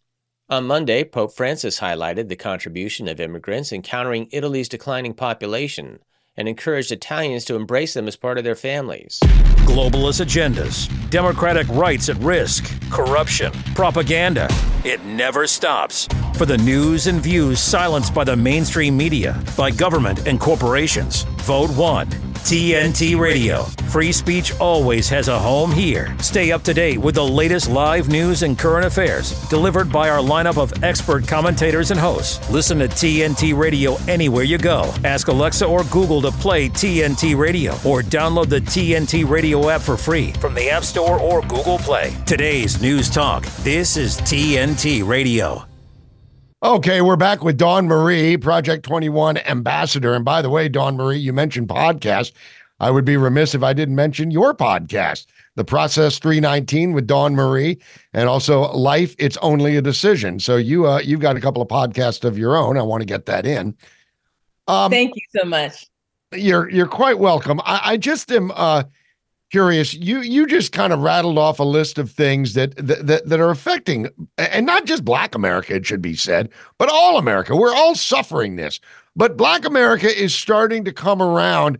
On 0.48 0.64
Monday, 0.64 1.02
Pope 1.02 1.34
Francis 1.34 1.80
highlighted 1.80 2.28
the 2.28 2.36
contribution 2.36 3.08
of 3.08 3.20
immigrants 3.20 3.72
in 3.72 3.82
countering 3.82 4.28
Italy's 4.30 4.68
declining 4.68 5.12
population 5.12 5.98
and 6.38 6.48
encouraged 6.48 6.92
Italians 6.92 7.44
to 7.44 7.56
embrace 7.56 7.92
them 7.92 8.08
as 8.08 8.16
part 8.16 8.38
of 8.38 8.44
their 8.44 8.54
families. 8.54 9.18
Globalist 9.66 10.24
agendas, 10.24 10.88
democratic 11.10 11.68
rights 11.68 12.08
at 12.08 12.16
risk, 12.18 12.72
corruption, 12.90 13.52
propaganda. 13.74 14.48
It 14.84 15.04
never 15.04 15.46
stops. 15.48 16.08
For 16.38 16.46
the 16.46 16.56
news 16.56 17.08
and 17.08 17.20
views 17.20 17.58
silenced 17.58 18.14
by 18.14 18.22
the 18.22 18.36
mainstream 18.36 18.96
media, 18.96 19.42
by 19.56 19.72
government 19.72 20.28
and 20.28 20.38
corporations, 20.38 21.24
vote 21.38 21.68
one. 21.72 22.06
TNT 22.46 23.18
Radio. 23.18 23.64
Free 23.90 24.12
speech 24.12 24.56
always 24.60 25.08
has 25.08 25.26
a 25.26 25.36
home 25.36 25.72
here. 25.72 26.16
Stay 26.20 26.52
up 26.52 26.62
to 26.62 26.72
date 26.72 26.98
with 26.98 27.16
the 27.16 27.24
latest 27.24 27.68
live 27.68 28.08
news 28.08 28.44
and 28.44 28.56
current 28.56 28.86
affairs 28.86 29.32
delivered 29.48 29.90
by 29.90 30.08
our 30.08 30.20
lineup 30.20 30.58
of 30.58 30.84
expert 30.84 31.26
commentators 31.26 31.90
and 31.90 31.98
hosts. 31.98 32.48
Listen 32.52 32.78
to 32.78 32.86
TNT 32.86 33.58
Radio 33.58 33.96
anywhere 34.06 34.44
you 34.44 34.58
go. 34.58 34.94
Ask 35.02 35.26
Alexa 35.26 35.66
or 35.66 35.82
Google 35.90 36.22
to 36.22 36.30
play 36.30 36.68
TNT 36.68 37.36
Radio 37.36 37.72
or 37.84 38.00
download 38.00 38.48
the 38.48 38.60
TNT 38.60 39.28
Radio 39.28 39.70
app 39.70 39.80
for 39.80 39.96
free 39.96 40.30
from 40.34 40.54
the 40.54 40.70
App 40.70 40.84
Store 40.84 41.18
or 41.18 41.42
Google 41.42 41.78
Play. 41.78 42.14
Today's 42.26 42.80
News 42.80 43.10
Talk. 43.10 43.44
This 43.64 43.96
is 43.96 44.18
TNT 44.18 45.04
Radio. 45.04 45.68
Okay, 46.60 47.00
we're 47.00 47.14
back 47.14 47.44
with 47.44 47.56
Dawn 47.56 47.86
Marie, 47.86 48.36
Project 48.36 48.84
21 48.84 49.38
ambassador. 49.38 50.14
And 50.14 50.24
by 50.24 50.42
the 50.42 50.50
way, 50.50 50.68
Dawn 50.68 50.96
Marie, 50.96 51.18
you 51.18 51.32
mentioned 51.32 51.68
podcast. 51.68 52.32
I 52.80 52.90
would 52.90 53.04
be 53.04 53.16
remiss 53.16 53.54
if 53.54 53.62
I 53.62 53.72
didn't 53.72 53.94
mention 53.94 54.32
your 54.32 54.54
podcast, 54.54 55.26
The 55.54 55.64
Process 55.64 56.18
319 56.18 56.94
with 56.94 57.06
Dawn 57.06 57.36
Marie, 57.36 57.78
and 58.12 58.28
also 58.28 58.72
Life 58.72 59.14
It's 59.20 59.36
Only 59.36 59.76
a 59.76 59.82
Decision. 59.82 60.40
So 60.40 60.56
you 60.56 60.88
uh 60.88 60.98
you've 60.98 61.20
got 61.20 61.36
a 61.36 61.40
couple 61.40 61.62
of 61.62 61.68
podcasts 61.68 62.24
of 62.24 62.36
your 62.36 62.56
own. 62.56 62.76
I 62.76 62.82
want 62.82 63.02
to 63.02 63.06
get 63.06 63.26
that 63.26 63.46
in. 63.46 63.76
Um 64.66 64.90
thank 64.90 65.14
you 65.14 65.22
so 65.40 65.46
much 65.46 65.86
you're 66.32 66.68
you're 66.70 66.88
quite 66.88 67.18
welcome. 67.18 67.60
I, 67.64 67.80
I 67.84 67.96
just 67.96 68.30
am 68.32 68.50
uh 68.54 68.82
curious. 69.50 69.94
You 69.94 70.20
you 70.20 70.46
just 70.46 70.72
kind 70.72 70.92
of 70.92 71.00
rattled 71.00 71.38
off 71.38 71.58
a 71.58 71.64
list 71.64 71.98
of 71.98 72.10
things 72.10 72.54
that, 72.54 72.74
that 72.76 73.26
that 73.26 73.40
are 73.40 73.50
affecting 73.50 74.08
and 74.36 74.66
not 74.66 74.84
just 74.84 75.04
black 75.04 75.34
America, 75.34 75.74
it 75.74 75.86
should 75.86 76.02
be 76.02 76.14
said, 76.14 76.50
but 76.78 76.90
all 76.90 77.18
America. 77.18 77.56
We're 77.56 77.74
all 77.74 77.94
suffering 77.94 78.56
this. 78.56 78.80
But 79.16 79.36
black 79.36 79.64
America 79.64 80.06
is 80.06 80.34
starting 80.34 80.84
to 80.84 80.92
come 80.92 81.20
around. 81.20 81.78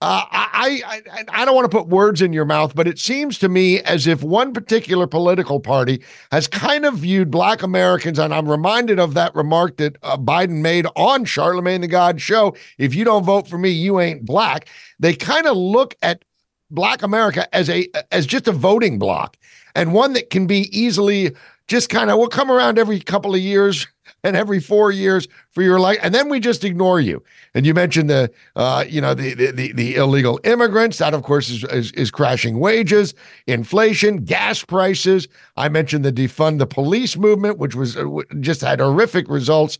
Uh, 0.00 0.22
I, 0.30 0.80
I 0.84 1.02
I 1.12 1.42
I 1.42 1.44
don't 1.44 1.56
want 1.56 1.68
to 1.68 1.76
put 1.76 1.88
words 1.88 2.22
in 2.22 2.32
your 2.32 2.44
mouth, 2.44 2.76
but 2.76 2.86
it 2.86 3.00
seems 3.00 3.36
to 3.40 3.48
me 3.48 3.80
as 3.80 4.06
if 4.06 4.22
one 4.22 4.52
particular 4.52 5.08
political 5.08 5.58
party 5.58 6.04
has 6.30 6.46
kind 6.46 6.86
of 6.86 6.94
viewed 6.98 7.32
black 7.32 7.64
Americans, 7.64 8.16
and 8.20 8.32
I'm 8.32 8.48
reminded 8.48 9.00
of 9.00 9.14
that 9.14 9.34
remark 9.34 9.76
that 9.78 9.96
uh, 10.04 10.16
Biden 10.16 10.60
made 10.60 10.86
on 10.94 11.24
Charlemagne 11.24 11.80
the 11.80 11.88
God 11.88 12.20
show. 12.20 12.54
If 12.78 12.94
you 12.94 13.02
don't 13.04 13.24
vote 13.24 13.48
for 13.48 13.58
me, 13.58 13.70
you 13.70 13.98
ain't 13.98 14.24
black. 14.24 14.68
They 15.00 15.14
kind 15.14 15.48
of 15.48 15.56
look 15.56 15.96
at 16.00 16.24
black 16.70 17.02
America 17.02 17.52
as 17.54 17.70
a 17.70 17.88
as 18.12 18.26
just 18.26 18.48
a 18.48 18.52
voting 18.52 18.98
block 18.98 19.36
and 19.74 19.92
one 19.92 20.12
that 20.12 20.30
can 20.30 20.46
be 20.46 20.68
easily 20.76 21.34
just 21.66 21.90
kind 21.90 22.10
of 22.10 22.18
we'll 22.18 22.28
come 22.28 22.50
around 22.50 22.78
every 22.78 23.00
couple 23.00 23.34
of 23.34 23.40
years 23.40 23.86
and 24.24 24.36
every 24.36 24.60
four 24.60 24.90
years 24.90 25.28
for 25.52 25.62
your 25.62 25.78
life, 25.78 25.98
and 26.02 26.14
then 26.14 26.28
we 26.28 26.40
just 26.40 26.64
ignore 26.64 27.00
you. 27.00 27.22
And 27.54 27.64
you 27.64 27.74
mentioned 27.74 28.10
the, 28.10 28.30
uh, 28.56 28.84
you 28.88 29.00
know, 29.00 29.14
the, 29.14 29.34
the 29.34 29.52
the 29.52 29.72
the 29.72 29.94
illegal 29.96 30.40
immigrants. 30.44 30.98
That, 30.98 31.14
of 31.14 31.22
course, 31.22 31.48
is, 31.48 31.64
is 31.64 31.92
is 31.92 32.10
crashing 32.10 32.58
wages, 32.58 33.14
inflation, 33.46 34.24
gas 34.24 34.64
prices. 34.64 35.28
I 35.56 35.68
mentioned 35.68 36.04
the 36.04 36.12
defund 36.12 36.58
the 36.58 36.66
police 36.66 37.16
movement, 37.16 37.58
which 37.58 37.74
was 37.74 37.96
uh, 37.96 38.04
just 38.40 38.60
had 38.60 38.80
horrific 38.80 39.28
results. 39.28 39.78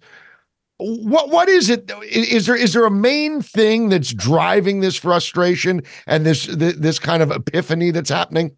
What 0.79 1.31
what 1.31 1.49
is 1.49 1.69
it? 1.71 1.91
Is 2.03 2.47
there 2.47 2.55
is 2.55 2.73
there 2.73 2.87
a 2.87 2.91
main 2.91 3.43
thing 3.43 3.89
that's 3.89 4.13
driving 4.15 4.81
this 4.81 4.97
frustration 4.97 5.83
and 6.07 6.25
this 6.25 6.47
this 6.47 7.01
kind 7.01 7.23
of 7.23 7.33
epiphany 7.33 7.91
that's 7.91 8.11
happening? 8.11 8.57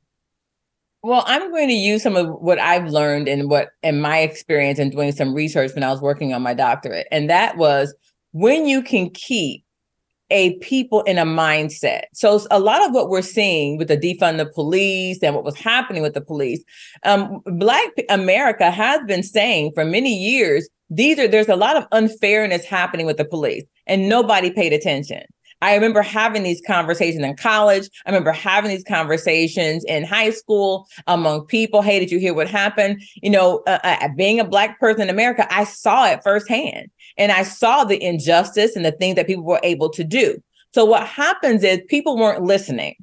Well, 1.03 1.25
I'm 1.27 1.51
going 1.51 1.69
to 1.69 1.75
use 1.75 2.03
some 2.03 2.17
of 2.17 2.29
what 2.29 2.59
I've 2.59 2.89
learned 2.89 3.27
and 3.27 3.49
what 3.49 3.71
in 3.83 4.03
my 4.03 4.19
experience 4.19 4.79
in 4.79 4.91
doing 4.91 5.13
some 5.13 5.35
research 5.35 5.73
when 5.75 5.83
I 5.83 5.91
was 5.91 6.03
working 6.03 6.35
on 6.35 6.43
my 6.43 6.53
doctorate. 6.53 7.07
And 7.11 7.31
that 7.31 7.57
was 7.57 7.95
when 8.33 8.67
you 8.67 8.83
can 8.83 9.09
keep 9.09 9.65
a 10.31 10.57
people 10.59 11.01
in 11.03 11.17
a 11.17 11.25
mindset. 11.25 12.03
So 12.13 12.41
a 12.51 12.61
lot 12.61 12.87
of 12.87 12.93
what 12.93 13.09
we're 13.09 13.23
seeing 13.23 13.79
with 13.79 13.89
the 13.89 13.97
defund 13.97 14.37
the 14.37 14.47
police 14.47 15.23
and 15.23 15.35
what 15.35 15.45
was 15.45 15.57
happening 15.57 16.03
with 16.03 16.15
the 16.15 16.21
police, 16.21 16.63
um, 17.05 17.41
Black 17.47 17.89
America 18.11 18.71
has 18.71 19.03
been 19.07 19.23
saying 19.23 19.73
for 19.75 19.85
many 19.87 20.15
years, 20.15 20.69
these 20.91 21.19
are 21.19 21.29
there's 21.29 21.49
a 21.49 21.57
lot 21.57 21.77
of 21.77 21.87
unfairness 21.93 22.65
happening 22.65 23.07
with 23.07 23.17
the 23.17 23.25
police, 23.25 23.65
and 23.87 24.09
nobody 24.09 24.51
paid 24.51 24.73
attention. 24.73 25.23
I 25.63 25.75
remember 25.75 26.03
having 26.03 26.43
these 26.43 26.63
conversations 26.67 27.23
in 27.23 27.37
college. 27.37 27.89
I 28.07 28.11
remember 28.11 28.33
having 28.33 28.71
these 28.71 28.85
conversations 28.85 29.85
in 29.85 30.05
high 30.05 30.31
school 30.31 30.89
among 31.07 31.47
people. 31.47 31.83
Hey, 31.83 31.99
did 31.99 32.11
you 32.11 32.19
hear 32.19 32.33
what 32.33 32.49
happened? 32.49 33.03
You 33.23 33.31
know, 33.31 33.63
uh, 33.67 33.79
uh, 33.85 34.09
being 34.17 34.41
a 34.41 34.45
Black 34.45 34.81
person 34.81 35.03
in 35.03 35.11
America, 35.11 35.47
I 35.55 35.65
saw 35.65 36.07
it 36.07 36.23
firsthand 36.23 36.91
and 37.19 37.31
I 37.31 37.43
saw 37.43 37.85
the 37.85 38.03
injustice 38.03 38.75
and 38.75 38.85
the 38.85 38.93
things 38.93 39.17
that 39.17 39.27
people 39.27 39.45
were 39.45 39.61
able 39.63 39.91
to 39.91 40.03
do. 40.03 40.43
So, 40.73 40.85
what 40.85 41.07
happens 41.07 41.63
is 41.63 41.81
people 41.89 42.17
weren't 42.17 42.43
listening. 42.43 42.95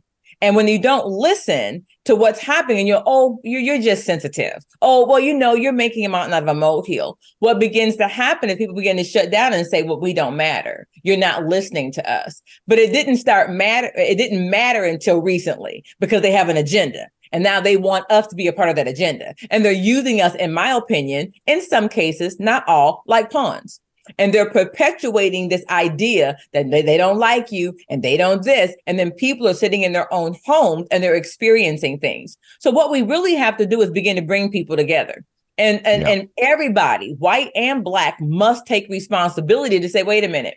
And 0.42 0.56
when 0.56 0.68
you 0.68 0.80
don't 0.80 1.08
listen 1.08 1.86
to 2.08 2.16
what's 2.16 2.40
happening, 2.40 2.80
and 2.80 2.88
you're, 2.88 3.04
oh, 3.06 3.40
you're, 3.44 3.62
you're 3.62 3.82
just 3.82 4.06
sensitive. 4.06 4.64
Oh, 4.82 5.06
well, 5.06 5.20
you 5.20 5.34
know, 5.34 5.54
you're 5.54 5.72
making 5.72 6.06
a 6.06 6.10
mountain 6.10 6.34
out 6.34 6.44
of 6.44 6.50
a 6.50 6.54
molehill. 6.54 7.20
What 7.40 7.60
begins 7.60 7.96
to 7.98 8.08
happen 8.08 8.50
is 8.50 8.56
people 8.56 8.76
begin 8.76 8.98
to 8.98 9.04
shut 9.04 9.30
down 9.30 9.54
and 9.54 9.68
say, 9.68 9.84
well, 9.84 10.00
we 10.00 10.14
don't 10.14 10.36
matter. 10.36 10.88
You're 11.04 11.18
not 11.18 11.46
listening 11.46 11.92
to 11.94 12.12
us. 12.12 12.42
But 12.66 12.80
it 12.80 12.92
didn't 12.92 13.18
start 13.18 13.52
matter. 13.52 13.92
It 13.96 14.18
didn't 14.18 14.50
matter 14.50 14.84
until 14.84 15.22
recently 15.22 15.84
because 16.00 16.22
they 16.22 16.32
have 16.32 16.50
an 16.50 16.58
agenda. 16.58 17.08
And 17.32 17.44
now 17.44 17.60
they 17.60 17.76
want 17.76 18.10
us 18.10 18.26
to 18.28 18.36
be 18.36 18.48
a 18.48 18.54
part 18.54 18.70
of 18.70 18.78
that 18.78 18.88
agenda. 18.88 19.36
And 19.52 19.64
they're 19.64 19.72
using 19.74 20.22
us, 20.22 20.34
in 20.36 20.54
my 20.54 20.72
opinion, 20.72 21.34
in 21.46 21.62
some 21.62 21.90
cases, 21.90 22.40
not 22.40 22.64
all, 22.68 23.04
like 23.06 23.30
pawns 23.30 23.82
and 24.18 24.34
they're 24.34 24.50
perpetuating 24.50 25.50
this 25.50 25.64
idea 25.70 26.38
that 26.54 26.70
they, 26.72 26.82
they 26.82 26.98
don't 26.98 27.18
like 27.18 27.52
you 27.52 27.78
and 27.90 28.04
they 28.04 28.18
don't 28.18 28.44
this. 28.44 28.76
And 28.86 28.98
then 28.98 29.12
people 29.12 29.48
are 29.48 29.54
sitting 29.54 29.84
in 29.84 29.94
their 29.94 30.12
own 30.14 30.36
homes 30.46 30.88
and 30.92 31.04
they're 31.04 31.16
experiencing 31.16 32.00
things. 32.00 32.38
So 32.60 32.72
what 32.72 32.92
we 32.92 33.02
really 33.02 33.36
have 33.36 33.58
to 33.58 33.66
do 33.66 33.82
is 33.82 33.92
begin 33.92 34.16
to 34.16 34.22
bring 34.22 34.52
people 34.52 34.76
together. 34.76 35.24
And 35.58 35.86
and, 35.86 36.04
yeah. 36.04 36.10
and 36.10 36.30
everybody 36.38 37.14
white 37.14 37.52
and 37.56 37.84
black 37.84 38.22
must 38.22 38.68
take 38.68 38.88
responsibility 38.90 39.80
to 39.80 39.90
say 39.90 40.04
wait 40.04 40.24
a 40.24 40.28
minute. 40.28 40.56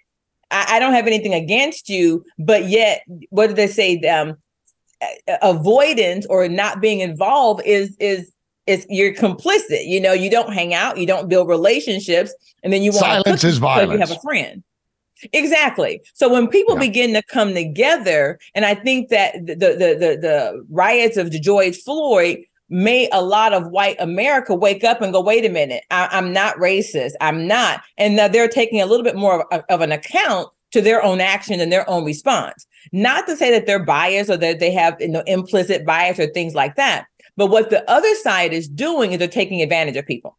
I, 0.50 0.76
I 0.76 0.78
don't 0.78 0.92
have 0.92 1.06
anything 1.06 1.32
against 1.32 1.88
you 1.88 2.24
but 2.38 2.68
yet 2.68 3.02
what 3.30 3.46
do 3.46 3.54
they 3.54 3.66
say? 3.66 3.98
Um 4.00 4.36
avoidance 5.42 6.26
or 6.26 6.48
not 6.48 6.80
being 6.80 7.00
involved 7.00 7.62
is 7.64 7.96
is 7.98 8.32
it's 8.66 8.86
you're 8.88 9.14
complicit. 9.14 9.86
You 9.86 10.00
know, 10.00 10.12
you 10.12 10.30
don't 10.30 10.52
hang 10.52 10.74
out, 10.74 10.98
you 10.98 11.06
don't 11.06 11.28
build 11.28 11.48
relationships, 11.48 12.34
and 12.62 12.72
then 12.72 12.82
you 12.82 12.90
want 12.92 13.00
silence 13.00 13.44
is 13.44 13.58
violence. 13.58 13.92
You 13.92 13.98
have 13.98 14.10
a 14.10 14.20
friend. 14.20 14.62
Exactly. 15.32 16.00
So 16.14 16.32
when 16.32 16.48
people 16.48 16.74
yeah. 16.74 16.80
begin 16.80 17.14
to 17.14 17.22
come 17.22 17.54
together, 17.54 18.38
and 18.54 18.64
I 18.64 18.74
think 18.74 19.10
that 19.10 19.34
the 19.46 19.54
the 19.54 19.96
the, 19.98 20.18
the 20.20 20.66
riots 20.70 21.16
of 21.16 21.30
George 21.30 21.76
Floyd 21.76 22.44
made 22.70 23.08
a 23.12 23.22
lot 23.22 23.52
of 23.52 23.68
white 23.70 23.96
America 23.98 24.54
wake 24.54 24.84
up 24.84 25.02
and 25.02 25.12
go, 25.12 25.20
wait 25.20 25.44
a 25.44 25.48
minute, 25.48 25.82
I, 25.90 26.08
am 26.16 26.32
not 26.32 26.56
racist. 26.56 27.12
I'm 27.20 27.46
not. 27.46 27.82
And 27.98 28.14
now 28.14 28.28
they're 28.28 28.48
taking 28.48 28.80
a 28.80 28.86
little 28.86 29.02
bit 29.02 29.16
more 29.16 29.52
of, 29.52 29.64
of, 29.68 29.80
an 29.80 29.90
account 29.90 30.48
to 30.70 30.80
their 30.80 31.02
own 31.02 31.20
action 31.20 31.60
and 31.60 31.72
their 31.72 31.88
own 31.90 32.04
response. 32.04 32.64
Not 32.92 33.26
to 33.26 33.36
say 33.36 33.50
that 33.50 33.66
they're 33.66 33.84
biased 33.84 34.30
or 34.30 34.36
that 34.36 34.60
they 34.60 34.70
have 34.70 34.96
you 35.00 35.08
know, 35.08 35.24
implicit 35.26 35.84
bias 35.84 36.20
or 36.20 36.28
things 36.28 36.54
like 36.54 36.76
that, 36.76 37.06
but 37.36 37.46
what 37.46 37.70
the 37.70 37.88
other 37.90 38.14
side 38.16 38.52
is 38.52 38.68
doing 38.68 39.12
is 39.12 39.18
they're 39.18 39.28
taking 39.28 39.62
advantage 39.62 39.96
of 39.96 40.06
people. 40.06 40.36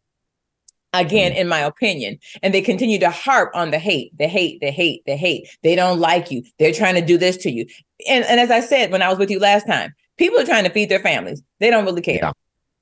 Again, 0.94 1.32
mm. 1.32 1.36
in 1.36 1.48
my 1.48 1.60
opinion, 1.60 2.18
and 2.42 2.52
they 2.52 2.60
continue 2.60 2.98
to 2.98 3.10
harp 3.10 3.50
on 3.54 3.70
the 3.70 3.78
hate, 3.78 4.16
the 4.18 4.28
hate, 4.28 4.60
the 4.60 4.70
hate, 4.70 5.02
the 5.06 5.16
hate. 5.16 5.48
They 5.62 5.74
don't 5.74 5.98
like 5.98 6.30
you. 6.30 6.42
They're 6.58 6.74
trying 6.74 6.96
to 6.96 7.00
do 7.00 7.16
this 7.16 7.38
to 7.38 7.50
you. 7.50 7.66
And, 8.08 8.24
and 8.26 8.38
as 8.38 8.50
I 8.50 8.60
said 8.60 8.92
when 8.92 9.02
I 9.02 9.08
was 9.08 9.18
with 9.18 9.30
you 9.30 9.38
last 9.38 9.66
time, 9.66 9.94
people 10.18 10.38
are 10.38 10.44
trying 10.44 10.64
to 10.64 10.70
feed 10.70 10.90
their 10.90 11.00
families. 11.00 11.42
They 11.60 11.70
don't 11.70 11.84
really 11.84 12.02
care. 12.02 12.18
Yeah. 12.22 12.32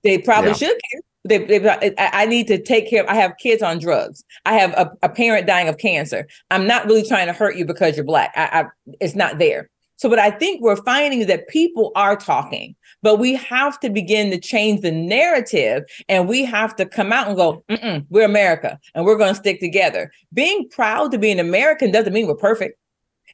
They 0.03 0.19
probably 0.19 0.51
yeah. 0.51 0.57
should 0.57 0.81
care. 0.91 1.01
They, 1.25 1.59
they, 1.59 1.95
I 1.99 2.25
need 2.25 2.47
to 2.49 2.61
take 2.61 2.89
care. 2.89 3.05
Of, 3.05 3.11
I 3.11 3.15
have 3.15 3.37
kids 3.39 3.63
on 3.63 3.79
drugs. 3.79 4.25
I 4.47 4.55
have 4.55 4.73
a, 4.73 4.91
a, 5.03 5.09
parent 5.11 5.47
dying 5.47 5.69
of 5.69 5.77
cancer. 5.77 6.27
I'm 6.51 6.67
not 6.67 6.87
really 6.87 7.07
trying 7.07 7.27
to 7.27 7.35
hurt 7.35 7.57
you 7.57 7.67
because 7.67 7.95
you're 7.95 8.07
black. 8.07 8.33
I, 8.35 8.63
I, 8.63 8.65
it's 9.01 9.15
not 9.15 9.39
there. 9.39 9.69
So 10.01 10.09
what 10.09 10.19
I 10.19 10.31
think 10.31 10.63
we're 10.63 10.77
finding 10.77 11.21
is 11.21 11.27
that 11.27 11.49
people 11.49 11.93
are 11.95 12.17
talking, 12.17 12.75
but 13.03 13.17
we 13.19 13.35
have 13.35 13.79
to 13.81 13.91
begin 13.91 14.31
to 14.31 14.41
change 14.41 14.81
the 14.81 14.91
narrative 14.91 15.83
and 16.09 16.27
we 16.27 16.43
have 16.43 16.75
to 16.77 16.87
come 16.87 17.13
out 17.13 17.29
and 17.29 17.37
go, 17.37 17.63
we're 18.09 18.25
America 18.25 18.81
and 18.95 19.05
we're 19.05 19.19
going 19.19 19.35
to 19.35 19.39
stick 19.39 19.61
together. 19.61 20.11
Being 20.33 20.71
proud 20.71 21.13
to 21.13 21.19
be 21.19 21.31
an 21.31 21.39
American 21.39 21.93
doesn't 21.93 22.15
mean 22.15 22.27
we're 22.27 22.35
perfect. 22.35 22.79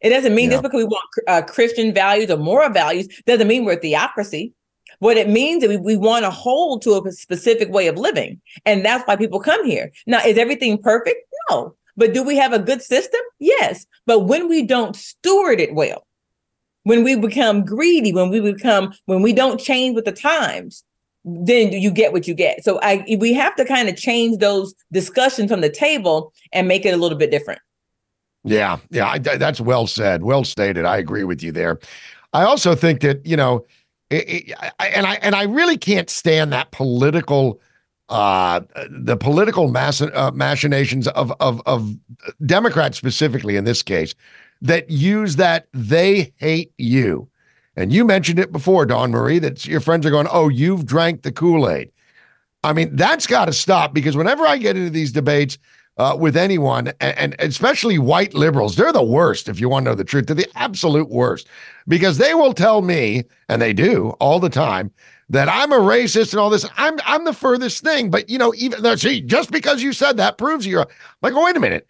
It 0.03 0.09
doesn't 0.09 0.35
mean 0.35 0.51
yeah. 0.51 0.57
just 0.57 0.65
because 0.65 0.79
we 0.79 0.85
want 0.85 1.05
uh, 1.29 1.43
Christian 1.43 1.95
values 1.95 2.33
or 2.33 2.37
moral 2.37 2.71
values 2.71 3.07
doesn't 3.27 3.47
mean 3.47 3.65
we're 3.65 3.75
a 3.75 3.81
theocracy. 3.81 4.53
What 4.99 5.17
it 5.17 5.31
means 5.31 5.63
is 5.63 5.69
we, 5.69 5.77
we 5.77 5.97
want 5.97 6.25
to 6.25 6.31
hold 6.31 6.83
to 6.83 7.01
a 7.01 7.13
specific 7.13 7.71
way 7.71 7.87
of 7.87 7.97
living. 7.97 8.41
And 8.65 8.85
that's 8.85 9.07
why 9.07 9.15
people 9.15 9.39
come 9.39 9.65
here. 9.65 9.93
Now, 10.09 10.19
is 10.27 10.37
everything 10.37 10.83
perfect? 10.83 11.21
No. 11.49 11.77
But 11.97 12.13
do 12.13 12.25
we 12.25 12.37
have 12.37 12.53
a 12.53 12.59
good 12.59 12.83
system? 12.83 13.21
Yes. 13.39 13.87
But 14.05 14.21
when 14.27 14.49
we 14.49 14.65
don't 14.65 14.97
steward 14.97 15.61
it 15.61 15.73
well, 15.73 16.06
when 16.87 17.03
we 17.03 17.17
become 17.17 17.65
greedy, 17.65 18.13
when 18.13 18.31
we 18.31 18.39
become, 18.39 18.95
when 19.07 19.21
we 19.21 19.33
don't 19.33 19.61
change 19.61 19.97
with 19.97 20.05
the 20.05 20.13
times, 20.13 20.85
then 21.25 21.73
you 21.73 21.91
get 21.91 22.13
what 22.13 22.29
you 22.29 22.35
get. 22.35 22.63
So 22.63 22.79
I 22.81 23.05
we 23.19 23.33
have 23.33 23.57
to 23.57 23.65
kind 23.65 23.89
of 23.89 23.97
change 23.97 24.39
those 24.39 24.73
discussions 24.93 25.51
from 25.51 25.63
the 25.63 25.69
table 25.69 26.33
and 26.53 26.69
make 26.69 26.87
it 26.87 26.95
a 26.95 26.97
little 26.97 27.19
bit 27.19 27.33
different. 27.33 27.61
Yeah, 28.45 28.79
yeah, 28.91 29.09
I, 29.09 29.19
that's 29.19 29.61
well 29.61 29.89
said, 29.89 30.23
well 30.23 30.45
stated. 30.45 30.85
I 30.85 30.99
agree 30.99 31.25
with 31.25 31.43
you 31.43 31.51
there. 31.51 31.81
I 32.33 32.45
also 32.45 32.77
think 32.77 33.01
that 33.01 33.27
you 33.27 33.37
know, 33.37 33.67
it, 34.09 34.29
it, 34.29 34.55
I, 34.79 34.87
and 34.87 35.07
I 35.07 35.15
and 35.15 35.35
I 35.35 35.43
really 35.43 35.77
can't 35.77 36.09
stand 36.09 36.53
that 36.53 36.71
political, 36.71 37.61
uh, 38.11 38.61
the 38.89 39.17
political 39.17 39.73
mass, 39.73 40.01
uh, 40.01 40.31
machinations 40.33 41.09
of 41.09 41.33
of 41.41 41.61
of 41.67 41.97
Democrats 42.47 42.97
specifically 42.97 43.57
in 43.57 43.65
this 43.65 43.83
case, 43.83 44.15
that 44.63 44.91
use 44.91 45.37
that 45.37 45.69
they 45.73 46.33
hate 46.37 46.73
you. 46.79 47.29
And 47.77 47.93
you 47.93 48.05
mentioned 48.05 48.39
it 48.39 48.53
before, 48.53 48.87
Dawn 48.87 49.11
Marie, 49.11 49.39
that 49.39 49.67
your 49.67 49.81
friends 49.81 50.07
are 50.07 50.11
going, 50.11 50.29
oh, 50.31 50.49
you've 50.49 50.87
drank 50.87 51.23
the 51.23 51.33
Kool 51.33 51.69
Aid. 51.69 51.91
I 52.65 52.73
mean, 52.73 52.97
that's 52.97 53.27
got 53.27 53.45
to 53.45 53.53
stop 53.53 53.93
because 53.93 54.17
whenever 54.17 54.47
I 54.47 54.57
get 54.57 54.77
into 54.77 54.91
these 54.91 55.13
debates 55.13 55.59
uh, 55.99 56.17
with 56.19 56.37
anyone, 56.37 56.89
and, 57.01 57.19
and, 57.19 57.37
especially 57.39 57.99
white 57.99 58.35
liberals, 58.35 58.77
they're 58.77 58.93
the 58.93 59.03
worst, 59.03 59.49
if 59.49 59.61
you 59.61 59.69
want 59.69 59.85
to 59.85 59.91
know 59.91 59.95
the 59.95 60.05
truth. 60.05 60.27
They're 60.27 60.37
the 60.37 60.51
absolute 60.55 61.09
worst 61.09 61.49
because 61.87 62.19
they 62.19 62.35
will 62.35 62.53
tell 62.53 62.83
me, 62.83 63.25
and 63.49 63.63
they 63.63 63.73
do 63.73 64.11
all 64.21 64.41
the 64.41 64.51
time, 64.51 64.91
that 65.29 65.49
I'm 65.49 65.73
a 65.73 65.79
racist 65.79 66.33
and 66.33 66.41
all 66.41 66.51
this. 66.51 66.69
I'm 66.77 66.99
I'm 67.05 67.25
the 67.25 67.33
furthest 67.33 67.83
thing. 67.83 68.11
But 68.11 68.29
you 68.29 68.39
know, 68.39 68.53
even 68.57 68.97
see, 68.99 69.21
just 69.21 69.51
because 69.51 69.83
you 69.83 69.93
said 69.93 70.17
that 70.17 70.39
proves 70.39 70.67
you're 70.67 70.87
like, 71.23 71.35
oh, 71.35 71.45
wait 71.45 71.57
a 71.57 71.61
minute. 71.61 71.87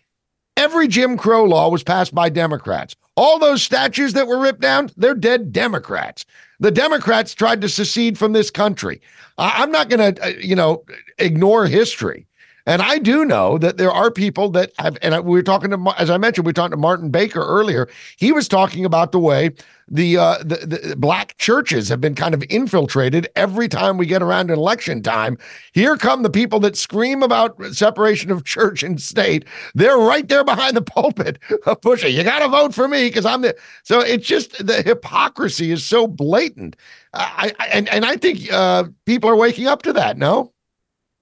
Every 0.56 0.88
Jim 0.88 1.16
Crow 1.16 1.44
law 1.44 1.68
was 1.68 1.82
passed 1.82 2.14
by 2.14 2.28
Democrats. 2.28 2.96
All 3.16 3.38
those 3.38 3.62
statues 3.62 4.14
that 4.14 4.26
were 4.26 4.38
ripped 4.38 4.60
down, 4.60 4.90
they're 4.96 5.14
dead 5.14 5.52
Democrats. 5.52 6.24
The 6.60 6.70
Democrats 6.70 7.34
tried 7.34 7.60
to 7.60 7.68
secede 7.68 8.18
from 8.18 8.32
this 8.32 8.50
country. 8.50 9.00
I'm 9.38 9.70
not 9.70 9.90
going 9.90 10.14
to, 10.14 10.24
uh, 10.24 10.28
you 10.38 10.56
know, 10.56 10.84
ignore 11.18 11.66
history. 11.66 12.26
And 12.66 12.82
I 12.82 12.98
do 12.98 13.24
know 13.24 13.58
that 13.58 13.76
there 13.76 13.92
are 13.92 14.10
people 14.10 14.50
that 14.50 14.72
have, 14.78 14.98
and 15.00 15.14
we 15.24 15.38
were 15.38 15.42
talking 15.42 15.70
to, 15.70 15.94
as 15.96 16.10
I 16.10 16.18
mentioned, 16.18 16.46
we 16.46 16.52
talking 16.52 16.72
to 16.72 16.76
Martin 16.76 17.10
Baker 17.10 17.40
earlier. 17.40 17.88
He 18.16 18.32
was 18.32 18.48
talking 18.48 18.84
about 18.84 19.12
the 19.12 19.20
way 19.20 19.52
the, 19.88 20.18
uh, 20.18 20.38
the, 20.38 20.66
the 20.66 20.96
black 20.96 21.38
churches 21.38 21.88
have 21.88 22.00
been 22.00 22.16
kind 22.16 22.34
of 22.34 22.42
infiltrated 22.50 23.28
every 23.36 23.68
time 23.68 23.98
we 23.98 24.06
get 24.06 24.20
around 24.20 24.50
election 24.50 25.00
time. 25.00 25.38
Here 25.74 25.96
come 25.96 26.24
the 26.24 26.30
people 26.30 26.58
that 26.60 26.76
scream 26.76 27.22
about 27.22 27.56
separation 27.66 28.32
of 28.32 28.44
church 28.44 28.82
and 28.82 29.00
state. 29.00 29.44
They're 29.76 29.98
right 29.98 30.26
there 30.28 30.42
behind 30.42 30.76
the 30.76 30.82
pulpit 30.82 31.38
pushing. 31.82 32.16
You 32.16 32.24
got 32.24 32.40
to 32.40 32.48
vote 32.48 32.74
for 32.74 32.88
me 32.88 33.08
because 33.08 33.26
I'm 33.26 33.42
the. 33.42 33.54
So 33.84 34.00
it's 34.00 34.26
just 34.26 34.66
the 34.66 34.82
hypocrisy 34.82 35.70
is 35.70 35.84
so 35.86 36.08
blatant. 36.08 36.74
I, 37.14 37.52
I 37.60 37.66
and 37.68 37.88
and 37.90 38.04
I 38.04 38.16
think 38.16 38.52
uh, 38.52 38.84
people 39.04 39.30
are 39.30 39.36
waking 39.36 39.68
up 39.68 39.82
to 39.82 39.92
that. 39.92 40.18
No. 40.18 40.52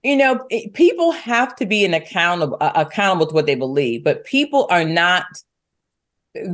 You 0.05 0.17
know, 0.17 0.47
people 0.75 1.13
have 1.13 1.57
to 1.57 1.67
be 1.67 1.85
an 1.85 1.95
accountable 1.95 2.59
uh, 2.61 2.73
accountable 2.75 3.27
to 3.27 3.35
what 3.35 3.47
they 3.47 3.55
believe, 3.55 4.05
but 4.05 4.25
people 4.25 4.67
are 4.71 4.85
not 4.85 5.25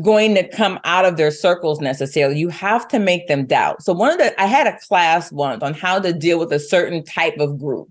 going 0.02 0.34
to 0.36 0.46
come 0.48 0.78
out 0.84 1.04
of 1.04 1.16
their 1.16 1.32
circles 1.32 1.80
necessarily. 1.80 2.38
You 2.38 2.48
have 2.50 2.86
to 2.88 2.98
make 2.98 3.26
them 3.26 3.46
doubt. 3.46 3.82
So 3.82 3.92
one 3.92 4.12
of 4.12 4.18
the 4.18 4.40
I 4.40 4.46
had 4.46 4.68
a 4.68 4.78
class 4.86 5.32
once 5.32 5.64
on 5.64 5.74
how 5.74 5.98
to 5.98 6.12
deal 6.12 6.38
with 6.38 6.52
a 6.52 6.60
certain 6.60 7.04
type 7.04 7.38
of 7.38 7.58
group. 7.58 7.90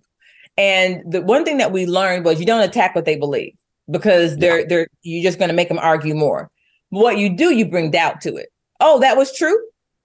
And 0.58 1.04
the 1.12 1.22
one 1.22 1.44
thing 1.44 1.58
that 1.58 1.74
we 1.74 1.86
learned 1.86 2.24
was 2.24 2.40
you 2.40 2.46
don't 2.46 2.68
attack 2.68 2.96
what 2.96 3.06
they 3.06 3.18
believe 3.18 3.54
because 3.92 4.38
they're 4.38 4.66
they're 4.66 4.88
you're 5.02 5.24
just 5.24 5.40
going 5.40 5.50
to 5.50 5.56
make 5.56 5.68
them 5.68 5.80
argue 5.80 6.16
more. 6.16 6.50
What 6.90 7.18
you 7.18 7.36
do, 7.36 7.54
you 7.54 7.66
bring 7.66 7.92
doubt 7.92 8.22
to 8.22 8.36
it. 8.36 8.48
Oh, 8.80 9.00
that 9.02 9.18
was 9.18 9.36
true. 9.36 9.58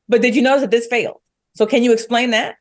But 0.08 0.20
did 0.20 0.34
you 0.34 0.42
notice 0.42 0.62
that 0.62 0.72
this 0.72 0.88
failed? 0.88 1.20
So 1.54 1.64
can 1.64 1.84
you 1.84 1.92
explain 1.92 2.30
that? 2.30 2.56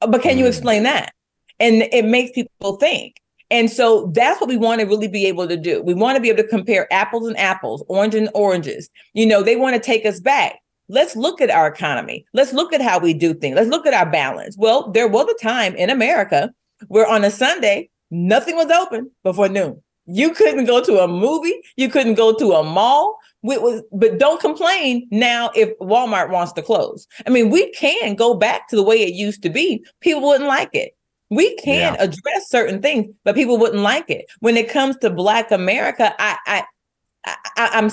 But 0.00 0.20
can 0.20 0.36
you 0.36 0.44
mm. 0.44 0.48
explain 0.48 0.82
that? 0.82 1.14
And 1.62 1.88
it 1.92 2.04
makes 2.04 2.32
people 2.32 2.76
think. 2.76 3.16
And 3.50 3.70
so 3.70 4.10
that's 4.14 4.40
what 4.40 4.48
we 4.48 4.56
want 4.56 4.80
to 4.80 4.86
really 4.86 5.08
be 5.08 5.26
able 5.26 5.46
to 5.46 5.56
do. 5.56 5.82
We 5.82 5.94
want 5.94 6.16
to 6.16 6.22
be 6.22 6.30
able 6.30 6.42
to 6.42 6.48
compare 6.48 6.92
apples 6.92 7.28
and 7.28 7.38
apples, 7.38 7.84
orange 7.88 8.14
and 8.14 8.30
oranges. 8.34 8.88
You 9.12 9.26
know, 9.26 9.42
they 9.42 9.56
want 9.56 9.76
to 9.76 9.80
take 9.80 10.06
us 10.06 10.20
back. 10.20 10.58
Let's 10.88 11.16
look 11.16 11.40
at 11.40 11.50
our 11.50 11.66
economy. 11.66 12.24
Let's 12.32 12.52
look 12.52 12.72
at 12.72 12.80
how 12.80 12.98
we 12.98 13.14
do 13.14 13.34
things. 13.34 13.56
Let's 13.56 13.70
look 13.70 13.86
at 13.86 13.94
our 13.94 14.10
balance. 14.10 14.56
Well, 14.58 14.90
there 14.90 15.06
was 15.06 15.26
a 15.28 15.42
time 15.42 15.74
in 15.76 15.90
America 15.90 16.50
where 16.88 17.06
on 17.06 17.24
a 17.24 17.30
Sunday, 17.30 17.90
nothing 18.10 18.56
was 18.56 18.70
open 18.70 19.10
before 19.22 19.48
noon. 19.48 19.82
You 20.06 20.34
couldn't 20.34 20.64
go 20.64 20.82
to 20.82 20.98
a 21.00 21.08
movie, 21.08 21.60
you 21.76 21.88
couldn't 21.88 22.14
go 22.14 22.34
to 22.36 22.52
a 22.52 22.64
mall. 22.64 23.18
Was, 23.44 23.82
but 23.92 24.18
don't 24.18 24.40
complain 24.40 25.08
now 25.10 25.50
if 25.56 25.76
Walmart 25.78 26.30
wants 26.30 26.52
to 26.52 26.62
close. 26.62 27.08
I 27.26 27.30
mean, 27.30 27.50
we 27.50 27.70
can 27.72 28.14
go 28.14 28.34
back 28.34 28.68
to 28.68 28.76
the 28.76 28.84
way 28.84 29.02
it 29.02 29.14
used 29.14 29.42
to 29.42 29.50
be. 29.50 29.84
People 30.00 30.22
wouldn't 30.22 30.48
like 30.48 30.70
it. 30.74 30.92
We 31.32 31.56
can 31.56 31.94
yeah. 31.94 31.96
address 31.98 32.50
certain 32.50 32.82
things, 32.82 33.06
but 33.24 33.34
people 33.34 33.56
wouldn't 33.56 33.82
like 33.82 34.10
it. 34.10 34.26
When 34.40 34.58
it 34.58 34.68
comes 34.68 34.98
to 34.98 35.08
Black 35.08 35.50
America, 35.50 36.14
I, 36.18 36.36
I, 36.46 36.62
I 37.24 37.70
I'm 37.72 37.90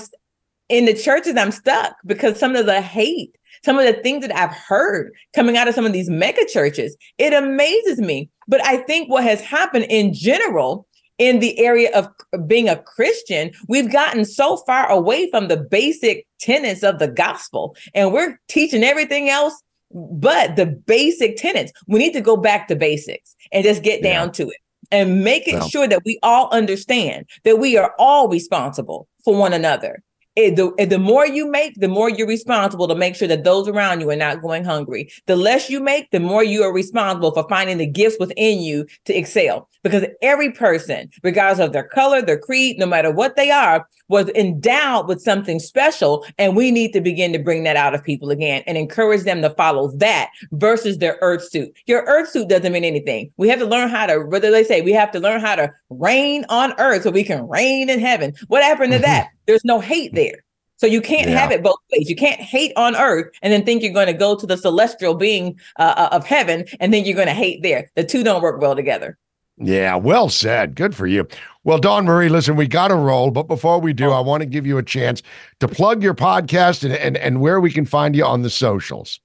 in 0.67 0.83
the 0.83 0.93
churches. 0.93 1.37
I'm 1.37 1.51
stuck 1.51 1.95
because 2.05 2.37
some 2.37 2.57
of 2.57 2.65
the 2.65 2.81
hate, 2.81 3.33
some 3.63 3.79
of 3.79 3.85
the 3.85 4.01
things 4.03 4.27
that 4.27 4.35
I've 4.35 4.53
heard 4.53 5.13
coming 5.33 5.55
out 5.55 5.69
of 5.69 5.73
some 5.73 5.85
of 5.85 5.93
these 5.93 6.09
mega 6.09 6.45
churches, 6.47 6.97
it 7.17 7.31
amazes 7.31 7.99
me. 7.99 8.29
But 8.49 8.59
I 8.67 8.75
think 8.75 9.09
what 9.09 9.23
has 9.23 9.39
happened 9.39 9.85
in 9.89 10.13
general 10.13 10.85
in 11.17 11.39
the 11.39 11.57
area 11.59 11.91
of 11.97 12.09
being 12.45 12.67
a 12.67 12.75
Christian, 12.75 13.51
we've 13.69 13.89
gotten 13.89 14.25
so 14.25 14.57
far 14.57 14.91
away 14.91 15.29
from 15.29 15.47
the 15.47 15.55
basic 15.55 16.27
tenets 16.41 16.83
of 16.83 16.99
the 16.99 17.07
gospel, 17.07 17.77
and 17.95 18.11
we're 18.11 18.37
teaching 18.49 18.83
everything 18.83 19.29
else 19.29 19.63
but 19.91 20.55
the 20.55 20.65
basic 20.65 21.37
tenets, 21.37 21.71
we 21.87 21.99
need 21.99 22.13
to 22.13 22.21
go 22.21 22.37
back 22.37 22.67
to 22.67 22.75
basics 22.75 23.35
and 23.51 23.63
just 23.63 23.83
get 23.83 24.03
down 24.03 24.27
yeah. 24.27 24.31
to 24.33 24.49
it 24.49 24.57
and 24.91 25.23
making 25.23 25.59
well. 25.59 25.69
sure 25.69 25.87
that 25.87 26.03
we 26.05 26.19
all 26.23 26.49
understand 26.51 27.25
that 27.43 27.59
we 27.59 27.77
are 27.77 27.93
all 27.99 28.27
responsible 28.27 29.07
for 29.23 29.35
one 29.35 29.53
another 29.53 30.01
the, 30.49 30.85
the 30.85 30.99
more 30.99 31.25
you 31.25 31.49
make, 31.49 31.75
the 31.75 31.87
more 31.87 32.09
you're 32.09 32.27
responsible 32.27 32.87
to 32.87 32.95
make 32.95 33.15
sure 33.15 33.27
that 33.27 33.43
those 33.43 33.67
around 33.67 34.01
you 34.01 34.09
are 34.09 34.15
not 34.15 34.41
going 34.41 34.63
hungry. 34.63 35.11
The 35.25 35.35
less 35.35 35.69
you 35.69 35.79
make, 35.79 36.11
the 36.11 36.19
more 36.19 36.43
you 36.43 36.63
are 36.63 36.73
responsible 36.73 37.31
for 37.31 37.47
finding 37.49 37.77
the 37.77 37.85
gifts 37.85 38.17
within 38.19 38.61
you 38.61 38.85
to 39.05 39.13
excel. 39.13 39.67
Because 39.83 40.05
every 40.21 40.51
person, 40.51 41.09
regardless 41.23 41.65
of 41.65 41.73
their 41.73 41.87
color, 41.87 42.21
their 42.21 42.37
creed, 42.37 42.77
no 42.77 42.85
matter 42.85 43.11
what 43.11 43.35
they 43.35 43.49
are, 43.49 43.87
was 44.09 44.27
endowed 44.29 45.07
with 45.07 45.21
something 45.21 45.59
special. 45.59 46.25
And 46.37 46.55
we 46.55 46.71
need 46.71 46.91
to 46.93 47.01
begin 47.01 47.31
to 47.33 47.39
bring 47.39 47.63
that 47.63 47.77
out 47.77 47.95
of 47.95 48.03
people 48.03 48.29
again 48.29 48.63
and 48.67 48.77
encourage 48.77 49.23
them 49.23 49.41
to 49.41 49.51
follow 49.51 49.89
that 49.97 50.29
versus 50.51 50.97
their 50.97 51.17
earth 51.21 51.47
suit. 51.49 51.71
Your 51.85 52.03
earth 52.03 52.29
suit 52.29 52.49
doesn't 52.49 52.73
mean 52.73 52.83
anything. 52.83 53.31
We 53.37 53.47
have 53.49 53.59
to 53.59 53.65
learn 53.65 53.89
how 53.89 54.07
to, 54.07 54.27
do 54.29 54.51
they 54.51 54.63
say? 54.63 54.81
We 54.81 54.91
have 54.93 55.11
to 55.11 55.19
learn 55.19 55.39
how 55.39 55.55
to 55.55 55.71
reign 55.89 56.45
on 56.49 56.73
earth 56.77 57.03
so 57.03 57.11
we 57.11 57.23
can 57.23 57.47
reign 57.47 57.89
in 57.89 57.99
heaven. 57.99 58.33
What 58.47 58.63
happened 58.63 58.93
to 58.93 58.99
that? 58.99 59.29
There's 59.49 59.65
no 59.65 59.79
hate 59.79 60.13
there. 60.13 60.43
So 60.77 60.85
you 60.85 61.01
can't 61.01 61.27
yeah. 61.27 61.39
have 61.39 61.51
it 61.51 61.63
both 61.63 61.79
ways. 61.91 62.07
You 62.07 62.15
can't 62.15 62.39
hate 62.39 62.71
on 62.77 62.95
earth 62.95 63.33
and 63.41 63.51
then 63.51 63.65
think 63.65 63.81
you're 63.81 63.91
going 63.91 64.05
to 64.05 64.13
go 64.13 64.35
to 64.35 64.45
the 64.45 64.57
celestial 64.57 65.15
being 65.15 65.59
uh, 65.79 65.95
uh 65.97 66.09
of 66.11 66.23
heaven 66.23 66.65
and 66.79 66.93
then 66.93 67.03
you're 67.03 67.15
going 67.15 67.27
to 67.27 67.33
hate 67.33 67.63
there. 67.63 67.89
The 67.95 68.03
two 68.03 68.23
don't 68.23 68.43
work 68.43 68.61
well 68.61 68.75
together. 68.75 69.17
Yeah, 69.57 69.95
well 69.95 70.29
said. 70.29 70.75
Good 70.75 70.95
for 70.95 71.07
you. 71.07 71.27
Well, 71.63 71.79
Dawn 71.79 72.05
Marie, 72.05 72.29
listen, 72.29 72.55
we 72.55 72.67
got 72.67 72.89
to 72.89 72.95
roll, 72.95 73.31
but 73.31 73.47
before 73.47 73.81
we 73.81 73.91
do, 73.91 74.11
oh. 74.11 74.13
I 74.13 74.19
want 74.19 74.41
to 74.41 74.45
give 74.45 74.67
you 74.67 74.77
a 74.77 74.83
chance 74.83 75.23
to 75.61 75.67
plug 75.67 76.03
your 76.03 76.13
podcast 76.13 76.83
and, 76.83 76.93
and 76.93 77.17
and 77.17 77.41
where 77.41 77.59
we 77.59 77.71
can 77.71 77.85
find 77.85 78.15
you 78.15 78.23
on 78.23 78.43
the 78.43 78.51
socials. 78.51 79.19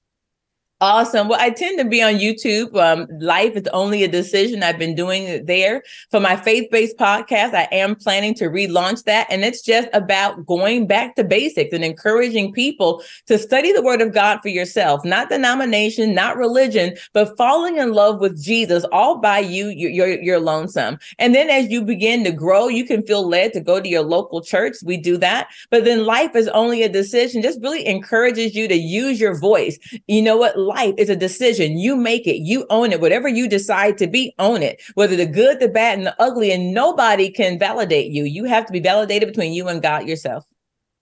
Awesome. 0.85 1.29
Well, 1.29 1.41
I 1.41 1.49
tend 1.49 1.79
to 1.79 1.87
be 1.87 2.03
on 2.03 2.17
YouTube. 2.17 2.77
Um, 2.77 3.07
Life 3.19 3.57
is 3.57 3.67
only 3.73 4.05
a 4.05 4.09
decision. 4.09 4.63
I've 4.63 4.79
been 4.79 4.95
doing 4.95 5.23
it 5.23 5.47
there 5.47 5.83
for 6.11 6.21
my 6.21 6.37
faith 6.37 6.71
based 6.71 6.99
podcast. 6.99 7.55
I 7.55 7.69
am 7.73 7.95
planning 7.95 8.35
to 8.35 8.51
relaunch 8.51 9.05
that. 9.05 9.27
And 9.31 9.47
it's 9.47 9.63
just 9.63 9.89
about 9.95 10.45
going 10.45 10.87
back 10.87 11.17
to 11.17 11.25
basics 11.25 11.73
and 11.73 11.83
encouraging 11.83 12.53
people 12.53 13.03
to 13.29 13.39
study 13.39 13.73
the 13.73 13.81
word 13.83 14.03
of 14.03 14.13
God 14.13 14.41
for 14.43 14.51
yourself, 14.51 15.03
not 15.07 15.31
denomination, 15.31 16.15
not 16.15 16.37
religion, 16.37 16.95
but 17.15 17.35
falling 17.39 17.79
in 17.79 17.95
love 17.95 18.21
with 18.21 18.43
Jesus 18.45 18.85
all 18.93 19.17
by 19.17 19.39
you. 19.39 19.69
You're, 19.69 20.21
you're 20.21 20.39
lonesome. 20.39 20.99
And 21.19 21.35
then 21.35 21.49
as 21.49 21.71
you 21.71 21.83
begin 21.83 22.25
to 22.25 22.31
grow, 22.31 22.69
you 22.69 22.85
can 22.85 23.03
feel 23.07 23.27
led 23.27 23.55
to 23.55 23.61
go 23.63 23.81
to 23.81 23.89
your 23.89 24.03
local 24.03 24.43
church. 24.43 24.77
We 24.85 24.99
do 24.99 25.17
that. 25.17 25.49
But 25.71 25.87
then 25.87 26.05
life 26.05 26.37
is 26.37 26.49
only 26.49 26.83
a 26.83 26.91
decision, 26.91 27.41
just 27.41 27.63
really 27.63 27.87
encourages 27.87 28.55
you 28.55 28.69
to 28.69 28.77
use 28.77 29.19
your 29.19 29.35
voice. 29.35 29.79
You 30.09 30.21
know 30.21 30.37
what? 30.37 30.74
Life 30.75 30.95
is 30.99 31.09
a 31.09 31.17
decision. 31.17 31.79
You 31.79 31.97
make 31.97 32.27
it, 32.27 32.39
you 32.39 32.67
own 32.71 32.93
it. 32.93 33.01
Whatever 33.01 33.29
you 33.29 33.49
decide 33.49 33.97
to 33.99 34.07
be, 34.07 34.35
own 34.39 34.63
it. 34.63 34.83
Whether 34.95 35.17
the 35.17 35.27
good, 35.27 35.61
the 35.61 35.69
bad, 35.69 35.99
and 35.99 36.07
the 36.07 36.23
ugly, 36.23 36.53
and 36.53 36.75
nobody 36.75 37.31
can 37.31 37.59
validate 37.59 38.11
you. 38.11 38.25
You 38.25 38.45
have 38.45 38.67
to 38.67 38.73
be 38.73 38.81
validated 38.81 39.29
between 39.29 39.53
you 39.53 39.69
and 39.69 39.83
God 39.83 40.09
yourself. 40.09 40.45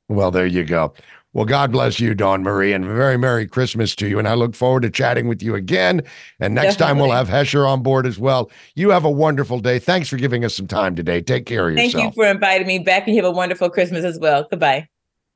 Well, 0.09 0.31
there 0.31 0.47
you 0.47 0.65
go. 0.65 0.93
Well, 1.35 1.47
God 1.47 1.73
bless 1.73 1.99
you, 1.99 2.15
Dawn 2.15 2.43
Marie, 2.43 2.75
and 2.75 2.85
very 2.85 3.17
Merry 3.17 3.47
Christmas 3.47 3.97
to 3.97 4.07
you. 4.07 4.19
And 4.19 4.29
I 4.29 4.35
look 4.35 4.55
forward 4.55 4.83
to 4.83 4.91
chatting 4.91 5.29
with 5.29 5.43
you 5.43 5.55
again. 5.55 6.03
And 6.41 6.55
next 6.55 6.77
Definitely. 6.77 6.87
time 6.87 6.99
we'll 6.99 7.17
have 7.17 7.29
Hesher 7.29 7.67
on 7.67 7.83
board 7.83 8.07
as 8.07 8.19
well. 8.19 8.51
You 8.75 8.91
have 8.91 9.07
a 9.07 9.11
wonderful 9.11 9.59
day. 9.59 9.79
Thanks 9.79 10.11
for 10.11 10.19
giving 10.19 10.45
us 10.45 10.55
some 10.55 10.67
time 10.67 10.95
today. 10.95 11.23
Take 11.23 11.47
care 11.47 11.69
of 11.69 11.75
yourself. 11.75 11.93
Thank 11.93 12.05
you 12.05 12.23
for 12.23 12.31
inviting 12.31 12.67
me 12.67 12.81
back, 12.81 13.07
and 13.07 13.17
you 13.17 13.23
have 13.23 13.33
a 13.33 13.35
wonderful 13.35 13.71
Christmas 13.71 14.05
as 14.05 14.19
well. 14.19 14.47
Goodbye. 14.51 14.89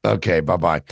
Okay, 0.05 0.41
bye 0.41 0.59
bye. 0.59 0.83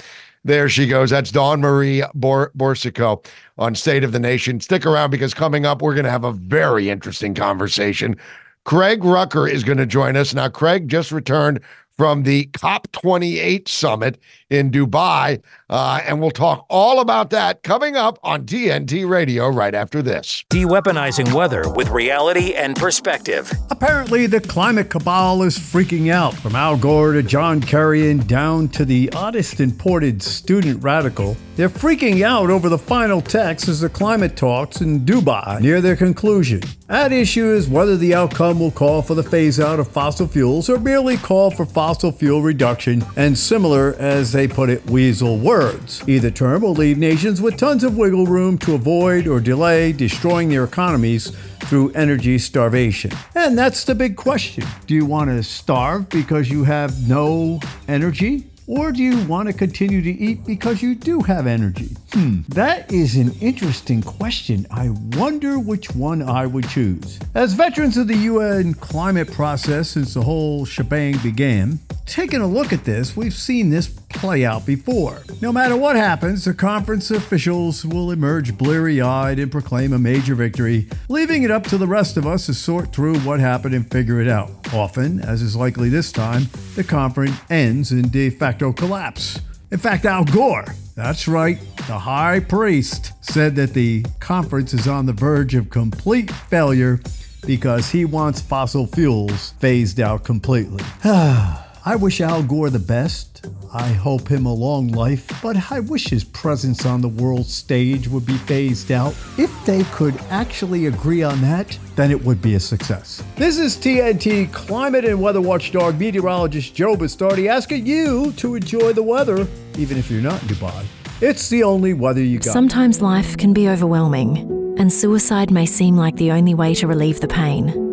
There 0.45 0.69
she 0.69 0.87
goes. 0.87 1.11
That's 1.11 1.31
Dawn 1.33 1.61
Marie 1.61 2.03
Bor- 2.15 2.53
Boursiquot 2.57 3.27
on 3.57 3.75
State 3.75 4.05
of 4.05 4.13
the 4.13 4.21
Nation. 4.21 4.61
Stick 4.61 4.85
around 4.85 5.11
because 5.11 5.33
coming 5.33 5.65
up, 5.65 5.81
we're 5.81 5.95
going 5.95 6.05
to 6.05 6.11
have 6.11 6.25
a 6.25 6.33
very 6.33 6.91
interesting 6.91 7.35
conversation. 7.35 8.17
Craig 8.65 9.05
Rucker 9.05 9.49
is 9.49 9.65
going 9.65 9.79
to 9.79 9.87
join 9.87 10.17
us. 10.17 10.35
Now, 10.35 10.49
Craig 10.49 10.89
just 10.89 11.13
returned 11.13 11.61
from 11.97 12.25
the 12.25 12.47
COP28 12.47 13.69
summit 13.69 14.19
in 14.51 14.71
Dubai. 14.71 15.43
Uh, 15.71 16.01
and 16.05 16.21
we'll 16.21 16.31
talk 16.31 16.67
all 16.69 17.01
about 17.01 17.31
that 17.31 17.63
coming 17.63 17.97
up 17.97 18.19
on 18.23 18.45
TNT 18.45 19.09
Radio 19.09 19.49
right 19.49 19.75
after 19.75 20.03
this. 20.03 20.45
De-weaponizing 20.51 21.33
weather 21.33 21.71
with 21.73 21.89
reality 21.89 22.55
and 22.55 22.77
perspective. 22.77 23.51
Apparently, 23.71 24.27
the 24.27 24.41
climate 24.41 24.91
cabal 24.91 25.43
is 25.43 25.59
freaking 25.59 26.13
out 26.13 26.35
from 26.35 26.55
Al 26.57 26.77
Gore 26.77 27.13
to 27.13 27.23
John 27.23 27.61
Kerry 27.61 28.11
and 28.11 28.27
down 28.27 28.69
to 28.69 28.85
the 28.85 29.11
oddest 29.15 29.61
imported 29.61 30.23
student 30.23 30.83
radical. 30.83 31.37
They're 31.57 31.69
freaking 31.69 32.23
out 32.23 32.51
over 32.51 32.69
the 32.69 32.79
final 32.79 33.21
text 33.21 33.69
as 33.69 33.81
the 33.81 33.89
climate 33.89 34.37
talks 34.37 34.81
in 34.81 35.01
Dubai 35.01 35.61
near 35.61 35.81
their 35.81 35.97
conclusion. 35.97 36.63
At 36.89 37.13
issue 37.13 37.47
is 37.47 37.69
whether 37.69 37.97
the 37.97 38.15
outcome 38.15 38.59
will 38.59 38.73
call 38.73 39.03
for 39.03 39.15
the 39.15 39.23
phase 39.23 39.61
out 39.61 39.79
of 39.79 39.89
fossil 39.89 40.27
fuels 40.27 40.69
or 40.69 40.79
merely 40.79 41.17
call 41.17 41.51
for 41.51 41.65
fossil 41.65 41.84
fuel 41.93 42.41
reduction 42.41 43.05
and 43.17 43.39
similar, 43.39 43.95
as 43.99 44.33
they 44.33 44.49
put 44.49 44.71
it, 44.71 44.85
weasel 44.87 45.39
words. 45.39 46.03
Either 46.09 46.31
term 46.31 46.63
will 46.63 46.75
leave 46.75 46.97
nations 46.97 47.43
with 47.43 47.57
tons 47.57 47.85
of 47.85 47.97
wiggle 47.99 48.27
room 48.27 48.57
to 48.59 48.75
avoid 48.75 49.27
or 49.27 49.39
delay 49.39 49.93
destroying 49.93 50.49
their 50.49 50.65
economies 50.65 51.31
through 51.65 51.91
energy 51.93 52.39
starvation. 52.39 53.11
And 53.35 53.57
that's 53.57 53.85
the 53.85 53.95
big 53.95 54.17
question. 54.17 54.65
Do 54.87 54.95
you 54.95 55.05
want 55.05 55.29
to 55.29 55.43
starve 55.43 56.09
because 56.09 56.49
you 56.51 56.65
have 56.65 57.09
no 57.09 57.61
energy? 57.87 58.47
Or 58.67 58.93
do 58.93 59.03
you 59.03 59.23
want 59.27 59.49
to 59.49 59.53
continue 59.53 60.01
to 60.01 60.11
eat 60.11 60.47
because 60.47 60.81
you 60.81 60.95
do 60.95 61.21
have 61.21 61.47
energy? 61.47 61.97
Hmm, 62.15 62.41
that 62.49 62.91
is 62.91 63.17
an 63.17 63.33
interesting 63.41 64.03
question. 64.03 64.67
I 64.71 64.89
wonder 65.19 65.59
which 65.59 65.95
one 65.95 66.23
I 66.23 66.47
would 66.47 66.69
choose. 66.71 67.19
As 67.35 67.53
veterans 67.53 67.99
of 67.99 68.09
the 68.09 68.17
UN 68.17 68.73
climate 68.73 69.31
process 69.31 69.91
since 69.91 70.15
the 70.15 70.23
whole 70.23 70.65
shebang 70.65 71.19
began, 71.19 71.79
taking 72.07 72.41
a 72.41 72.47
look 72.47 72.73
at 72.73 72.85
this, 72.85 73.15
we've 73.15 73.35
seen 73.35 73.69
this 73.69 73.89
play 73.89 74.47
out 74.47 74.65
before. 74.65 75.23
No 75.43 75.53
matter 75.53 75.77
what 75.77 75.97
happens, 75.97 76.45
the 76.45 76.55
conference 76.55 77.11
officials 77.11 77.85
will 77.85 78.13
emerge 78.13 78.57
bleary 78.57 79.01
eyed 79.03 79.39
and 79.39 79.51
proclaim 79.51 79.93
a 79.93 79.99
major 79.99 80.35
victory, 80.35 80.89
leaving 81.09 81.43
it 81.43 81.51
up 81.51 81.65
to 81.65 81.77
the 81.77 81.87
rest 81.87 82.17
of 82.17 82.27
us 82.27 82.47
to 82.47 82.55
sort 82.55 82.95
through 82.95 83.19
what 83.21 83.41
happened 83.41 83.75
and 83.75 83.91
figure 83.91 84.21
it 84.21 84.29
out. 84.29 84.51
Often, 84.73 85.21
as 85.21 85.43
is 85.43 85.57
likely 85.57 85.89
this 85.89 86.13
time, 86.13 86.47
the 86.77 86.85
conference 86.85 87.37
ends 87.51 87.93
in 87.93 88.09
de 88.09 88.31
facto 88.31 88.54
collapse. 88.59 89.41
In 89.71 89.79
fact, 89.79 90.05
Al 90.05 90.25
Gore, 90.25 90.67
that's 90.95 91.27
right, 91.27 91.59
the 91.87 91.99
high 91.99 92.41
priest, 92.41 93.13
said 93.21 93.57
that 93.57 93.75
the 93.75 94.05
conference 94.21 94.73
is 94.73 94.87
on 94.87 95.07
the 95.07 95.13
verge 95.13 95.55
of 95.55 95.71
complete 95.71 96.31
failure 96.31 97.01
because 97.47 97.91
he 97.91 98.05
wants 98.05 98.41
fossil 98.41 98.87
fuels 98.87 99.51
phased 99.59 100.01
out 100.01 100.25
completely. 100.25 100.83
Ah. 101.05 101.64
I 101.87 101.97
wish 101.97 102.23
Al 102.23 102.43
Gore 102.43 102.71
the 102.71 102.79
best. 102.79 103.47
I 103.75 103.89
hope 103.89 104.29
him 104.29 104.47
a 104.47 104.53
long 104.55 104.89
life, 104.89 105.31
but 105.43 105.71
I 105.71 105.81
wish 105.81 106.09
his 106.09 106.25
presence 106.25 106.87
on 106.87 107.03
the 107.03 107.09
world 107.09 107.45
stage 107.45 108.09
would 108.09 108.25
be 108.25 108.39
phased 108.39 108.91
out. 108.91 109.15
If 109.37 109.53
they 109.67 109.85
could 109.93 110.19
actually 110.31 110.87
agree 110.87 111.23
on 111.23 111.43
that, 111.43 111.79
then 111.95 112.11
it 112.11 112.25
would 112.25 112.41
be 112.41 112.55
a 112.55 112.61
success. 112.61 113.23
This 113.37 113.59
is 113.59 113.77
TNT 113.77 114.51
climate 114.51 115.05
and 115.05 115.21
weather 115.21 115.43
watchdog 115.43 116.01
meteorologist 116.01 116.75
Joe 116.75 116.97
Bastardi 116.97 117.51
asking 117.51 117.85
you 117.85 118.33
to 118.33 118.55
enjoy 118.55 118.95
the 118.95 119.03
weather, 119.03 119.47
even 119.77 119.99
if 119.99 120.11
you're 120.11 120.23
not 120.23 120.41
in 120.41 120.49
Dubai. 120.49 120.87
It's 121.21 121.51
the 121.51 121.65
only 121.65 121.93
weather 121.93 122.23
you 122.23 122.39
got. 122.39 122.55
Sometimes 122.55 123.03
life 123.03 123.37
can 123.37 123.53
be 123.53 123.69
overwhelming, 123.69 124.39
and 124.79 124.91
suicide 124.91 125.51
may 125.51 125.67
seem 125.67 125.99
like 125.99 126.17
the 126.17 126.31
only 126.31 126.55
way 126.55 126.75
to 126.77 126.87
relieve 126.87 127.21
the 127.21 127.29
pain. 127.29 127.84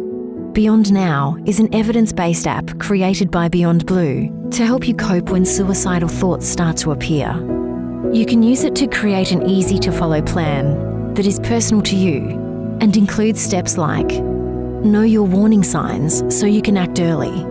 Beyond 0.54 0.91
Now 0.91 1.38
is 1.45 1.62
an 1.62 1.74
evidence 1.74 2.12
based 2.12 2.45
app 2.45 2.78
created 2.78 3.32
by 3.32 3.47
Beyond 3.47 3.86
Blue 3.86 4.49
to 4.52 4.66
help 4.66 4.86
you 4.86 4.93
cope 4.93 5.30
when 5.30 5.45
suicidal 5.45 6.10
thoughts 6.10 6.45
start 6.45 6.76
to 6.78 6.91
appear. 6.91 7.32
You 8.12 8.26
can 8.26 8.43
use 8.43 8.66
it 8.66 8.76
to 8.76 8.88
create 8.88 9.32
an 9.32 9.49
easy 9.49 9.80
to 9.80 9.93
follow 9.93 10.22
plan 10.22 11.14
that 11.14 11.26
is 11.26 11.39
personal 11.39 11.82
to 11.84 11.95
you 11.95 12.32
and 12.82 12.97
includes 12.97 13.39
steps 13.39 13.78
like 13.78 14.10
know 14.10 15.04
your 15.04 15.24
warning 15.24 15.64
signs 15.64 16.22
so 16.38 16.45
you 16.45 16.62
can 16.62 16.76
act 16.76 16.99
early, 16.99 17.45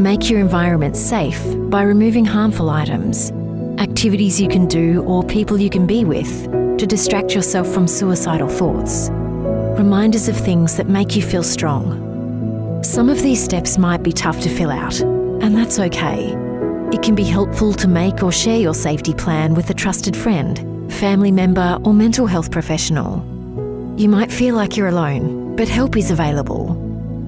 make 0.00 0.30
your 0.30 0.40
environment 0.40 0.96
safe 0.96 1.42
by 1.68 1.82
removing 1.82 2.24
harmful 2.24 2.70
items, 2.70 3.32
activities 3.78 4.40
you 4.40 4.48
can 4.48 4.66
do 4.66 5.02
or 5.02 5.22
people 5.24 5.60
you 5.60 5.68
can 5.68 5.86
be 5.86 6.06
with 6.06 6.50
to 6.78 6.86
distract 6.86 7.34
yourself 7.34 7.68
from 7.68 7.86
suicidal 7.86 8.48
thoughts, 8.48 9.10
reminders 9.10 10.26
of 10.26 10.38
things 10.38 10.78
that 10.78 10.88
make 10.88 11.14
you 11.14 11.22
feel 11.22 11.42
strong. 11.42 12.09
Some 12.82 13.10
of 13.10 13.22
these 13.22 13.42
steps 13.42 13.76
might 13.76 14.02
be 14.02 14.10
tough 14.10 14.40
to 14.40 14.48
fill 14.48 14.70
out, 14.70 15.00
and 15.00 15.54
that's 15.54 15.78
okay. 15.78 16.34
It 16.92 17.02
can 17.02 17.14
be 17.14 17.24
helpful 17.24 17.74
to 17.74 17.86
make 17.86 18.22
or 18.22 18.32
share 18.32 18.58
your 18.58 18.72
safety 18.72 19.12
plan 19.12 19.54
with 19.54 19.68
a 19.68 19.74
trusted 19.74 20.16
friend, 20.16 20.90
family 20.90 21.30
member, 21.30 21.78
or 21.84 21.92
mental 21.92 22.26
health 22.26 22.50
professional. 22.50 23.18
You 23.98 24.08
might 24.08 24.32
feel 24.32 24.54
like 24.54 24.78
you're 24.78 24.88
alone, 24.88 25.56
but 25.56 25.68
help 25.68 25.94
is 25.94 26.10
available. 26.10 26.74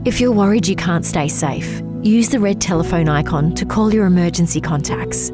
If 0.07 0.23
you're 0.23 0.33
worried 0.33 0.67
you 0.67 0.75
can't 0.75 1.05
stay 1.05 1.29
safe, 1.29 1.83
use 2.03 2.31
the 2.31 2.41
red 2.41 2.59
telephone 2.59 3.11
icon 3.11 3.55
to 3.57 3.67
call 3.67 3.93
your 3.93 4.07
emergency 4.07 4.61
contacts. 4.61 5.31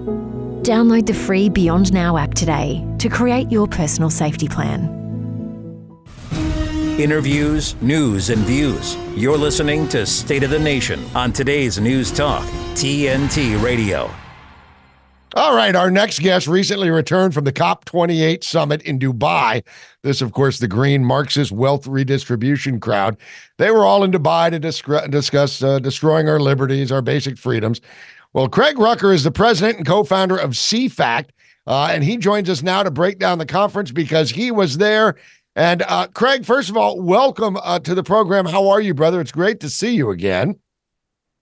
Download 0.66 1.07
the 1.07 1.14
free 1.14 1.49
Beyond 1.49 1.93
Now 1.93 2.16
app 2.16 2.35
today 2.35 2.85
to 2.99 3.09
create 3.09 3.53
your 3.53 3.69
personal 3.69 4.11
safety 4.11 4.49
plan. 4.49 4.97
Interviews, 6.99 7.80
news, 7.80 8.28
and 8.28 8.40
views. 8.40 8.96
You're 9.14 9.38
listening 9.38 9.86
to 9.90 10.05
State 10.05 10.42
of 10.42 10.51
the 10.51 10.59
Nation 10.59 11.01
on 11.14 11.32
today's 11.32 11.78
News 11.78 12.11
Talk, 12.11 12.42
TNT 12.74 13.62
Radio. 13.62 14.11
All 15.36 15.55
right, 15.55 15.76
our 15.76 15.92
next 15.92 16.18
guest 16.18 16.49
recently 16.49 16.90
returned 16.90 17.34
from 17.34 17.44
the 17.44 17.53
COP28 17.53 18.42
summit 18.42 18.82
in 18.82 18.99
Dubai. 18.99 19.62
This, 20.03 20.20
of 20.20 20.32
course, 20.32 20.59
the 20.59 20.66
green 20.66 21.05
Marxist 21.05 21.53
wealth 21.53 21.86
redistribution 21.86 22.80
crowd. 22.80 23.16
They 23.59 23.70
were 23.70 23.84
all 23.84 24.03
in 24.03 24.11
Dubai 24.11 24.51
to 24.51 25.09
discuss, 25.09 25.62
uh, 25.62 25.78
destroying 25.78 26.28
our 26.28 26.40
liberties, 26.40 26.90
our 26.90 27.01
basic 27.01 27.38
freedoms. 27.38 27.80
Well, 28.32 28.49
Craig 28.49 28.76
Rucker 28.76 29.12
is 29.12 29.22
the 29.22 29.30
president 29.30 29.76
and 29.76 29.86
co 29.86 30.03
founder 30.03 30.36
of 30.36 30.51
CFACT, 30.51 31.26
uh, 31.68 31.90
and 31.92 32.03
he 32.03 32.16
joins 32.16 32.51
us 32.51 32.61
now 32.64 32.82
to 32.82 32.90
break 32.90 33.20
down 33.20 33.38
the 33.38 33.46
conference 33.46 33.92
because 33.92 34.30
he 34.30 34.51
was 34.51 34.78
there 34.78 35.14
and 35.59 35.83
uh, 35.89 36.07
Craig, 36.15 36.47
first 36.47 36.71
of 36.71 36.77
all, 36.77 37.01
welcome 37.01 37.59
uh, 37.65 37.81
to 37.81 37.93
the 37.93 38.05
program. 38.05 38.47
How 38.47 38.69
are 38.69 38.81
you, 38.81 38.95
brother? 38.95 39.21
It's 39.21 39.33
great 39.33 39.59
to 39.61 39.69
see 39.69 39.93
you 39.93 40.11
again. 40.11 40.57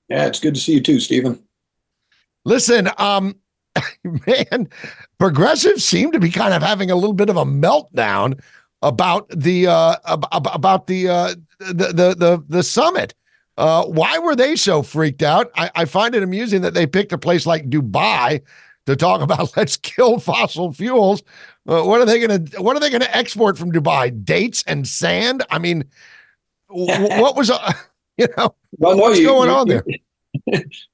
Yeah, 0.09 0.27
it's 0.27 0.41
good 0.41 0.55
to 0.55 0.61
see 0.61 0.73
you 0.73 0.81
too, 0.81 1.01
Stephen. 1.01 1.39
Listen, 2.47 2.89
um, 2.97 3.37
man, 4.05 4.71
progressives 5.19 5.85
seem 5.85 6.13
to 6.13 6.19
be 6.19 6.31
kind 6.31 6.55
of 6.55 6.63
having 6.63 6.91
a 6.91 6.95
little 6.95 7.13
bit 7.13 7.29
of 7.29 7.37
a 7.37 7.45
meltdown 7.45 8.41
about 8.81 9.29
the 9.29 9.67
uh, 9.67 9.97
about 10.05 10.87
the, 10.87 11.09
uh, 11.11 11.35
the 11.59 11.89
the 11.93 12.15
the 12.17 12.45
the 12.49 12.63
summit. 12.63 13.15
Uh, 13.59 13.85
why 13.85 14.19
were 14.19 14.35
they 14.35 14.57
so 14.57 14.83
freaked 14.83 15.23
out? 15.23 15.51
I, 15.57 15.71
I 15.75 15.85
find 15.85 16.15
it 16.15 16.23
amusing 16.23 16.63
that 16.63 16.73
they 16.73 16.87
picked 16.87 17.13
a 17.13 17.19
place 17.19 17.45
like 17.45 17.69
Dubai 17.69 18.41
to 18.87 18.97
talk 18.97 19.21
about 19.21 19.55
let's 19.59 19.77
kill 19.77 20.19
fossil 20.19 20.73
fuels 20.73 21.23
uh, 21.69 21.83
what 21.83 22.01
are 22.01 22.05
they 22.07 22.21
going 22.21 22.47
to 22.47 22.63
What 22.63 22.77
are 22.77 22.81
they 22.81 22.91
going 22.91 23.03
to 23.03 23.17
export 23.17 23.59
from 23.59 23.73
Dubai? 23.73 24.25
Dates 24.25 24.63
and 24.67 24.87
sand? 24.87 25.45
I 25.51 25.59
mean, 25.59 25.85
what 26.69 27.37
was 27.37 27.51
uh, 27.51 27.73
you 28.19 28.29
know 28.37 28.55
well, 28.79 28.99
what's 28.99 29.19
you, 29.19 29.27
going 29.27 29.49
you, 29.49 29.55
on 29.55 29.69
there? 29.69 29.85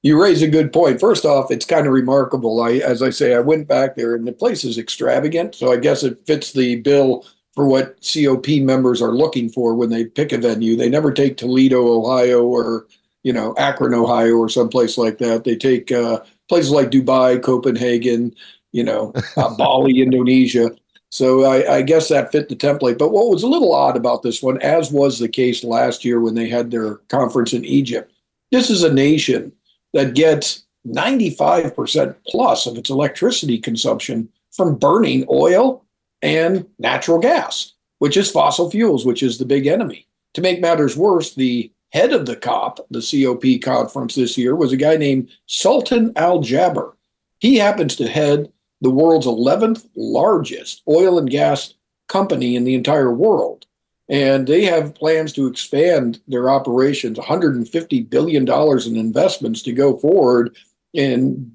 You 0.01 0.21
raise 0.21 0.41
a 0.41 0.47
good 0.47 0.71
point. 0.71 1.01
First 1.01 1.25
off, 1.25 1.51
it's 1.51 1.65
kind 1.65 1.85
of 1.85 1.91
remarkable. 1.91 2.61
I, 2.61 2.75
as 2.75 3.03
I 3.03 3.09
say, 3.09 3.35
I 3.35 3.39
went 3.39 3.67
back 3.67 3.95
there, 3.95 4.15
and 4.15 4.25
the 4.25 4.31
place 4.31 4.63
is 4.63 4.77
extravagant. 4.77 5.53
So 5.53 5.71
I 5.71 5.77
guess 5.77 6.01
it 6.01 6.25
fits 6.25 6.53
the 6.53 6.77
bill 6.77 7.25
for 7.53 7.67
what 7.67 7.97
COP 8.01 8.47
members 8.61 9.01
are 9.01 9.11
looking 9.11 9.49
for 9.49 9.75
when 9.75 9.89
they 9.89 10.05
pick 10.05 10.31
a 10.31 10.37
venue. 10.37 10.77
They 10.77 10.89
never 10.89 11.11
take 11.11 11.35
Toledo, 11.35 11.85
Ohio, 11.85 12.43
or 12.43 12.87
you 13.23 13.33
know 13.33 13.53
Akron, 13.57 13.93
Ohio, 13.93 14.35
or 14.35 14.49
someplace 14.49 14.97
like 14.97 15.17
that. 15.17 15.43
They 15.43 15.57
take 15.57 15.91
uh, 15.91 16.21
places 16.47 16.71
like 16.71 16.89
Dubai, 16.89 17.41
Copenhagen, 17.41 18.33
you 18.73 18.83
know, 18.83 19.13
uh, 19.37 19.55
Bali, 19.55 20.01
Indonesia. 20.01 20.71
So 21.09 21.45
I, 21.45 21.77
I, 21.77 21.81
guess 21.83 22.09
that 22.09 22.31
fit 22.31 22.49
the 22.49 22.55
template. 22.55 22.97
But 22.97 23.11
what 23.11 23.29
was 23.29 23.43
a 23.43 23.47
little 23.47 23.73
odd 23.73 23.95
about 23.95 24.23
this 24.23 24.41
one, 24.41 24.59
as 24.61 24.91
was 24.91 25.19
the 25.19 25.29
case 25.29 25.63
last 25.63 26.03
year 26.03 26.19
when 26.19 26.33
they 26.33 26.49
had 26.49 26.71
their 26.71 26.95
conference 27.07 27.53
in 27.53 27.63
Egypt, 27.63 28.11
this 28.51 28.69
is 28.69 28.83
a 28.83 28.91
nation 28.91 29.51
that 29.93 30.15
gets 30.15 30.63
95% 30.87 32.15
plus 32.27 32.65
of 32.65 32.77
its 32.77 32.89
electricity 32.89 33.57
consumption 33.57 34.29
from 34.51 34.75
burning 34.75 35.25
oil 35.29 35.83
and 36.21 36.65
natural 36.79 37.19
gas, 37.19 37.73
which 37.99 38.17
is 38.17 38.31
fossil 38.31 38.71
fuels, 38.71 39.05
which 39.05 39.23
is 39.23 39.37
the 39.37 39.45
big 39.45 39.67
enemy. 39.67 40.07
To 40.35 40.41
make 40.41 40.61
matters 40.61 40.97
worse, 40.97 41.35
the 41.35 41.71
head 41.91 42.11
of 42.11 42.25
the 42.25 42.35
COP, 42.35 42.79
the 42.89 43.01
COP 43.01 43.61
conference 43.61 44.15
this 44.15 44.37
year, 44.37 44.55
was 44.55 44.71
a 44.71 44.77
guy 44.77 44.97
named 44.97 45.29
Sultan 45.45 46.11
Al 46.15 46.39
Jaber. 46.39 46.93
He 47.39 47.57
happens 47.57 47.95
to 47.97 48.07
head 48.07 48.52
the 48.83 48.89
world's 48.89 49.25
11th 49.25 49.87
largest 49.95 50.83
oil 50.87 51.17
and 51.17 51.29
gas 51.29 51.73
company 52.09 52.55
in 52.55 52.65
the 52.65 52.75
entire 52.75 53.11
world. 53.11 53.65
And 54.09 54.45
they 54.45 54.65
have 54.65 54.93
plans 54.93 55.31
to 55.33 55.47
expand 55.47 56.19
their 56.27 56.49
operations, 56.49 57.17
$150 57.17 58.09
billion 58.09 58.47
in 58.47 58.95
investments 58.97 59.61
to 59.63 59.71
go 59.71 59.97
forward 59.97 60.55
in 60.93 61.51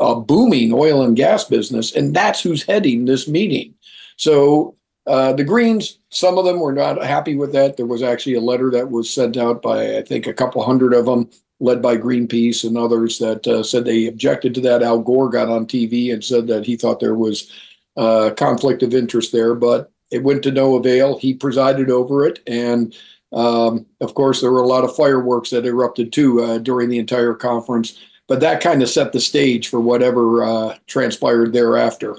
a 0.00 0.20
booming 0.20 0.72
oil 0.72 1.02
and 1.02 1.16
gas 1.16 1.44
business. 1.44 1.94
And 1.94 2.14
that's 2.14 2.42
who's 2.42 2.64
heading 2.64 3.04
this 3.04 3.28
meeting. 3.28 3.74
So 4.16 4.74
uh, 5.06 5.32
the 5.32 5.44
Greens, 5.44 6.00
some 6.10 6.36
of 6.36 6.44
them 6.44 6.58
were 6.58 6.72
not 6.72 7.02
happy 7.02 7.36
with 7.36 7.52
that. 7.52 7.76
There 7.76 7.86
was 7.86 8.02
actually 8.02 8.34
a 8.34 8.40
letter 8.40 8.70
that 8.72 8.90
was 8.90 9.08
sent 9.08 9.36
out 9.36 9.62
by, 9.62 9.98
I 9.98 10.02
think, 10.02 10.26
a 10.26 10.34
couple 10.34 10.64
hundred 10.64 10.94
of 10.94 11.06
them 11.06 11.30
led 11.62 11.80
by 11.80 11.96
Greenpeace 11.96 12.64
and 12.64 12.76
others 12.76 13.20
that 13.20 13.46
uh, 13.46 13.62
said 13.62 13.84
they 13.84 14.08
objected 14.08 14.52
to 14.56 14.60
that. 14.62 14.82
Al 14.82 14.98
Gore 14.98 15.30
got 15.30 15.48
on 15.48 15.64
TV 15.64 16.12
and 16.12 16.22
said 16.22 16.48
that 16.48 16.66
he 16.66 16.76
thought 16.76 16.98
there 16.98 17.14
was 17.14 17.52
uh, 17.96 18.30
conflict 18.36 18.82
of 18.82 18.92
interest 18.92 19.30
there, 19.30 19.54
but 19.54 19.92
it 20.10 20.24
went 20.24 20.42
to 20.42 20.50
no 20.50 20.74
avail. 20.74 21.18
He 21.18 21.32
presided 21.32 21.88
over 21.88 22.26
it, 22.26 22.40
and 22.48 22.94
um, 23.32 23.86
of 24.00 24.14
course, 24.14 24.40
there 24.40 24.50
were 24.50 24.60
a 24.60 24.66
lot 24.66 24.82
of 24.82 24.94
fireworks 24.96 25.50
that 25.50 25.64
erupted 25.64 26.12
too 26.12 26.42
uh, 26.42 26.58
during 26.58 26.88
the 26.88 26.98
entire 26.98 27.32
conference. 27.32 27.98
But 28.26 28.40
that 28.40 28.60
kind 28.60 28.82
of 28.82 28.90
set 28.90 29.12
the 29.12 29.20
stage 29.20 29.68
for 29.68 29.80
whatever 29.80 30.44
uh, 30.44 30.76
transpired 30.86 31.52
thereafter. 31.52 32.18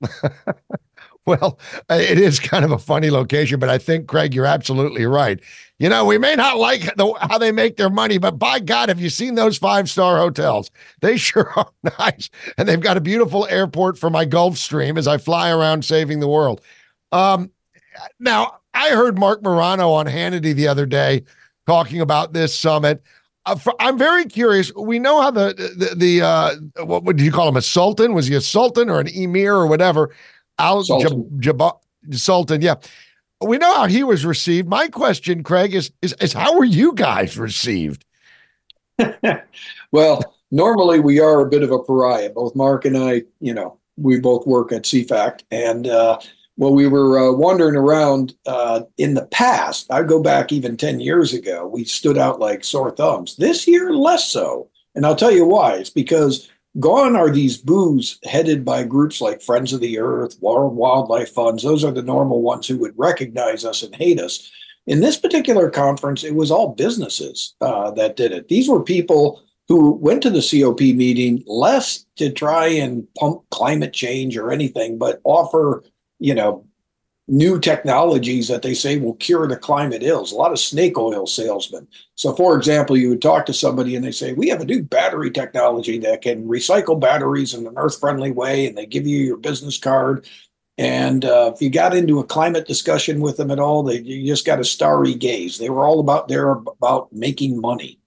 well, 1.26 1.58
it 1.90 2.18
is 2.18 2.38
kind 2.38 2.64
of 2.64 2.70
a 2.70 2.78
funny 2.78 3.10
location, 3.10 3.58
but 3.58 3.68
I 3.68 3.78
think 3.78 4.08
Craig, 4.08 4.34
you're 4.34 4.46
absolutely 4.46 5.06
right 5.06 5.40
you 5.78 5.88
know, 5.88 6.04
we 6.04 6.18
may 6.18 6.34
not 6.34 6.58
like 6.58 6.96
the, 6.96 7.14
how 7.20 7.38
they 7.38 7.52
make 7.52 7.76
their 7.76 7.90
money, 7.90 8.18
but 8.18 8.38
by 8.38 8.58
God, 8.58 8.88
have 8.88 9.00
you 9.00 9.08
seen 9.08 9.36
those 9.36 9.56
five 9.58 9.88
star 9.88 10.18
hotels? 10.18 10.70
They 11.00 11.16
sure 11.16 11.52
are 11.56 11.70
nice. 11.98 12.30
And 12.56 12.68
they've 12.68 12.80
got 12.80 12.96
a 12.96 13.00
beautiful 13.00 13.46
airport 13.46 13.96
for 13.96 14.10
my 14.10 14.26
Gulfstream 14.26 14.98
as 14.98 15.06
I 15.06 15.18
fly 15.18 15.50
around 15.50 15.84
saving 15.84 16.18
the 16.18 16.28
world. 16.28 16.60
Um, 17.12 17.50
now, 18.18 18.58
I 18.74 18.90
heard 18.90 19.18
Marc 19.18 19.42
Morano 19.42 19.90
on 19.90 20.06
Hannity 20.06 20.54
the 20.54 20.68
other 20.68 20.86
day 20.86 21.24
talking 21.66 22.00
about 22.00 22.32
this 22.32 22.56
summit. 22.56 23.02
Uh, 23.46 23.54
for, 23.54 23.74
I'm 23.80 23.96
very 23.96 24.24
curious. 24.24 24.72
We 24.74 24.98
know 24.98 25.22
how 25.22 25.30
the 25.30 25.54
the, 25.76 25.94
the 25.94 26.22
uh, 26.22 26.84
what 26.84 27.04
would 27.04 27.20
you 27.20 27.32
call 27.32 27.48
him 27.48 27.56
a 27.56 27.62
sultan? 27.62 28.14
Was 28.14 28.26
he 28.26 28.34
a 28.34 28.40
sultan 28.40 28.90
or 28.90 29.00
an 29.00 29.08
emir 29.08 29.54
or 29.54 29.66
whatever? 29.66 30.10
Al 30.58 30.84
Sultan. 30.84 31.40
Jab, 31.40 31.58
Jab, 31.58 31.78
Sultan, 32.10 32.62
yeah 32.62 32.74
we 33.40 33.58
know 33.58 33.74
how 33.74 33.86
he 33.86 34.02
was 34.02 34.24
received. 34.24 34.68
My 34.68 34.88
question, 34.88 35.42
Craig, 35.42 35.74
is 35.74 35.92
is, 36.02 36.14
is 36.20 36.32
how 36.32 36.56
were 36.56 36.64
you 36.64 36.92
guys 36.94 37.38
received? 37.38 38.04
well, 39.92 40.34
normally 40.50 41.00
we 41.00 41.20
are 41.20 41.40
a 41.40 41.48
bit 41.48 41.62
of 41.62 41.70
a 41.70 41.78
pariah. 41.78 42.30
Both 42.30 42.56
Marc 42.56 42.84
and 42.84 42.96
I, 42.96 43.22
you 43.40 43.54
know, 43.54 43.78
we 43.96 44.18
both 44.20 44.46
work 44.46 44.72
at 44.72 44.82
CFACT, 44.82 45.42
and 45.50 45.86
uh, 45.86 46.18
Well, 46.58 46.74
we 46.74 46.88
were 46.88 47.20
uh, 47.20 47.32
wandering 47.32 47.76
around 47.76 48.34
uh, 48.44 48.82
in 48.96 49.14
the 49.14 49.26
past. 49.26 49.86
I 49.92 50.02
go 50.02 50.20
back 50.20 50.50
even 50.50 50.76
10 50.76 50.98
years 50.98 51.32
ago. 51.32 51.68
We 51.68 51.84
stood 51.84 52.18
out 52.18 52.40
like 52.40 52.64
sore 52.64 52.90
thumbs. 52.90 53.36
This 53.36 53.68
year, 53.68 53.92
less 53.92 54.30
so. 54.30 54.68
And 54.96 55.06
I'll 55.06 55.14
tell 55.14 55.30
you 55.30 55.46
why. 55.46 55.74
It's 55.74 55.90
because 55.90 56.50
gone 56.80 57.16
are 57.16 57.30
these 57.30 57.56
boos 57.56 58.18
headed 58.24 58.64
by 58.64 58.84
groups 58.84 59.20
like 59.20 59.42
Friends 59.42 59.72
of 59.72 59.80
the 59.80 59.98
Earth, 59.98 60.36
World 60.40 60.76
Wildlife 60.76 61.30
Funds. 61.30 61.62
Those 61.62 61.84
are 61.84 61.90
the 61.90 62.02
normal 62.02 62.42
ones 62.42 62.66
who 62.66 62.78
would 62.78 62.94
recognize 62.96 63.64
us 63.64 63.82
and 63.82 63.94
hate 63.94 64.20
us. 64.20 64.50
In 64.86 65.00
this 65.00 65.16
particular 65.16 65.70
conference, 65.70 66.24
it 66.24 66.34
was 66.34 66.50
all 66.50 66.74
businesses 66.74 67.54
uh, 67.60 67.90
that 67.92 68.16
did 68.16 68.32
it. 68.32 68.48
These 68.48 68.68
were 68.68 68.82
people 68.82 69.42
who 69.68 69.92
went 69.92 70.22
to 70.22 70.30
the 70.30 70.40
COP 70.40 70.80
meeting 70.80 71.42
less 71.46 72.06
to 72.16 72.32
try 72.32 72.68
and 72.68 73.06
pump 73.18 73.42
climate 73.50 73.92
change 73.92 74.36
or 74.36 74.50
anything, 74.50 74.96
but 74.96 75.20
offer 75.24 75.84
you 76.18 76.34
know, 76.34 76.66
new 77.28 77.60
technologies 77.60 78.48
that 78.48 78.62
they 78.62 78.74
say 78.74 78.98
will 78.98 79.14
cure 79.14 79.46
the 79.46 79.56
climate 79.56 80.02
ills. 80.02 80.32
A 80.32 80.36
lot 80.36 80.52
of 80.52 80.58
snake 80.58 80.98
oil 80.98 81.26
salesmen. 81.26 81.86
So, 82.14 82.34
for 82.34 82.56
example, 82.56 82.96
you 82.96 83.10
would 83.10 83.22
talk 83.22 83.46
to 83.46 83.52
somebody 83.52 83.94
and 83.94 84.04
they 84.04 84.10
say, 84.10 84.32
We 84.32 84.48
have 84.48 84.60
a 84.60 84.64
new 84.64 84.82
battery 84.82 85.30
technology 85.30 85.98
that 85.98 86.22
can 86.22 86.48
recycle 86.48 86.98
batteries 86.98 87.54
in 87.54 87.66
an 87.66 87.74
earth 87.76 88.00
friendly 88.00 88.32
way, 88.32 88.66
and 88.66 88.76
they 88.76 88.86
give 88.86 89.06
you 89.06 89.18
your 89.18 89.36
business 89.36 89.78
card. 89.78 90.26
And 90.78 91.24
uh, 91.24 91.52
if 91.54 91.60
you 91.60 91.70
got 91.70 91.94
into 91.94 92.20
a 92.20 92.24
climate 92.24 92.66
discussion 92.66 93.20
with 93.20 93.36
them 93.36 93.50
at 93.50 93.58
all, 93.58 93.82
they 93.82 93.98
you 94.00 94.26
just 94.26 94.46
got 94.46 94.60
a 94.60 94.64
starry 94.64 95.14
gaze. 95.14 95.58
They 95.58 95.70
were 95.70 95.84
all 95.84 96.00
about 96.00 96.28
there 96.28 96.50
about 96.50 97.12
making 97.12 97.60
money. 97.60 97.98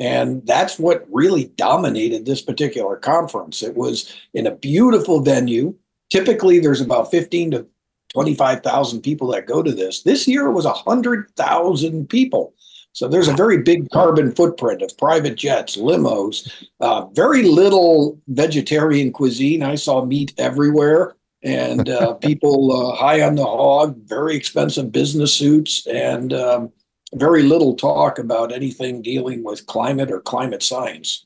And 0.00 0.46
that's 0.46 0.78
what 0.78 1.08
really 1.10 1.46
dominated 1.56 2.24
this 2.24 2.40
particular 2.40 2.96
conference. 2.96 3.64
It 3.64 3.74
was 3.74 4.14
in 4.32 4.46
a 4.46 4.54
beautiful 4.54 5.20
venue 5.20 5.74
Typically, 6.10 6.58
there's 6.58 6.80
about 6.80 7.10
15 7.10 7.50
to 7.52 7.66
25,000 8.08 9.02
people 9.02 9.28
that 9.28 9.46
go 9.46 9.62
to 9.62 9.72
this. 9.72 10.02
This 10.02 10.26
year 10.26 10.46
it 10.46 10.52
was 10.52 10.64
100,000 10.64 12.08
people. 12.08 12.54
So 12.92 13.06
there's 13.06 13.28
a 13.28 13.34
very 13.34 13.58
big 13.62 13.90
carbon 13.90 14.34
footprint 14.34 14.82
of 14.82 14.96
private 14.98 15.36
jets, 15.36 15.76
limos, 15.76 16.50
uh, 16.80 17.06
very 17.12 17.42
little 17.42 18.20
vegetarian 18.28 19.12
cuisine. 19.12 19.62
I 19.62 19.76
saw 19.76 20.04
meat 20.04 20.34
everywhere 20.38 21.14
and 21.42 21.88
uh, 21.88 22.14
people 22.22 22.72
uh, 22.72 22.96
high 22.96 23.22
on 23.22 23.36
the 23.36 23.44
hog, 23.44 23.96
very 24.04 24.34
expensive 24.34 24.90
business 24.90 25.32
suits, 25.32 25.86
and 25.86 26.32
um, 26.32 26.72
very 27.14 27.42
little 27.42 27.76
talk 27.76 28.18
about 28.18 28.52
anything 28.52 29.02
dealing 29.02 29.44
with 29.44 29.66
climate 29.66 30.10
or 30.10 30.20
climate 30.20 30.62
science. 30.62 31.24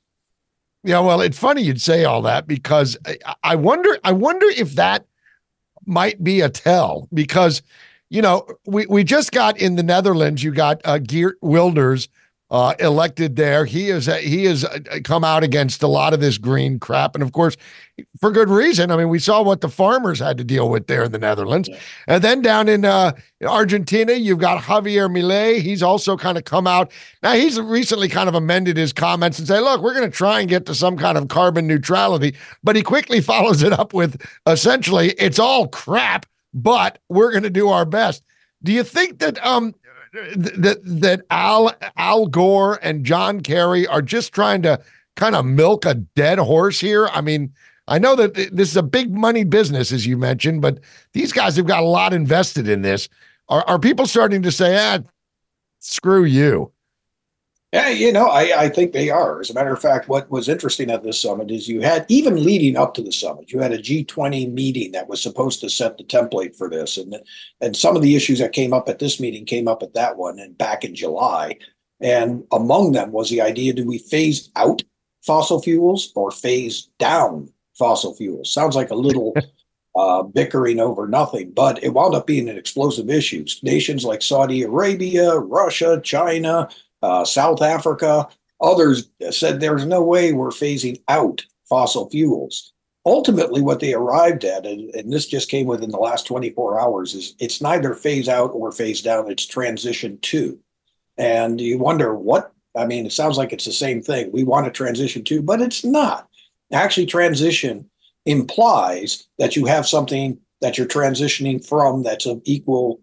Yeah, 0.84 0.98
well, 0.98 1.20
it's 1.20 1.38
funny 1.38 1.62
you'd 1.62 1.80
say 1.80 2.04
all 2.04 2.22
that 2.22 2.46
because 2.46 2.96
I, 3.06 3.16
I 3.44 3.56
wonder 3.56 3.96
I 4.02 4.12
wonder 4.12 4.46
if 4.46 4.74
that 4.74 5.06
might 5.86 6.22
be 6.22 6.40
a 6.40 6.48
tell 6.48 7.08
because 7.12 7.62
you 8.10 8.22
know 8.22 8.46
we 8.66 8.86
we 8.86 9.04
just 9.04 9.32
got 9.32 9.58
in 9.58 9.76
the 9.76 9.82
Netherlands 9.82 10.42
you 10.42 10.52
got 10.52 10.80
uh, 10.84 10.98
Geert 10.98 11.38
Wilders 11.42 12.08
uh, 12.52 12.74
elected 12.80 13.36
there. 13.36 13.64
He 13.64 13.88
is 13.88 14.08
uh, 14.08 14.16
he 14.16 14.44
has 14.44 14.62
uh, 14.62 14.78
come 15.04 15.24
out 15.24 15.42
against 15.42 15.82
a 15.82 15.86
lot 15.86 16.12
of 16.12 16.20
this 16.20 16.36
green 16.36 16.78
crap, 16.78 17.14
and 17.14 17.22
of 17.22 17.32
course, 17.32 17.56
for 18.20 18.30
good 18.30 18.50
reason. 18.50 18.90
I 18.90 18.98
mean, 18.98 19.08
we 19.08 19.18
saw 19.18 19.42
what 19.42 19.62
the 19.62 19.70
farmers 19.70 20.18
had 20.18 20.36
to 20.36 20.44
deal 20.44 20.68
with 20.68 20.86
there 20.86 21.02
in 21.02 21.12
the 21.12 21.18
Netherlands, 21.18 21.70
yeah. 21.70 21.78
and 22.08 22.22
then 22.22 22.42
down 22.42 22.68
in, 22.68 22.84
uh, 22.84 23.12
in 23.40 23.48
Argentina, 23.48 24.12
you've 24.12 24.38
got 24.38 24.62
Javier 24.62 25.10
Milei. 25.10 25.62
He's 25.62 25.82
also 25.82 26.14
kind 26.14 26.36
of 26.36 26.44
come 26.44 26.66
out 26.66 26.92
now. 27.22 27.32
He's 27.32 27.58
recently 27.58 28.08
kind 28.08 28.28
of 28.28 28.34
amended 28.34 28.76
his 28.76 28.92
comments 28.92 29.38
and 29.38 29.48
say, 29.48 29.58
"Look, 29.58 29.80
we're 29.80 29.94
going 29.94 30.10
to 30.10 30.14
try 30.14 30.40
and 30.40 30.48
get 30.48 30.66
to 30.66 30.74
some 30.74 30.98
kind 30.98 31.16
of 31.16 31.28
carbon 31.28 31.66
neutrality," 31.66 32.36
but 32.62 32.76
he 32.76 32.82
quickly 32.82 33.20
follows 33.22 33.62
it 33.62 33.72
up 33.72 33.94
with 33.94 34.20
essentially, 34.46 35.12
"It's 35.12 35.38
all 35.38 35.68
crap." 35.68 36.26
But 36.54 36.98
we're 37.08 37.30
going 37.30 37.44
to 37.44 37.50
do 37.50 37.70
our 37.70 37.86
best. 37.86 38.22
Do 38.62 38.72
you 38.72 38.84
think 38.84 39.20
that 39.20 39.42
um, 39.44 39.74
that 40.12 40.80
that 40.84 41.22
Al 41.30 41.74
Al 41.96 42.26
Gore 42.26 42.78
and 42.82 43.04
John 43.04 43.40
Kerry 43.40 43.86
are 43.86 44.02
just 44.02 44.32
trying 44.32 44.62
to 44.62 44.80
kind 45.16 45.34
of 45.34 45.44
milk 45.44 45.84
a 45.84 45.94
dead 45.94 46.38
horse 46.38 46.80
here? 46.80 47.08
I 47.08 47.20
mean, 47.20 47.52
I 47.88 47.98
know 47.98 48.16
that 48.16 48.34
this 48.34 48.70
is 48.70 48.76
a 48.76 48.82
big 48.82 49.12
money 49.12 49.44
business, 49.44 49.92
as 49.92 50.06
you 50.06 50.16
mentioned, 50.16 50.62
but 50.62 50.80
these 51.12 51.32
guys 51.32 51.56
have 51.56 51.66
got 51.66 51.82
a 51.82 51.86
lot 51.86 52.12
invested 52.12 52.68
in 52.68 52.82
this. 52.82 53.08
Are 53.48 53.64
are 53.66 53.78
people 53.78 54.06
starting 54.06 54.42
to 54.42 54.52
say, 54.52 54.76
ah, 54.78 55.00
screw 55.78 56.24
you? 56.24 56.71
Yeah, 57.72 57.88
you 57.88 58.12
know, 58.12 58.26
I, 58.26 58.64
I 58.64 58.68
think 58.68 58.92
they 58.92 59.08
are. 59.08 59.40
As 59.40 59.48
a 59.48 59.54
matter 59.54 59.72
of 59.72 59.80
fact, 59.80 60.06
what 60.06 60.30
was 60.30 60.46
interesting 60.46 60.90
at 60.90 61.02
this 61.02 61.22
summit 61.22 61.50
is 61.50 61.68
you 61.68 61.80
had, 61.80 62.04
even 62.08 62.44
leading 62.44 62.76
up 62.76 62.92
to 62.94 63.02
the 63.02 63.10
summit, 63.10 63.50
you 63.50 63.60
had 63.60 63.72
a 63.72 63.78
G20 63.78 64.52
meeting 64.52 64.92
that 64.92 65.08
was 65.08 65.22
supposed 65.22 65.60
to 65.60 65.70
set 65.70 65.96
the 65.96 66.04
template 66.04 66.54
for 66.54 66.68
this. 66.68 66.98
And, 66.98 67.16
and 67.62 67.74
some 67.74 67.96
of 67.96 68.02
the 68.02 68.14
issues 68.14 68.40
that 68.40 68.52
came 68.52 68.74
up 68.74 68.90
at 68.90 68.98
this 68.98 69.18
meeting 69.18 69.46
came 69.46 69.68
up 69.68 69.82
at 69.82 69.94
that 69.94 70.18
one 70.18 70.38
and 70.38 70.56
back 70.58 70.84
in 70.84 70.94
July. 70.94 71.56
And 71.98 72.44
among 72.52 72.92
them 72.92 73.10
was 73.10 73.30
the 73.30 73.40
idea 73.40 73.72
do 73.72 73.86
we 73.86 73.96
phase 73.96 74.50
out 74.54 74.82
fossil 75.24 75.62
fuels 75.62 76.12
or 76.14 76.30
phase 76.30 76.90
down 76.98 77.48
fossil 77.78 78.14
fuels? 78.14 78.52
Sounds 78.52 78.76
like 78.76 78.90
a 78.90 78.94
little 78.94 79.34
uh, 79.96 80.24
bickering 80.24 80.78
over 80.78 81.08
nothing, 81.08 81.52
but 81.52 81.82
it 81.82 81.94
wound 81.94 82.14
up 82.14 82.26
being 82.26 82.50
an 82.50 82.58
explosive 82.58 83.08
issue. 83.08 83.46
Nations 83.62 84.04
like 84.04 84.20
Saudi 84.20 84.62
Arabia, 84.62 85.38
Russia, 85.38 86.02
China, 86.04 86.68
uh, 87.02 87.24
South 87.24 87.62
Africa, 87.62 88.28
others 88.60 89.10
said 89.30 89.60
there's 89.60 89.84
no 89.84 90.02
way 90.02 90.32
we're 90.32 90.50
phasing 90.50 91.00
out 91.08 91.44
fossil 91.68 92.08
fuels. 92.10 92.72
Ultimately, 93.04 93.60
what 93.60 93.80
they 93.80 93.94
arrived 93.94 94.44
at, 94.44 94.64
and, 94.64 94.94
and 94.94 95.12
this 95.12 95.26
just 95.26 95.50
came 95.50 95.66
within 95.66 95.90
the 95.90 95.98
last 95.98 96.26
24 96.26 96.80
hours, 96.80 97.14
is 97.14 97.34
it's 97.40 97.60
neither 97.60 97.94
phase 97.94 98.28
out 98.28 98.52
or 98.54 98.70
phase 98.70 99.02
down, 99.02 99.30
it's 99.30 99.46
transition 99.46 100.18
to. 100.22 100.58
And 101.18 101.60
you 101.60 101.78
wonder 101.78 102.14
what, 102.14 102.52
I 102.76 102.86
mean, 102.86 103.04
it 103.04 103.12
sounds 103.12 103.36
like 103.36 103.52
it's 103.52 103.64
the 103.64 103.72
same 103.72 104.02
thing. 104.02 104.30
We 104.30 104.44
want 104.44 104.66
to 104.66 104.70
transition 104.70 105.24
to, 105.24 105.42
but 105.42 105.60
it's 105.60 105.84
not. 105.84 106.28
Actually, 106.72 107.06
transition 107.06 107.90
implies 108.24 109.26
that 109.38 109.56
you 109.56 109.66
have 109.66 109.86
something 109.86 110.38
that 110.60 110.78
you're 110.78 110.86
transitioning 110.86 111.66
from 111.66 112.04
that's 112.04 112.24
of 112.24 112.40
equal 112.44 113.00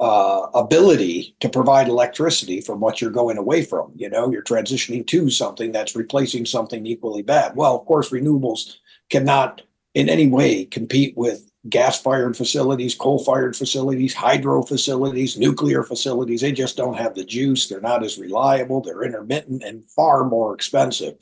uh, 0.00 0.46
ability 0.54 1.36
to 1.40 1.48
provide 1.48 1.88
electricity 1.88 2.60
from 2.60 2.80
what 2.80 3.00
you're 3.00 3.10
going 3.10 3.38
away 3.38 3.64
from. 3.64 3.92
You 3.94 4.10
know, 4.10 4.30
you're 4.30 4.42
transitioning 4.42 5.06
to 5.08 5.30
something 5.30 5.72
that's 5.72 5.94
replacing 5.96 6.46
something 6.46 6.86
equally 6.86 7.22
bad. 7.22 7.54
Well, 7.54 7.76
of 7.76 7.86
course, 7.86 8.10
renewables 8.10 8.76
cannot 9.10 9.62
in 9.94 10.08
any 10.08 10.26
way 10.26 10.64
compete 10.64 11.16
with 11.16 11.50
gas 11.68 12.00
fired 12.00 12.36
facilities, 12.36 12.94
coal 12.94 13.24
fired 13.24 13.56
facilities, 13.56 14.12
hydro 14.12 14.62
facilities, 14.62 15.38
nuclear 15.38 15.82
facilities. 15.82 16.40
They 16.40 16.52
just 16.52 16.76
don't 16.76 16.98
have 16.98 17.14
the 17.14 17.24
juice. 17.24 17.68
They're 17.68 17.80
not 17.80 18.04
as 18.04 18.18
reliable. 18.18 18.82
They're 18.82 19.04
intermittent 19.04 19.62
and 19.62 19.84
far 19.84 20.24
more 20.24 20.54
expensive. 20.54 21.16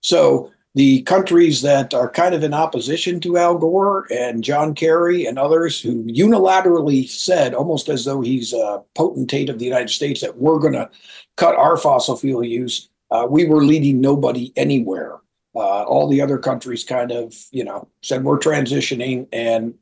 So 0.00 0.52
the 0.74 1.02
countries 1.02 1.62
that 1.62 1.94
are 1.94 2.08
kind 2.08 2.34
of 2.34 2.44
in 2.44 2.54
opposition 2.54 3.20
to 3.20 3.36
Al 3.36 3.56
Gore 3.56 4.06
and 4.12 4.44
John 4.44 4.74
Kerry 4.74 5.26
and 5.26 5.38
others 5.38 5.80
who 5.80 6.04
unilaterally 6.04 7.08
said, 7.08 7.54
almost 7.54 7.88
as 7.88 8.04
though 8.04 8.20
he's 8.20 8.52
a 8.52 8.82
potentate 8.94 9.48
of 9.48 9.58
the 9.58 9.64
United 9.64 9.90
States, 9.90 10.20
that 10.20 10.36
we're 10.36 10.58
going 10.58 10.74
to 10.74 10.90
cut 11.36 11.56
our 11.56 11.76
fossil 11.76 12.16
fuel 12.16 12.44
use, 12.44 12.90
uh, 13.10 13.26
we 13.28 13.46
were 13.46 13.64
leading 13.64 14.00
nobody 14.00 14.52
anywhere. 14.56 15.18
Uh, 15.54 15.82
all 15.82 16.06
the 16.06 16.20
other 16.20 16.38
countries 16.38 16.84
kind 16.84 17.10
of, 17.10 17.34
you 17.50 17.64
know, 17.64 17.88
said 18.02 18.22
we're 18.22 18.38
transitioning. 18.38 19.26
And 19.32 19.74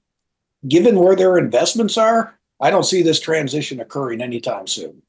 given 0.67 0.99
where 0.99 1.17
their 1.17 1.37
investments 1.37 1.99
are, 1.99 2.39
I 2.61 2.71
don't 2.71 2.85
see 2.85 3.03
this 3.03 3.21
transition 3.21 3.81
occurring 3.81 4.23
anytime 4.23 4.67
soon. 4.67 5.03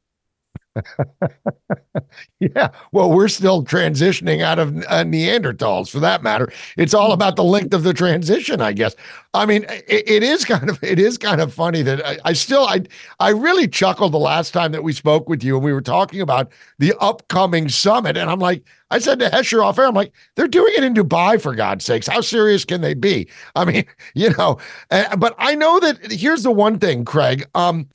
yeah. 2.39 2.69
Well, 2.91 3.11
we're 3.11 3.27
still 3.27 3.63
transitioning 3.63 4.41
out 4.41 4.59
of 4.59 4.77
uh, 4.77 5.03
Neanderthals 5.03 5.89
for 5.89 5.99
that 5.99 6.23
matter. 6.23 6.51
It's 6.77 6.93
all 6.93 7.11
about 7.11 7.35
the 7.35 7.43
length 7.43 7.73
of 7.73 7.83
the 7.83 7.93
transition, 7.93 8.61
I 8.61 8.73
guess. 8.73 8.95
I 9.33 9.45
mean, 9.45 9.65
it, 9.87 10.09
it 10.09 10.23
is 10.23 10.45
kind 10.45 10.69
of 10.69 10.81
it 10.83 10.99
is 10.99 11.17
kind 11.17 11.41
of 11.41 11.53
funny 11.53 11.81
that 11.83 12.05
I, 12.05 12.17
I, 12.25 12.33
still 12.33 12.65
I 12.65 12.81
I 13.19 13.29
really 13.29 13.67
chuckled 13.67 14.13
the 14.13 14.19
last 14.19 14.51
time 14.51 14.71
that 14.71 14.83
we 14.83 14.93
spoke 14.93 15.29
with 15.29 15.43
you 15.43 15.55
and 15.55 15.63
we 15.63 15.73
were 15.73 15.81
talking 15.81 16.21
about 16.21 16.51
the 16.79 16.93
upcoming 16.99 17.69
summit. 17.69 18.17
And 18.17 18.29
I'm 18.29 18.39
like, 18.39 18.63
I 18.89 18.99
said 18.99 19.19
to 19.19 19.29
Hesher 19.29 19.63
off 19.63 19.77
air, 19.79 19.85
I'm 19.85 19.95
like, 19.95 20.13
they're 20.35 20.47
doing 20.47 20.73
it 20.77 20.83
in 20.83 20.93
Dubai 20.93 21.41
for 21.41 21.53
God's 21.55 21.85
sakes. 21.85 22.07
How 22.07 22.21
serious 22.21 22.65
can 22.65 22.81
they 22.81 22.93
be? 22.93 23.27
I 23.55 23.65
mean, 23.65 23.85
you 24.13 24.33
know, 24.37 24.57
uh, 24.91 25.15
but 25.17 25.35
I 25.37 25.55
know 25.55 25.79
that 25.79 26.11
here's 26.11 26.43
the 26.43 26.51
one 26.51 26.79
thing, 26.79 27.05
Craig. 27.05 27.45
Um, 27.53 27.87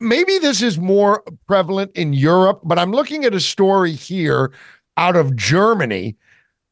maybe 0.00 0.38
this 0.38 0.62
is 0.62 0.78
more 0.78 1.22
prevalent 1.46 1.92
in 1.94 2.12
Europe, 2.12 2.60
but 2.64 2.78
I'm 2.78 2.92
looking 2.92 3.24
at 3.24 3.34
a 3.34 3.40
story 3.40 3.92
here 3.92 4.52
out 4.96 5.16
of 5.16 5.36
Germany. 5.36 6.16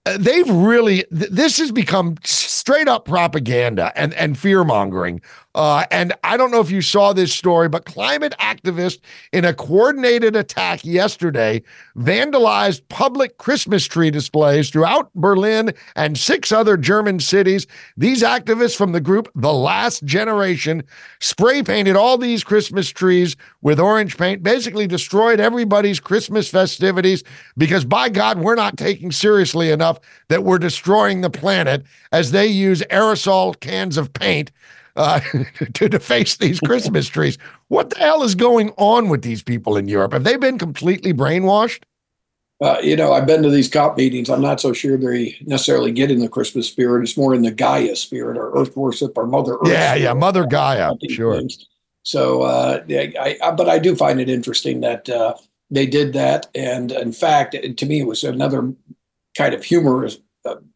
Uh, 0.07 0.19
they've 0.19 0.49
really, 0.49 1.05
th- 1.17 1.31
this 1.31 1.59
has 1.59 1.73
become 1.73 2.17
straight 2.65 2.89
up 2.89 3.05
propaganda 3.05 3.93
and, 3.95 4.15
and 4.15 4.39
fear 4.39 4.65
mongering. 4.65 5.21
Uh, 5.55 5.85
and 5.91 6.15
I 6.25 6.37
don't 6.39 6.51
know 6.51 6.61
if 6.61 6.71
you 6.71 6.81
saw 6.81 7.13
this 7.13 7.33
story, 7.33 7.69
but 7.69 7.85
climate 7.85 8.35
activists 8.41 9.01
in 9.33 9.45
a 9.45 9.53
coordinated 9.55 10.35
attack 10.35 10.83
yesterday 10.83 11.63
vandalized 11.97 12.81
public 12.89 13.37
Christmas 13.37 13.85
tree 13.85 14.11
displays 14.11 14.71
throughout 14.71 15.13
Berlin 15.15 15.73
and 15.95 16.19
six 16.19 16.51
other 16.51 16.77
German 16.77 17.21
cities. 17.21 17.67
These 17.99 18.23
activists 18.23 18.77
from 18.77 18.93
the 18.93 19.01
group 19.01 19.31
The 19.35 19.53
Last 19.53 20.05
Generation 20.05 20.83
spray 21.21 21.63
painted 21.63 21.95
all 21.97 22.17
these 22.17 22.43
Christmas 22.43 22.89
trees 22.89 23.37
with 23.61 23.79
orange 23.79 24.17
paint, 24.17 24.43
basically 24.43 24.87
destroyed 24.87 25.39
everybody's 25.39 26.01
Christmas 26.01 26.49
festivities 26.49 27.23
because, 27.59 27.85
by 27.85 28.09
God, 28.09 28.39
we're 28.39 28.55
not 28.57 28.77
taking 28.77 29.13
seriously 29.13 29.71
enough 29.71 30.01
that 30.29 30.43
we're 30.43 30.59
destroying 30.59 31.21
the 31.21 31.31
planet 31.31 31.85
as 32.11 32.33
they 32.33 32.54
use 32.55 32.83
aerosol 32.91 33.59
cans 33.61 33.97
of 33.97 34.13
paint 34.13 34.51
uh, 34.97 35.21
to 35.75 35.89
deface 35.89 36.37
these 36.37 36.61
Christmas 36.61 37.09
trees. 37.09 37.39
What 37.69 37.91
the 37.91 37.99
hell 37.99 38.23
is 38.23 38.35
going 38.35 38.71
on 38.77 39.09
with 39.09 39.23
these 39.23 39.43
people 39.43 39.77
in 39.77 39.89
Europe? 39.89 40.13
Have 40.13 40.25
they 40.25 40.37
been 40.37 40.59
completely 40.59 41.13
brainwashed? 41.13 41.83
Uh, 42.61 42.79
you 42.83 42.97
know, 42.97 43.13
I've 43.13 43.27
been 43.27 43.43
to 43.43 43.51
these 43.51 43.69
COP 43.69 43.97
meetings. 43.97 44.31
I'm 44.31 44.41
not 44.41 44.61
so 44.61 44.73
sure 44.73 44.97
they 44.97 45.37
necessarily 45.43 45.91
get 45.91 46.11
in 46.11 46.21
the 46.21 46.29
Christmas 46.29 46.69
spirit. 46.69 47.03
It's 47.03 47.17
more 47.17 47.35
in 47.35 47.43
the 47.43 47.51
Gaia 47.51 47.97
spirit 47.97 48.39
or 48.39 48.53
Earth 48.57 48.77
worship 48.77 49.19
or 49.19 49.27
Mother 49.27 49.55
Earth. 49.55 49.69
Yeah, 49.69 49.95
yeah, 49.95 50.13
Mother 50.13 50.47
Gaia, 50.47 50.93
sure. 51.11 51.37
Things. 51.37 51.67
So, 52.05 52.43
uh, 52.43 52.85
I, 52.89 53.37
I, 53.43 53.51
but 53.51 53.69
I 53.69 53.79
do 53.79 53.97
find 53.97 54.21
it 54.21 54.29
interesting 54.29 54.81
that 54.83 55.09
uh, 55.09 55.35
they 55.71 55.87
did 55.87 56.13
that, 56.13 56.47
and 56.55 56.93
in 56.93 57.13
fact, 57.13 57.55
to 57.55 57.87
me, 57.87 58.01
it 58.01 58.07
was 58.07 58.23
another 58.23 58.73
kind 59.37 59.55
of 59.55 59.65
humorous 59.65 60.19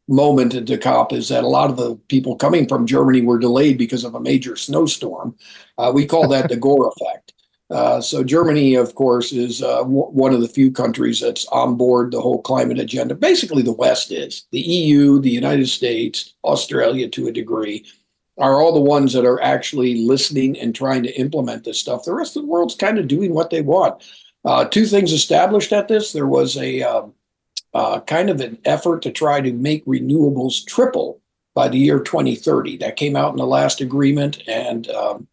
moment 0.08 0.54
at 0.54 0.66
the 0.66 0.78
COP 0.78 1.12
is 1.12 1.28
that 1.28 1.44
a 1.44 1.48
lot 1.48 1.70
of 1.70 1.76
the 1.76 1.96
people 2.08 2.36
coming 2.36 2.66
from 2.66 2.86
Germany 2.86 3.20
were 3.20 3.38
delayed 3.38 3.78
because 3.78 4.04
of 4.04 4.14
a 4.14 4.20
major 4.20 4.56
snowstorm. 4.56 5.36
Uh, 5.76 5.92
we 5.94 6.06
call 6.06 6.28
that 6.28 6.48
the 6.48 6.56
Gore 6.66 6.92
effect. 6.96 7.34
Uh, 7.70 8.00
so 8.00 8.24
Germany, 8.24 8.76
of 8.76 8.94
course, 8.94 9.32
is 9.32 9.62
uh, 9.62 9.82
w- 9.82 10.06
one 10.06 10.32
of 10.32 10.40
the 10.40 10.48
few 10.48 10.70
countries 10.70 11.20
that's 11.20 11.46
on 11.48 11.76
board 11.76 12.10
the 12.10 12.20
whole 12.20 12.40
climate 12.40 12.78
agenda. 12.78 13.14
Basically, 13.14 13.62
the 13.62 13.72
West 13.72 14.10
is 14.10 14.46
the 14.52 14.60
EU, 14.60 15.20
the 15.20 15.30
United 15.30 15.68
States, 15.68 16.34
Australia 16.44 17.08
to 17.10 17.28
a 17.28 17.32
degree, 17.32 17.84
are 18.38 18.62
all 18.62 18.72
the 18.72 18.80
ones 18.80 19.12
that 19.12 19.26
are 19.26 19.42
actually 19.42 20.06
listening 20.06 20.58
and 20.58 20.74
trying 20.74 21.02
to 21.02 21.20
implement 21.20 21.64
this 21.64 21.78
stuff. 21.78 22.04
The 22.04 22.14
rest 22.14 22.36
of 22.36 22.42
the 22.42 22.48
world's 22.48 22.76
kind 22.76 22.98
of 22.98 23.08
doing 23.08 23.34
what 23.34 23.50
they 23.50 23.60
want. 23.60 24.02
Uh, 24.46 24.64
two 24.64 24.86
things 24.86 25.12
established 25.12 25.72
at 25.74 25.88
this: 25.88 26.12
there 26.12 26.26
was 26.26 26.56
a 26.56 26.80
um, 26.82 27.12
uh, 27.78 28.00
kind 28.00 28.28
of 28.28 28.40
an 28.40 28.58
effort 28.64 29.02
to 29.02 29.12
try 29.12 29.40
to 29.40 29.52
make 29.52 29.86
renewables 29.86 30.66
triple 30.66 31.20
by 31.54 31.68
the 31.68 31.78
year 31.78 32.00
2030. 32.00 32.78
That 32.78 32.96
came 32.96 33.14
out 33.14 33.30
in 33.30 33.36
the 33.36 33.46
last 33.46 33.80
agreement. 33.80 34.42
And 34.48 34.90
um, 34.90 35.28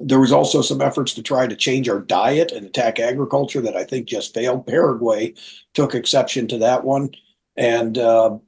there 0.00 0.18
was 0.18 0.32
also 0.32 0.62
some 0.62 0.80
efforts 0.80 1.14
to 1.14 1.22
try 1.22 1.46
to 1.46 1.54
change 1.54 1.88
our 1.88 2.00
diet 2.00 2.50
and 2.50 2.66
attack 2.66 2.98
agriculture 2.98 3.60
that 3.60 3.76
I 3.76 3.84
think 3.84 4.08
just 4.08 4.34
failed. 4.34 4.66
Paraguay 4.66 5.34
took 5.72 5.94
exception 5.94 6.48
to 6.48 6.58
that 6.58 6.82
one. 6.82 7.10
And 7.56 7.96
uh, 7.98 8.38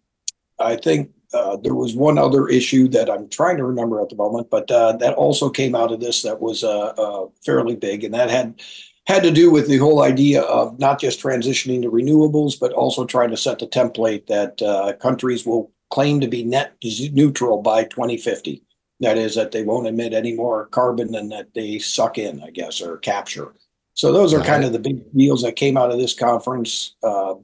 I 0.59 0.75
think 0.75 1.13
uh, 1.33 1.59
there 1.59 1.77
was 1.77 1.95
one 1.95 2.19
other 2.19 2.49
issue 2.49 2.89
that 2.89 3.09
I'm 3.09 3.29
trying 3.29 3.57
to 3.59 3.65
remember 3.65 4.03
at 4.03 4.09
the 4.09 4.17
moment, 4.17 4.51
but 4.51 4.69
uh, 4.69 4.97
that 4.97 5.15
also 5.15 5.49
came 5.49 5.77
out 5.77 5.93
of 5.93 6.01
this 6.01 6.23
that 6.23 6.41
was 6.41 6.65
uh, 6.65 6.93
uh, 6.99 7.27
fairly 7.47 7.77
big, 7.77 8.03
and 8.03 8.15
that 8.15 8.31
had 8.31 8.61
had 9.07 9.23
to 9.25 9.31
do 9.31 9.51
with 9.51 9.69
the 9.69 9.79
whole 9.79 10.03
idea 10.03 10.43
of 10.43 10.79
not 10.79 11.01
just 11.01 11.21
transitioning 11.21 11.83
to 11.83 11.91
renewables, 11.91 12.59
but 12.59 12.73
also 12.73 13.05
trying 13.05 13.31
to 13.31 13.37
set 13.37 13.59
the 13.59 13.67
template 13.67 14.27
that 14.27 14.63
uh, 14.63 14.93
countries 14.95 15.45
will 15.45 15.73
claim 15.91 16.21
to 16.21 16.29
be 16.29 16.45
net 16.45 16.75
neutral 17.13 17.63
by 17.63 17.85
2050. 17.85 18.63
That 19.01 19.19
is, 19.19 19.35
that 19.35 19.51
they 19.51 19.65
won't 19.65 19.89
emit 19.89 20.13
any 20.13 20.35
more 20.35 20.67
carbon 20.67 21.11
than 21.11 21.29
that 21.31 21.53
they 21.55 21.81
suck 21.81 22.19
in, 22.19 22.43
I 22.43 22.51
guess, 22.51 22.81
or 22.81 22.99
capture. 22.99 23.53
So 23.95 24.13
those 24.13 24.33
are 24.33 24.43
kind 24.43 24.65
of 24.65 24.73
the 24.73 24.79
big 24.79 25.13
deals 25.13 25.43
that 25.43 25.57
came 25.57 25.77
out 25.77 25.91
of 25.91 25.99
this 25.99 26.15
conference. 26.15 26.95
Uh, 27.03 27.35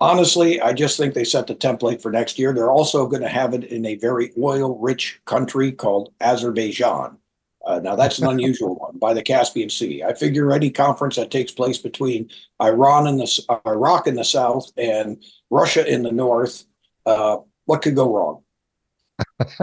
honestly, 0.00 0.60
I 0.60 0.72
just 0.72 0.96
think 0.96 1.12
they 1.12 1.24
set 1.24 1.48
the 1.48 1.54
template 1.54 2.00
for 2.00 2.10
next 2.10 2.38
year. 2.38 2.52
They're 2.52 2.70
also 2.70 3.06
going 3.06 3.22
to 3.22 3.28
have 3.28 3.52
it 3.54 3.64
in 3.64 3.84
a 3.84 3.96
very 3.96 4.32
oil-rich 4.40 5.20
country 5.26 5.72
called 5.72 6.14
Azerbaijan. 6.20 7.18
Uh, 7.66 7.78
now 7.78 7.94
that's 7.94 8.18
an 8.18 8.28
unusual 8.28 8.76
one 8.76 8.98
by 8.98 9.12
the 9.12 9.22
Caspian 9.22 9.68
Sea. 9.68 10.02
I 10.02 10.14
figure 10.14 10.52
any 10.52 10.70
conference 10.70 11.16
that 11.16 11.30
takes 11.30 11.52
place 11.52 11.78
between 11.78 12.30
Iran 12.62 13.06
and 13.06 13.20
the 13.20 13.44
uh, 13.48 13.58
Iraq 13.66 14.06
in 14.06 14.14
the 14.14 14.24
south 14.24 14.70
and 14.76 15.22
Russia 15.50 15.86
in 15.86 16.02
the 16.02 16.12
north, 16.12 16.64
uh, 17.06 17.38
what 17.66 17.82
could 17.82 17.96
go 17.96 18.14
wrong? 18.14 18.42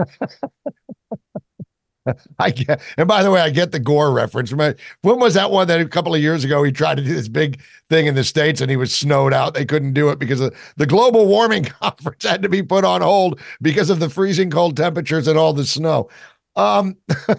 I 2.38 2.50
get, 2.50 2.80
and 2.96 3.06
by 3.06 3.22
the 3.22 3.30
way, 3.30 3.40
I 3.40 3.50
get 3.50 3.72
the 3.72 3.78
Gore 3.78 4.12
reference. 4.12 4.52
When 4.52 4.74
was 5.02 5.34
that 5.34 5.50
one 5.50 5.68
that 5.68 5.80
a 5.80 5.86
couple 5.86 6.14
of 6.14 6.20
years 6.22 6.44
ago 6.44 6.62
he 6.62 6.72
tried 6.72 6.96
to 6.96 7.04
do 7.04 7.14
this 7.14 7.28
big 7.28 7.60
thing 7.90 8.06
in 8.06 8.14
the 8.14 8.24
states 8.24 8.60
and 8.62 8.70
he 8.70 8.76
was 8.76 8.94
snowed 8.94 9.34
out? 9.34 9.54
They 9.54 9.66
couldn't 9.66 9.92
do 9.92 10.08
it 10.08 10.18
because 10.18 10.40
the 10.76 10.86
global 10.86 11.26
warming 11.26 11.64
conference 11.82 12.24
had 12.24 12.42
to 12.42 12.48
be 12.48 12.62
put 12.62 12.84
on 12.84 13.02
hold 13.02 13.40
because 13.60 13.90
of 13.90 14.00
the 14.00 14.08
freezing 14.08 14.50
cold 14.50 14.76
temperatures 14.76 15.28
and 15.28 15.38
all 15.38 15.52
the 15.52 15.66
snow. 15.66 16.08
Um, 16.56 16.96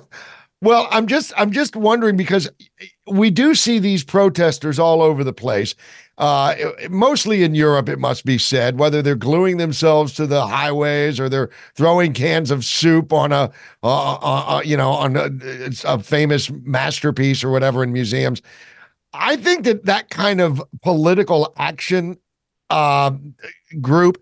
Well, 0.62 0.88
I'm 0.92 1.08
just 1.08 1.32
I'm 1.38 1.52
just 1.52 1.76
wondering 1.76 2.18
because 2.18 2.50
we 3.08 3.30
do 3.30 3.56
see 3.56 3.80
these 3.80 4.04
protesters 4.04 4.78
all 4.78 5.02
over 5.02 5.24
the 5.24 5.34
place. 5.34 5.74
Uh, 6.18 6.54
mostly 6.90 7.44
in 7.44 7.56
Europe, 7.56 7.88
it 7.88 7.98
must 7.98 8.26
be 8.26 8.38
said, 8.38 8.78
whether 8.78 9.02
they're 9.02 9.16
gluing 9.16 9.56
themselves 9.56 10.12
to 10.14 10.28
the 10.28 10.46
highways 10.46 11.18
or 11.18 11.30
they're 11.30 11.50
throwing 11.76 12.12
cans 12.12 12.52
of 12.52 12.66
soup 12.66 13.14
on 13.14 13.32
a, 13.32 13.50
uh, 13.84 14.16
uh, 14.16 14.58
uh 14.58 14.62
you 14.66 14.76
know, 14.76 14.90
on 14.90 15.16
a, 15.16 15.30
a, 15.86 15.98
famous 16.00 16.52
masterpiece 16.52 17.42
or 17.42 17.50
whatever 17.52 17.84
in 17.84 17.94
museums. 17.94 18.42
I 19.14 19.38
think 19.38 19.64
that 19.64 19.86
that 19.86 20.10
kind 20.10 20.42
of 20.42 20.62
political 20.82 21.54
action 21.58 22.18
uh, 22.70 23.12
group 23.80 24.22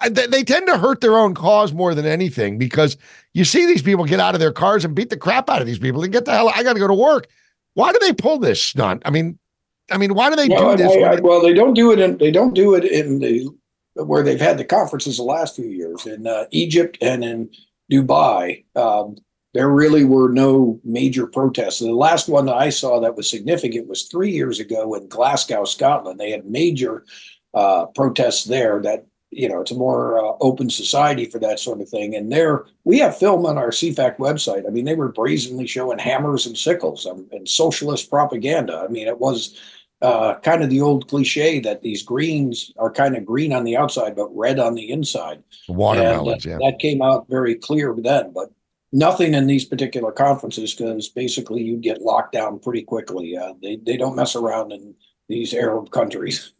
I, 0.00 0.08
they 0.08 0.44
tend 0.44 0.66
to 0.66 0.78
hurt 0.78 1.00
their 1.00 1.16
own 1.16 1.34
cause 1.34 1.72
more 1.72 1.94
than 1.94 2.06
anything 2.06 2.58
because 2.58 2.96
you 3.32 3.44
see 3.44 3.66
these 3.66 3.82
people 3.82 4.04
get 4.04 4.20
out 4.20 4.34
of 4.34 4.40
their 4.40 4.52
cars 4.52 4.84
and 4.84 4.94
beat 4.94 5.10
the 5.10 5.16
crap 5.16 5.48
out 5.48 5.60
of 5.60 5.66
these 5.66 5.78
people 5.78 6.02
and 6.02 6.12
get 6.12 6.24
the 6.24 6.32
hell. 6.32 6.50
I 6.54 6.62
got 6.62 6.74
to 6.74 6.78
go 6.78 6.88
to 6.88 6.94
work. 6.94 7.28
Why 7.74 7.92
do 7.92 7.98
they 8.00 8.12
pull 8.12 8.38
this 8.38 8.60
stunt? 8.60 9.02
I 9.04 9.10
mean, 9.10 9.38
I 9.90 9.96
mean, 9.96 10.14
why 10.14 10.30
do 10.30 10.36
they 10.36 10.48
well, 10.48 10.76
do 10.76 10.82
this? 10.82 10.92
I, 10.92 11.16
I, 11.16 11.20
well, 11.20 11.40
they 11.40 11.54
don't 11.54 11.74
do 11.74 11.92
it 11.92 11.98
in 11.98 12.18
they 12.18 12.30
don't 12.30 12.54
do 12.54 12.74
it 12.74 12.84
in 12.84 13.20
the 13.20 13.48
where 13.94 14.22
they've 14.22 14.40
had 14.40 14.58
the 14.58 14.64
conferences 14.64 15.16
the 15.16 15.22
last 15.22 15.56
few 15.56 15.68
years 15.68 16.06
in 16.06 16.26
uh, 16.26 16.44
Egypt 16.50 16.98
and 17.00 17.24
in 17.24 17.50
Dubai. 17.90 18.64
Um, 18.76 19.16
there 19.54 19.70
really 19.70 20.04
were 20.04 20.28
no 20.28 20.78
major 20.84 21.26
protests. 21.26 21.78
The 21.78 21.90
last 21.90 22.28
one 22.28 22.46
that 22.46 22.56
I 22.56 22.68
saw 22.68 23.00
that 23.00 23.16
was 23.16 23.30
significant 23.30 23.88
was 23.88 24.04
three 24.04 24.30
years 24.30 24.60
ago 24.60 24.94
in 24.94 25.08
Glasgow, 25.08 25.64
Scotland. 25.64 26.20
They 26.20 26.30
had 26.30 26.46
major 26.46 27.04
uh, 27.54 27.86
protests 27.86 28.44
there 28.44 28.80
that 28.82 29.06
you 29.30 29.48
know, 29.48 29.60
it's 29.60 29.70
a 29.70 29.76
more 29.76 30.18
uh, 30.18 30.36
open 30.40 30.70
society 30.70 31.26
for 31.26 31.38
that 31.38 31.60
sort 31.60 31.80
of 31.80 31.88
thing. 31.88 32.14
And 32.14 32.32
there, 32.32 32.64
we 32.84 32.98
have 33.00 33.18
film 33.18 33.44
on 33.44 33.58
our 33.58 33.70
CFACT 33.70 34.18
website. 34.18 34.66
I 34.66 34.70
mean, 34.70 34.84
they 34.84 34.94
were 34.94 35.12
brazenly 35.12 35.66
showing 35.66 35.98
hammers 35.98 36.46
and 36.46 36.56
sickles 36.56 37.04
and, 37.04 37.30
and 37.32 37.48
socialist 37.48 38.08
propaganda. 38.08 38.84
I 38.84 38.88
mean, 38.88 39.06
it 39.06 39.18
was 39.18 39.60
uh, 40.00 40.34
kind 40.40 40.62
of 40.62 40.70
the 40.70 40.80
old 40.80 41.08
cliche 41.08 41.60
that 41.60 41.82
these 41.82 42.02
greens 42.02 42.72
are 42.78 42.90
kind 42.90 43.16
of 43.16 43.26
green 43.26 43.52
on 43.52 43.64
the 43.64 43.76
outside 43.76 44.16
but 44.16 44.34
red 44.34 44.58
on 44.58 44.74
the 44.74 44.90
inside. 44.90 45.42
Watermelons, 45.68 46.46
and, 46.46 46.54
uh, 46.54 46.58
yeah. 46.58 46.70
That 46.70 46.78
came 46.78 47.02
out 47.02 47.26
very 47.28 47.54
clear 47.54 47.94
then, 47.98 48.32
but 48.32 48.50
nothing 48.92 49.34
in 49.34 49.46
these 49.46 49.64
particular 49.64 50.12
conferences 50.12 50.74
because 50.74 51.08
basically 51.08 51.62
you 51.62 51.76
get 51.76 52.00
locked 52.00 52.32
down 52.32 52.58
pretty 52.60 52.82
quickly. 52.82 53.36
Uh, 53.36 53.54
they 53.60 53.76
they 53.76 53.96
don't 53.96 54.16
mess 54.16 54.36
around 54.36 54.72
in 54.72 54.94
these 55.28 55.52
Arab 55.52 55.90
countries. 55.90 56.52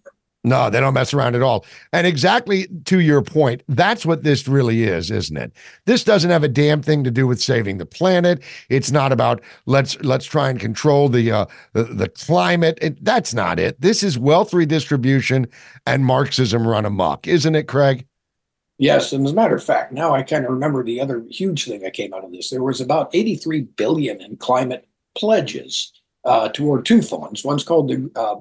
No, 0.45 0.71
they 0.71 0.79
don't 0.79 0.95
mess 0.95 1.13
around 1.13 1.35
at 1.35 1.43
all. 1.43 1.67
And 1.93 2.07
exactly 2.07 2.69
to 2.85 3.01
your 3.01 3.23
point, 3.23 3.63
that's 3.69 4.07
what 4.07 4.23
this 4.23 4.47
really 4.47 4.85
is, 4.85 5.11
isn't 5.11 5.37
it? 5.37 5.53
This 5.85 6.05
doesn't 6.05 6.31
have 6.31 6.45
a 6.45 6.49
damn 6.49 6.81
thing 6.81 7.03
to 7.05 7.11
do 7.11 7.27
with 7.27 7.43
saving 7.43 7.79
the 7.79 7.87
planet. 7.87 8.43
It's 8.69 8.93
not 8.93 9.11
about 9.11 9.43
let's 9.67 10.01
let's 10.03 10.27
try 10.27 10.49
and 10.49 10.61
control 10.61 11.09
the 11.09 11.33
uh, 11.33 11.47
the, 11.73 11.85
the 11.85 12.09
climate. 12.09 12.79
It, 12.81 13.05
that's 13.05 13.35
not 13.35 13.59
it. 13.59 13.81
This 13.81 14.03
is 14.05 14.17
wealth 14.17 14.55
redistribution 14.55 15.49
and 15.87 16.07
Marxism 16.07 16.67
run 16.67 16.87
amok, 16.87 17.27
isn't 17.27 17.55
it, 17.57 17.67
Craig? 17.67 18.07
Yes, 18.79 19.13
and 19.13 19.27
as 19.27 19.33
a 19.33 19.35
matter 19.35 19.57
of 19.57 19.65
fact, 19.65 19.93
now 19.93 20.15
I 20.15 20.23
kind 20.23 20.45
of 20.45 20.53
remember 20.53 20.85
the 20.85 21.01
other 21.01 21.25
huge 21.29 21.65
thing 21.65 21.81
that 21.81 21.95
came 21.95 22.15
out 22.15 22.25
of 22.25 22.31
this. 22.31 22.51
There 22.51 22.63
was 22.63 22.81
about 22.81 23.11
83 23.13 23.63
billion 23.63 24.21
in 24.21 24.37
climate 24.37 24.87
pledges 25.17 25.93
uh, 26.25 26.49
toward 26.51 26.87
two 26.87 27.03
funds. 27.03 27.45
One's 27.45 27.65
called 27.65 27.89
the 27.89 28.09
uh, 28.15 28.37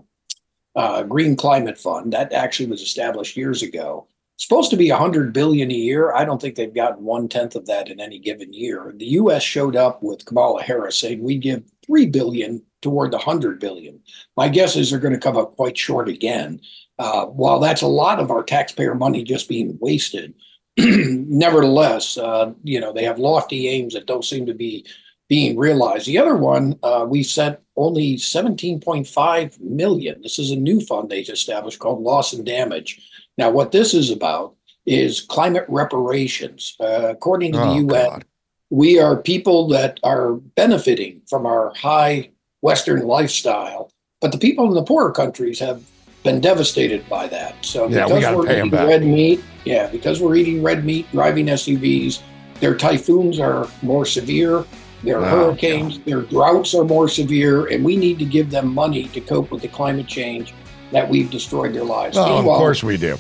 uh, 0.78 1.02
Green 1.02 1.36
Climate 1.36 1.78
Fund 1.78 2.14
that 2.14 2.32
actually 2.32 2.70
was 2.70 2.82
established 2.82 3.36
years 3.36 3.64
ago. 3.64 4.08
supposed 4.38 4.70
to 4.70 4.78
be 4.78 4.92
100 4.92 5.34
billion 5.34 5.72
a 5.72 5.74
year. 5.74 6.14
I 6.14 6.24
don't 6.24 6.40
think 6.40 6.56
they've 6.56 6.74
gotten 6.74 7.04
one 7.04 7.28
tenth 7.28 7.56
of 7.56 7.66
that 7.66 7.90
in 7.90 8.00
any 8.00 8.20
given 8.20 8.54
year. 8.54 8.94
The 8.96 9.08
U.S. 9.22 9.42
showed 9.42 9.76
up 9.76 10.04
with 10.04 10.24
Kamala 10.26 10.62
Harris 10.62 11.00
saying 11.00 11.24
we 11.24 11.40
give 11.40 11.64
three 11.84 12.06
billion 12.06 12.62
toward 12.84 13.12
the 13.12 13.18
100 13.18 13.60
billion. 13.60 14.00
My 14.38 14.50
guess 14.50 14.76
is 14.76 14.92
they're 14.92 15.00
going 15.00 15.16
to 15.16 15.20
come 15.20 15.36
up 15.36 15.56
quite 15.56 15.76
short 15.76 16.08
again. 16.08 16.62
Uh, 17.00 17.26
while 17.26 17.60
that's 17.60 17.82
a 17.82 17.88
lot 17.88 18.20
of 18.20 18.30
our 18.30 18.44
taxpayer 18.44 18.94
money 18.94 19.24
just 19.24 19.50
being 19.50 19.80
wasted, 19.82 20.36
nevertheless, 20.78 22.20
uh, 22.20 22.54
you 22.64 22.80
know, 22.80 22.94
they 22.94 23.04
have 23.04 23.18
lofty 23.18 23.68
aims 23.68 23.96
that 23.96 24.06
don't 24.06 24.26
seem 24.26 24.46
to 24.46 24.54
be 24.54 24.86
being 25.30 25.58
realized. 25.58 26.06
The 26.08 26.18
other 26.18 26.36
one, 26.36 26.80
uh, 26.84 27.06
we 27.08 27.22
sent 27.24 27.60
only 27.76 28.16
17.5 28.16 29.60
million. 29.60 30.22
This 30.22 30.40
is 30.40 30.52
a 30.52 30.56
new 30.56 30.80
fund 30.82 31.10
they 31.10 31.20
established 31.22 31.80
called 31.80 32.02
Loss 32.02 32.34
and 32.34 32.46
Damage. 32.46 33.02
Now, 33.38 33.50
what 33.50 33.72
this 33.72 33.94
is 33.94 34.10
about 34.10 34.56
is 34.86 35.22
climate 35.22 35.66
reparations. 35.68 36.76
Uh, 36.80 37.10
according 37.10 37.52
to 37.54 37.58
the 37.60 37.64
Oh, 37.66 37.76
UN, 37.76 37.88
God. 38.10 38.26
we 38.70 39.00
are 39.00 39.18
people 39.18 39.68
that 39.70 40.00
are 40.04 40.34
benefiting 40.34 41.22
from 41.30 41.46
our 41.46 41.74
high 41.76 42.30
Western 42.62 43.06
lifestyle, 43.06 43.92
but 44.22 44.32
the 44.32 44.38
people 44.38 44.66
in 44.68 44.74
the 44.74 44.84
poorer 44.84 45.12
countries 45.12 45.60
have 45.60 45.84
been 46.24 46.40
devastated 46.42 47.08
by 47.10 47.28
that. 47.28 47.54
So 47.64 47.88
Yeah, 47.88 48.08
we 48.08 48.16
because 48.16 48.46
pay 48.46 48.60
'em 48.62 48.68
eating 48.68 48.88
red 48.88 49.04
meat, 49.06 49.42
yeah, 49.66 49.88
because 49.88 50.22
we're 50.22 50.36
eating 50.36 50.64
red 50.64 50.84
meat, 50.86 51.06
driving 51.12 51.48
SUVs, 51.50 52.20
their 52.60 52.76
typhoons 52.76 53.40
are 53.40 53.68
more 53.84 54.06
severe, 54.06 54.66
their 55.04 55.20
Oh, 55.20 55.24
hurricanes, 55.26 56.00
their 56.00 56.22
droughts 56.22 56.74
are 56.74 56.84
more 56.84 57.08
severe, 57.08 57.68
and 57.68 57.84
we 57.84 57.96
need 57.96 58.20
to 58.20 58.26
give 58.26 58.50
them 58.50 58.74
money 58.74 59.06
to 59.10 59.22
cope 59.22 59.52
with 59.52 59.62
the 59.62 59.68
climate 59.68 60.08
change 60.08 60.54
that 60.92 61.08
we've 61.08 61.30
destroyed 61.30 61.74
their 61.74 61.84
lives. 61.84 62.18
Oh, 62.18 62.38
of 62.40 62.46
course 62.46 62.84
we 62.84 62.98
do. 62.98 63.18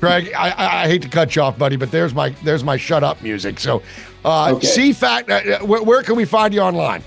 Greg, 0.00 0.30
I, 0.36 0.82
I, 0.84 0.88
hate 0.88 1.00
to 1.02 1.08
cut 1.08 1.34
you 1.34 1.42
off, 1.42 1.56
buddy, 1.58 1.76
but 1.76 1.90
there's 1.90 2.14
my 2.14 2.28
there's 2.44 2.62
my 2.62 2.76
shut 2.76 3.02
up 3.02 3.22
music. 3.22 3.58
So, 3.58 3.82
uh, 4.24 4.52
Okay. 4.52 4.66
CFACT, 4.92 5.30
uh, 5.30 5.64
uh, 5.64 5.66
where, 5.66 5.82
where 5.82 6.02
can 6.02 6.16
we 6.16 6.24
find 6.26 6.52
you 6.52 6.60
online? 6.60 7.02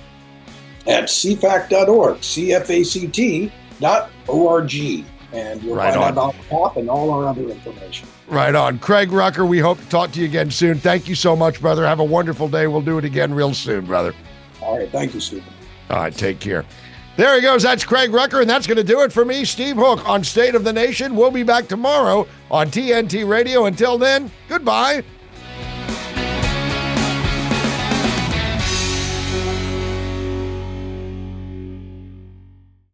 at 0.88 1.04
cfact.org, 1.04 2.24
C-F-A-C-T 2.24 3.52
dot 3.80 4.10
O-R-G. 4.28 5.06
And 5.34 5.62
you'll 5.62 5.76
Right 5.76 5.94
find 5.94 5.98
on. 5.98 6.08
out 6.08 6.12
about 6.14 6.36
the 6.50 6.56
app 6.66 6.78
and 6.78 6.90
all 6.90 7.12
our 7.12 7.28
other 7.28 7.44
information. 7.48 8.08
Right 8.30 8.54
on. 8.54 8.78
Craig 8.78 9.12
Rucker, 9.12 9.46
we 9.46 9.58
hope 9.58 9.80
to 9.80 9.90
talk 9.90 10.12
to 10.12 10.20
you 10.20 10.26
again 10.26 10.52
soon. 10.52 10.78
Thank 10.80 11.08
you 11.08 11.16
so 11.16 11.36
much, 11.36 11.60
brother. 11.60 11.86
Have 11.86 12.00
a 12.00 12.04
wonderful 12.04 12.48
day. 12.48 12.68
We'll 12.68 12.82
do 12.82 13.00
it 13.00 13.06
again 13.06 13.34
real 13.34 13.54
soon, 13.54 13.86
brother. 13.86 14.14
All 14.62 14.78
right. 14.78 14.90
Thank 14.92 15.14
you, 15.16 15.20
Stephen. 15.20 15.52
All 15.90 15.98
right, 15.98 16.14
take 16.14 16.40
care. 16.40 16.64
There 17.18 17.36
he 17.36 17.42
goes. 17.42 17.64
That's 17.64 17.84
Craig 17.84 18.14
Rucker, 18.14 18.40
and 18.40 18.50
that's 18.50 18.68
going 18.68 18.78
to 18.78 18.84
do 18.84 19.02
it 19.02 19.12
for 19.12 19.26
me, 19.26 19.44
Steve 19.46 19.76
Hook, 19.78 20.08
on 20.08 20.24
State 20.24 20.56
of 20.56 20.64
the 20.64 20.72
Nation. 20.72 21.16
We'll 21.16 21.32
be 21.32 21.44
back 21.44 21.68
tomorrow 21.68 22.28
on 22.52 22.68
TNT 22.68 23.28
Radio. 23.28 23.66
Until 23.66 23.98
then, 23.98 24.32
goodbye 24.48 25.04